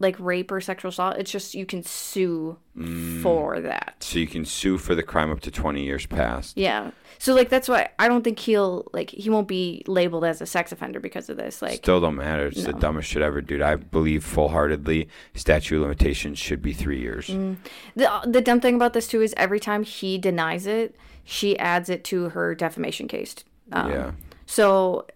like 0.02 0.16
rape 0.18 0.50
or 0.50 0.60
sexual 0.60 0.90
assault. 0.90 1.16
It's 1.16 1.30
just 1.30 1.54
you 1.54 1.64
can 1.64 1.82
sue 1.82 2.58
Mm. 2.76 3.22
for 3.22 3.60
that. 3.60 3.96
So 4.00 4.18
you 4.18 4.26
can 4.26 4.46
sue 4.46 4.78
for 4.78 4.94
the 4.94 5.02
crime 5.02 5.30
up 5.30 5.40
to 5.40 5.50
20 5.50 5.84
years 5.84 6.06
past. 6.06 6.56
Yeah. 6.56 6.92
So 7.18 7.34
like 7.34 7.50
that's 7.50 7.68
why 7.68 7.90
I 7.98 8.08
don't 8.08 8.24
think 8.24 8.38
he'll 8.38 8.88
like 8.94 9.10
he 9.10 9.28
won't 9.28 9.46
be 9.46 9.84
labeled 9.86 10.24
as 10.24 10.40
a 10.40 10.46
sex 10.46 10.72
offender 10.72 10.98
because 10.98 11.28
of 11.28 11.36
this. 11.36 11.60
Like 11.60 11.74
Still 11.76 12.00
don't 12.00 12.16
matter. 12.16 12.46
It's 12.46 12.64
the 12.64 12.72
dumbest 12.72 13.10
shit 13.10 13.20
ever, 13.20 13.42
dude. 13.42 13.60
I 13.60 13.76
believe 13.76 14.24
full 14.24 14.48
heartedly 14.48 15.08
statute 15.34 15.76
of 15.76 15.82
limitations 15.82 16.38
should 16.38 16.62
be 16.62 16.72
three 16.72 16.98
years. 17.00 17.26
Mm. 17.28 17.56
the 17.94 18.10
the 18.26 18.40
dumb 18.40 18.60
thing 18.60 18.74
about 18.74 18.94
this 18.94 19.06
too 19.06 19.20
is 19.20 19.34
every 19.36 19.60
time 19.60 19.82
he 19.84 20.16
denies 20.16 20.66
it, 20.66 20.96
she 21.24 21.58
adds 21.58 21.90
it 21.90 22.04
to 22.04 22.30
her 22.30 22.54
defamation 22.54 23.06
case. 23.06 23.34
Um, 23.70 23.90
yeah. 23.90 24.10
So 24.46 25.06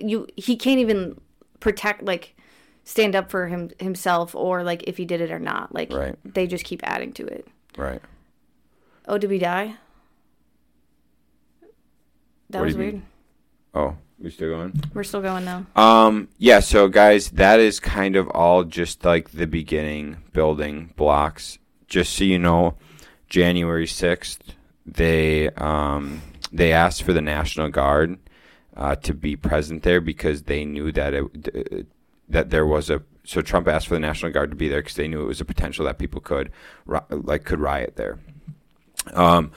you 0.00 0.26
he 0.36 0.56
can't 0.56 0.80
even 0.80 1.20
protect 1.60 2.02
like 2.02 2.34
stand 2.88 3.14
up 3.14 3.30
for 3.30 3.46
him 3.48 3.70
himself 3.78 4.34
or 4.34 4.62
like 4.64 4.82
if 4.86 4.96
he 4.96 5.04
did 5.04 5.20
it 5.20 5.30
or 5.30 5.38
not. 5.38 5.74
Like 5.74 5.92
Right. 5.92 6.16
they 6.24 6.46
just 6.46 6.64
keep 6.64 6.80
adding 6.84 7.12
to 7.12 7.26
it. 7.26 7.46
Right. 7.76 8.00
Oh, 9.06 9.18
did 9.18 9.28
we 9.28 9.38
die? 9.38 9.74
That 12.50 12.60
What 12.60 12.64
was 12.66 12.74
you 12.74 12.80
mean? 12.80 12.90
weird. 12.92 13.02
Oh, 13.74 13.96
we 14.18 14.30
still 14.30 14.48
going? 14.56 14.80
We're 14.94 15.04
still 15.04 15.20
going 15.20 15.44
though. 15.44 15.66
Um, 15.80 16.28
yeah, 16.38 16.60
so 16.60 16.88
guys, 16.88 17.30
that 17.30 17.60
is 17.60 17.78
kind 17.78 18.16
of 18.16 18.28
all 18.30 18.64
just 18.64 19.04
like 19.04 19.30
the 19.30 19.46
beginning 19.46 20.16
building 20.32 20.92
blocks. 20.96 21.58
Just 21.88 22.14
so 22.16 22.24
you 22.24 22.38
know, 22.38 22.74
January 23.28 23.86
6th, 23.86 24.38
they 24.86 25.50
um 25.50 26.22
they 26.50 26.72
asked 26.72 27.02
for 27.02 27.12
the 27.12 27.20
National 27.20 27.68
Guard 27.68 28.18
uh, 28.76 28.94
to 28.96 29.12
be 29.12 29.36
present 29.36 29.82
there 29.82 30.00
because 30.00 30.44
they 30.44 30.64
knew 30.64 30.90
that 30.92 31.12
it 31.12 31.86
that 32.28 32.50
there 32.50 32.66
was 32.66 32.90
a 32.90 33.02
so 33.24 33.42
Trump 33.42 33.68
asked 33.68 33.88
for 33.88 33.94
the 33.94 34.00
National 34.00 34.32
Guard 34.32 34.50
to 34.50 34.56
be 34.56 34.68
there 34.68 34.80
because 34.80 34.96
they 34.96 35.06
knew 35.06 35.22
it 35.22 35.26
was 35.26 35.40
a 35.40 35.44
potential 35.44 35.84
that 35.84 35.98
people 35.98 36.20
could 36.20 36.50
like 37.10 37.44
could 37.44 37.60
riot 37.60 37.96
there. 37.96 38.18
Um, 39.12 39.52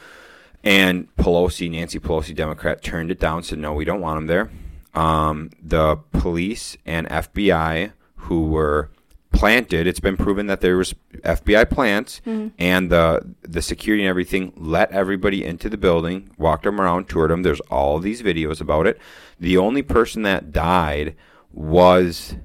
and 0.63 1.13
Pelosi, 1.15 1.71
Nancy 1.71 1.99
Pelosi, 1.99 2.35
Democrat, 2.35 2.83
turned 2.83 3.11
it 3.11 3.19
down. 3.19 3.43
Said 3.43 3.59
no, 3.59 3.73
we 3.73 3.85
don't 3.85 4.01
want 4.01 4.17
them 4.17 4.27
there. 4.27 4.49
Um, 4.93 5.51
the 5.61 5.97
police 6.11 6.75
and 6.85 7.07
FBI 7.07 7.93
who 8.15 8.47
were 8.47 8.89
planted. 9.31 9.87
It's 9.87 10.01
been 10.01 10.17
proven 10.17 10.47
that 10.47 10.61
there 10.61 10.77
was 10.77 10.93
FBI 11.23 11.69
plants, 11.69 12.21
and 12.59 12.91
the 12.91 13.35
the 13.41 13.61
security 13.61 14.03
and 14.03 14.09
everything 14.09 14.53
let 14.55 14.91
everybody 14.91 15.43
into 15.45 15.69
the 15.69 15.77
building, 15.77 16.31
walked 16.37 16.63
them 16.63 16.79
around, 16.79 17.07
toured 17.07 17.31
them. 17.31 17.43
There's 17.43 17.61
all 17.61 17.99
these 17.99 18.21
videos 18.21 18.59
about 18.59 18.85
it. 18.85 18.99
The 19.39 19.57
only 19.57 19.81
person 19.81 20.23
that 20.23 20.51
died 20.51 21.15
was. 21.51 22.35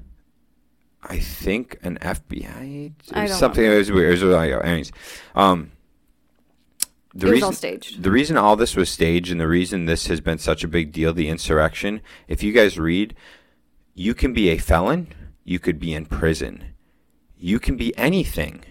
I 1.03 1.19
think 1.19 1.77
an 1.83 1.97
FBI 2.01 2.61
agent. 2.61 3.11
I 3.13 3.27
don't 3.27 3.37
something. 3.37 3.63
It 3.63 3.77
was 3.77 3.91
weird. 3.91 4.19
It 4.19 4.23
was, 4.25 4.35
anyways, 4.63 4.91
um, 5.35 5.71
the 7.13 7.27
it 7.27 7.31
reason 7.31 7.45
all 7.45 7.53
staged. 7.53 8.03
the 8.03 8.11
reason 8.11 8.37
all 8.37 8.55
this 8.55 8.75
was 8.75 8.89
staged 8.89 9.31
and 9.31 9.39
the 9.39 9.47
reason 9.47 9.85
this 9.85 10.07
has 10.07 10.21
been 10.21 10.37
such 10.37 10.63
a 10.63 10.67
big 10.67 10.91
deal, 10.91 11.13
the 11.13 11.29
insurrection, 11.29 12.01
if 12.27 12.43
you 12.43 12.51
guys 12.51 12.77
read, 12.77 13.15
you 13.95 14.13
can 14.13 14.33
be 14.33 14.49
a 14.49 14.57
felon, 14.57 15.07
you 15.43 15.59
could 15.59 15.79
be 15.79 15.93
in 15.93 16.05
prison, 16.05 16.73
you 17.35 17.59
can 17.59 17.75
be 17.75 17.97
anything, 17.97 18.63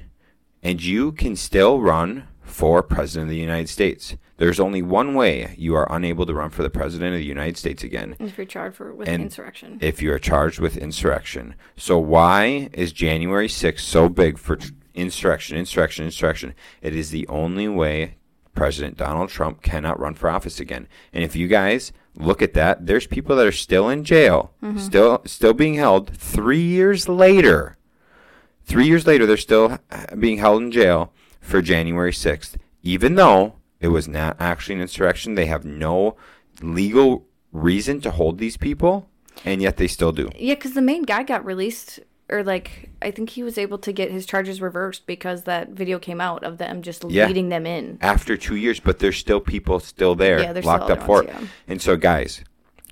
and 0.63 0.83
you 0.83 1.13
can 1.13 1.35
still 1.35 1.81
run 1.81 2.29
for 2.43 2.83
president 2.83 3.25
of 3.25 3.31
the 3.31 3.41
United 3.41 3.69
States. 3.69 4.17
There's 4.39 4.61
only 4.61 4.83
one 4.83 5.15
way 5.15 5.55
you 5.57 5.75
are 5.77 5.87
unable 5.91 6.27
to 6.27 6.35
run 6.35 6.51
for 6.51 6.63
the 6.63 6.71
president 6.71 7.15
of 7.15 7.21
the 7.21 7.25
United 7.27 7.57
States 7.57 7.83
again 7.83 8.17
If 8.19 8.37
you're 8.37 8.47
charged 8.47 8.77
for 8.77 8.93
with 8.95 9.09
And 9.09 9.23
insurrection. 9.25 9.79
if 9.81 10.03
you 10.03 10.13
are 10.13 10.19
charged 10.19 10.61
with 10.61 10.77
insurrection. 10.77 11.55
So 11.77 11.99
why 11.99 12.69
is 12.75 12.93
January 12.93 13.49
6th 13.49 13.81
so 13.81 14.09
big 14.09 14.39
for 14.39 14.57
tr- 14.57 14.73
insurrection, 14.95 15.57
insurrection, 15.57 16.05
insurrection? 16.05 16.55
It 16.83 16.95
is 16.95 17.11
the 17.11 17.27
only 17.29 17.67
way 17.69 18.17
President 18.55 18.97
Donald 18.97 19.29
Trump 19.31 19.63
cannot 19.63 19.99
run 20.01 20.15
for 20.15 20.29
office 20.31 20.61
again. 20.61 20.87
And 21.13 21.23
if 21.25 21.35
you 21.37 21.47
guys 21.49 21.93
look 22.15 22.41
at 22.43 22.55
that, 22.55 22.87
there's 22.87 23.07
people 23.07 23.37
that 23.37 23.47
are 23.47 23.53
still 23.53 23.89
in 23.91 24.03
jail, 24.05 24.53
still 24.79 25.21
still 25.27 25.53
being 25.55 25.75
held 25.75 26.11
3 26.17 26.59
years 26.61 27.09
later. 27.09 27.77
3 28.65 28.87
years 28.87 29.07
later 29.07 29.27
they're 29.27 29.37
still 29.37 29.79
uh, 29.91 30.17
being 30.19 30.39
held 30.39 30.63
in 30.63 30.73
jail 30.73 31.13
for 31.41 31.63
January 31.63 32.13
6th 32.13 32.57
even 32.83 33.15
though 33.15 33.55
it 33.81 33.89
was 33.89 34.09
not 34.09 34.37
actually 34.41 34.77
an 34.77 34.81
insurrection. 34.83 35.35
They 35.35 35.47
have 35.47 35.65
no 35.65 36.17
legal 36.63 37.27
reason 37.53 38.01
to 38.03 38.11
hold 38.11 38.39
these 38.39 38.57
people, 38.57 39.09
and 39.45 39.61
yet 39.63 39.77
they 39.77 39.87
still 39.87 40.13
do. 40.13 40.31
yeah, 40.39 40.55
because 40.55 40.75
the 40.75 40.83
main 40.83 41.03
guy 41.03 41.23
got 41.23 41.45
released, 41.45 42.01
or 42.29 42.43
like 42.43 42.91
I 43.03 43.11
think 43.11 43.31
he 43.31 43.43
was 43.43 43.57
able 43.59 43.79
to 43.79 43.93
get 43.93 44.11
his 44.11 44.27
charges 44.27 44.61
reversed 44.61 45.07
because 45.07 45.45
that 45.45 45.71
video 45.71 45.99
came 45.99 46.21
out 46.21 46.43
of 46.45 46.59
them 46.59 46.83
just 46.83 47.05
Yeah. 47.09 47.27
leading 47.27 47.49
them 47.51 47.67
in. 47.67 47.99
After 48.01 48.37
two 48.37 48.57
years, 48.57 48.81
but 48.81 48.99
there's 48.99 49.17
still 49.17 49.41
people 49.41 49.79
still 49.81 50.15
there 50.15 50.41
Yeah, 50.41 50.53
locked 50.65 50.91
up 50.91 51.03
for 51.03 51.23
it. 51.23 51.29
yeah. 51.29 51.41
And 51.69 51.81
so, 51.81 51.97
guys, 51.97 52.43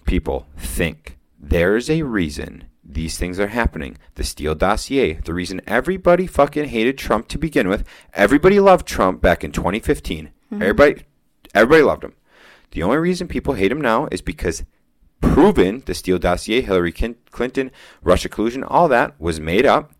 people 0.05 0.47
think 0.57 1.19
there's 1.41 1.91
a 1.91 2.03
reason 2.03 2.65
these 2.87 3.17
things 3.19 3.41
are 3.41 3.49
happening. 3.49 3.97
The 4.15 4.25
Steele 4.25 4.55
dossier, 4.55 5.15
the 5.25 5.35
reason 5.35 5.61
everybody 5.67 6.27
fucking 6.27 6.67
hated 6.67 6.97
Trump 6.99 7.29
to 7.29 7.39
begin 7.39 7.67
with. 7.69 7.83
Everybody 8.13 8.61
loved 8.61 8.87
Trump 8.87 9.21
back 9.21 9.43
in 9.43 9.51
2015. 9.53 10.31
Mm-hmm. 10.55 10.63
Everybody, 10.63 11.03
everybody 11.55 11.83
loved 11.83 12.05
him. 12.05 12.15
The 12.71 12.83
only 12.83 12.99
reason 12.99 13.29
people 13.29 13.55
hate 13.55 13.73
him 13.73 13.81
now 13.81 14.09
is 14.13 14.23
because 14.23 14.65
proven 15.21 15.83
the 15.87 15.95
Steele 15.95 16.19
dossier, 16.19 16.61
Hillary 16.61 16.93
Clinton, 16.93 17.71
Russia 18.03 18.29
collusion, 18.29 18.63
all 18.63 18.89
that 18.89 19.21
was 19.21 19.41
made 19.41 19.67
up. 19.67 19.93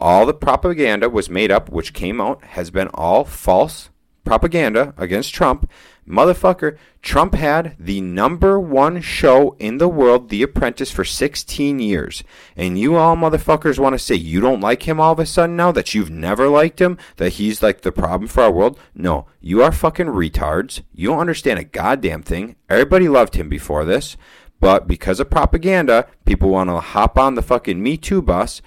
All 0.00 0.26
the 0.26 0.34
propaganda 0.34 1.08
was 1.08 1.28
made 1.28 1.50
up, 1.50 1.70
which 1.70 1.92
came 1.92 2.20
out, 2.20 2.44
has 2.44 2.70
been 2.70 2.88
all 2.94 3.24
false 3.24 3.90
propaganda 4.28 4.92
against 4.98 5.34
Trump. 5.34 5.70
Motherfucker, 6.06 6.76
Trump 7.00 7.34
had 7.34 7.76
the 7.78 8.02
number 8.02 8.60
one 8.60 9.00
show 9.00 9.56
in 9.58 9.78
the 9.78 9.88
world, 9.88 10.28
The 10.28 10.42
Apprentice, 10.42 10.90
for 10.90 11.02
16 11.04 11.78
years. 11.78 12.22
And 12.54 12.78
you 12.78 12.96
all 12.96 13.16
motherfuckers 13.16 13.78
want 13.78 13.94
to 13.94 13.98
say 13.98 14.14
you 14.14 14.40
don't 14.40 14.60
like 14.60 14.82
him 14.82 15.00
all 15.00 15.12
of 15.12 15.18
a 15.18 15.24
sudden 15.24 15.56
now, 15.56 15.72
that 15.72 15.94
you've 15.94 16.10
never 16.10 16.48
liked 16.48 16.78
him, 16.78 16.98
that 17.16 17.34
he's 17.34 17.62
like 17.62 17.80
the 17.80 17.90
problem 17.90 18.28
for 18.28 18.42
our 18.42 18.52
world? 18.52 18.78
No, 18.94 19.26
you 19.40 19.62
are 19.62 19.72
fucking 19.72 20.08
retards. 20.08 20.82
You 20.94 21.08
don't 21.08 21.20
understand 21.20 21.58
a 21.58 21.64
goddamn 21.64 22.22
thing. 22.22 22.56
Everybody 22.68 23.08
loved 23.08 23.34
him 23.34 23.48
before 23.48 23.86
this. 23.86 24.18
But 24.60 24.86
because 24.86 25.20
of 25.20 25.30
propaganda, 25.30 26.06
people 26.26 26.50
want 26.50 26.68
to 26.68 26.80
hop 26.80 27.18
on 27.18 27.34
the 27.34 27.42
fucking 27.42 27.82
Me 27.82 27.96
Too 27.96 28.20
bus, 28.20 28.60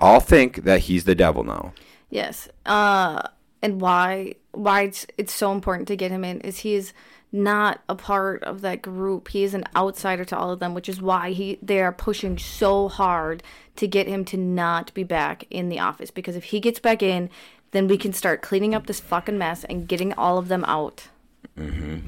all 0.00 0.18
think 0.20 0.64
that 0.64 0.82
he's 0.82 1.04
the 1.04 1.14
devil 1.14 1.44
now. 1.44 1.72
Yes. 2.10 2.48
Uh, 2.66 3.22
and 3.62 3.80
why 3.80 4.34
why 4.58 4.82
it's 4.82 5.06
it's 5.16 5.32
so 5.32 5.52
important 5.52 5.88
to 5.88 5.96
get 5.96 6.10
him 6.10 6.24
in 6.24 6.40
is 6.40 6.58
he 6.58 6.74
is 6.74 6.92
not 7.30 7.80
a 7.88 7.94
part 7.94 8.42
of 8.42 8.62
that 8.62 8.82
group. 8.82 9.28
He 9.28 9.44
is 9.44 9.54
an 9.54 9.64
outsider 9.76 10.24
to 10.26 10.36
all 10.36 10.50
of 10.50 10.60
them, 10.60 10.74
which 10.74 10.88
is 10.88 11.00
why 11.00 11.30
he 11.30 11.58
they 11.62 11.80
are 11.80 11.92
pushing 11.92 12.38
so 12.38 12.88
hard 12.88 13.42
to 13.76 13.86
get 13.86 14.08
him 14.08 14.24
to 14.26 14.36
not 14.36 14.92
be 14.94 15.04
back 15.04 15.44
in 15.50 15.68
the 15.68 15.78
office. 15.78 16.10
Because 16.10 16.36
if 16.36 16.44
he 16.44 16.60
gets 16.60 16.80
back 16.80 17.02
in, 17.02 17.30
then 17.70 17.86
we 17.86 17.98
can 17.98 18.12
start 18.12 18.42
cleaning 18.42 18.74
up 18.74 18.86
this 18.86 19.00
fucking 19.00 19.38
mess 19.38 19.64
and 19.64 19.86
getting 19.86 20.12
all 20.14 20.38
of 20.38 20.48
them 20.48 20.64
out. 20.64 21.08
Mhm. 21.56 22.02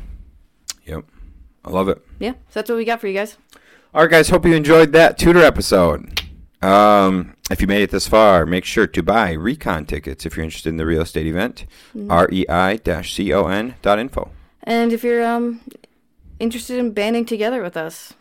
Yep. 0.86 1.04
I 1.64 1.70
love 1.70 1.88
it. 1.88 2.02
Yeah, 2.18 2.32
so 2.32 2.36
that's 2.54 2.70
what 2.70 2.76
we 2.76 2.84
got 2.84 3.00
for 3.00 3.06
you 3.06 3.14
guys. 3.14 3.36
All 3.94 4.02
right, 4.02 4.10
guys. 4.10 4.30
Hope 4.30 4.46
you 4.46 4.54
enjoyed 4.54 4.92
that 4.92 5.18
tutor 5.18 5.42
episode. 5.42 6.22
Um, 6.62 7.34
if 7.50 7.60
you 7.60 7.66
made 7.66 7.82
it 7.82 7.90
this 7.90 8.06
far, 8.06 8.44
make 8.44 8.64
sure 8.64 8.86
to 8.86 9.02
buy 9.02 9.32
recon 9.32 9.86
tickets 9.86 10.26
if 10.26 10.36
you're 10.36 10.44
interested 10.44 10.68
in 10.68 10.76
the 10.76 10.86
real 10.86 11.02
estate 11.02 11.26
event. 11.26 11.64
R 12.08 12.28
E 12.30 12.44
I 12.48 12.78
C 13.02 13.32
O 13.32 13.46
N 13.46 13.74
dot 13.82 13.98
info. 13.98 14.30
And 14.62 14.92
if 14.92 15.02
you're 15.02 15.24
um 15.24 15.60
interested 16.38 16.78
in 16.78 16.92
banding 16.92 17.24
together 17.24 17.62
with 17.62 17.76
us, 17.76 18.12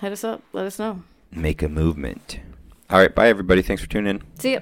hit 0.00 0.12
us 0.12 0.22
up. 0.24 0.42
Let 0.52 0.66
us 0.66 0.78
know. 0.78 1.02
Make 1.30 1.62
a 1.62 1.68
movement. 1.68 2.40
All 2.90 2.98
right. 2.98 3.14
Bye, 3.14 3.28
everybody. 3.28 3.62
Thanks 3.62 3.82
for 3.82 3.88
tuning 3.88 4.16
in. 4.16 4.22
See 4.38 4.52
ya. 4.52 4.60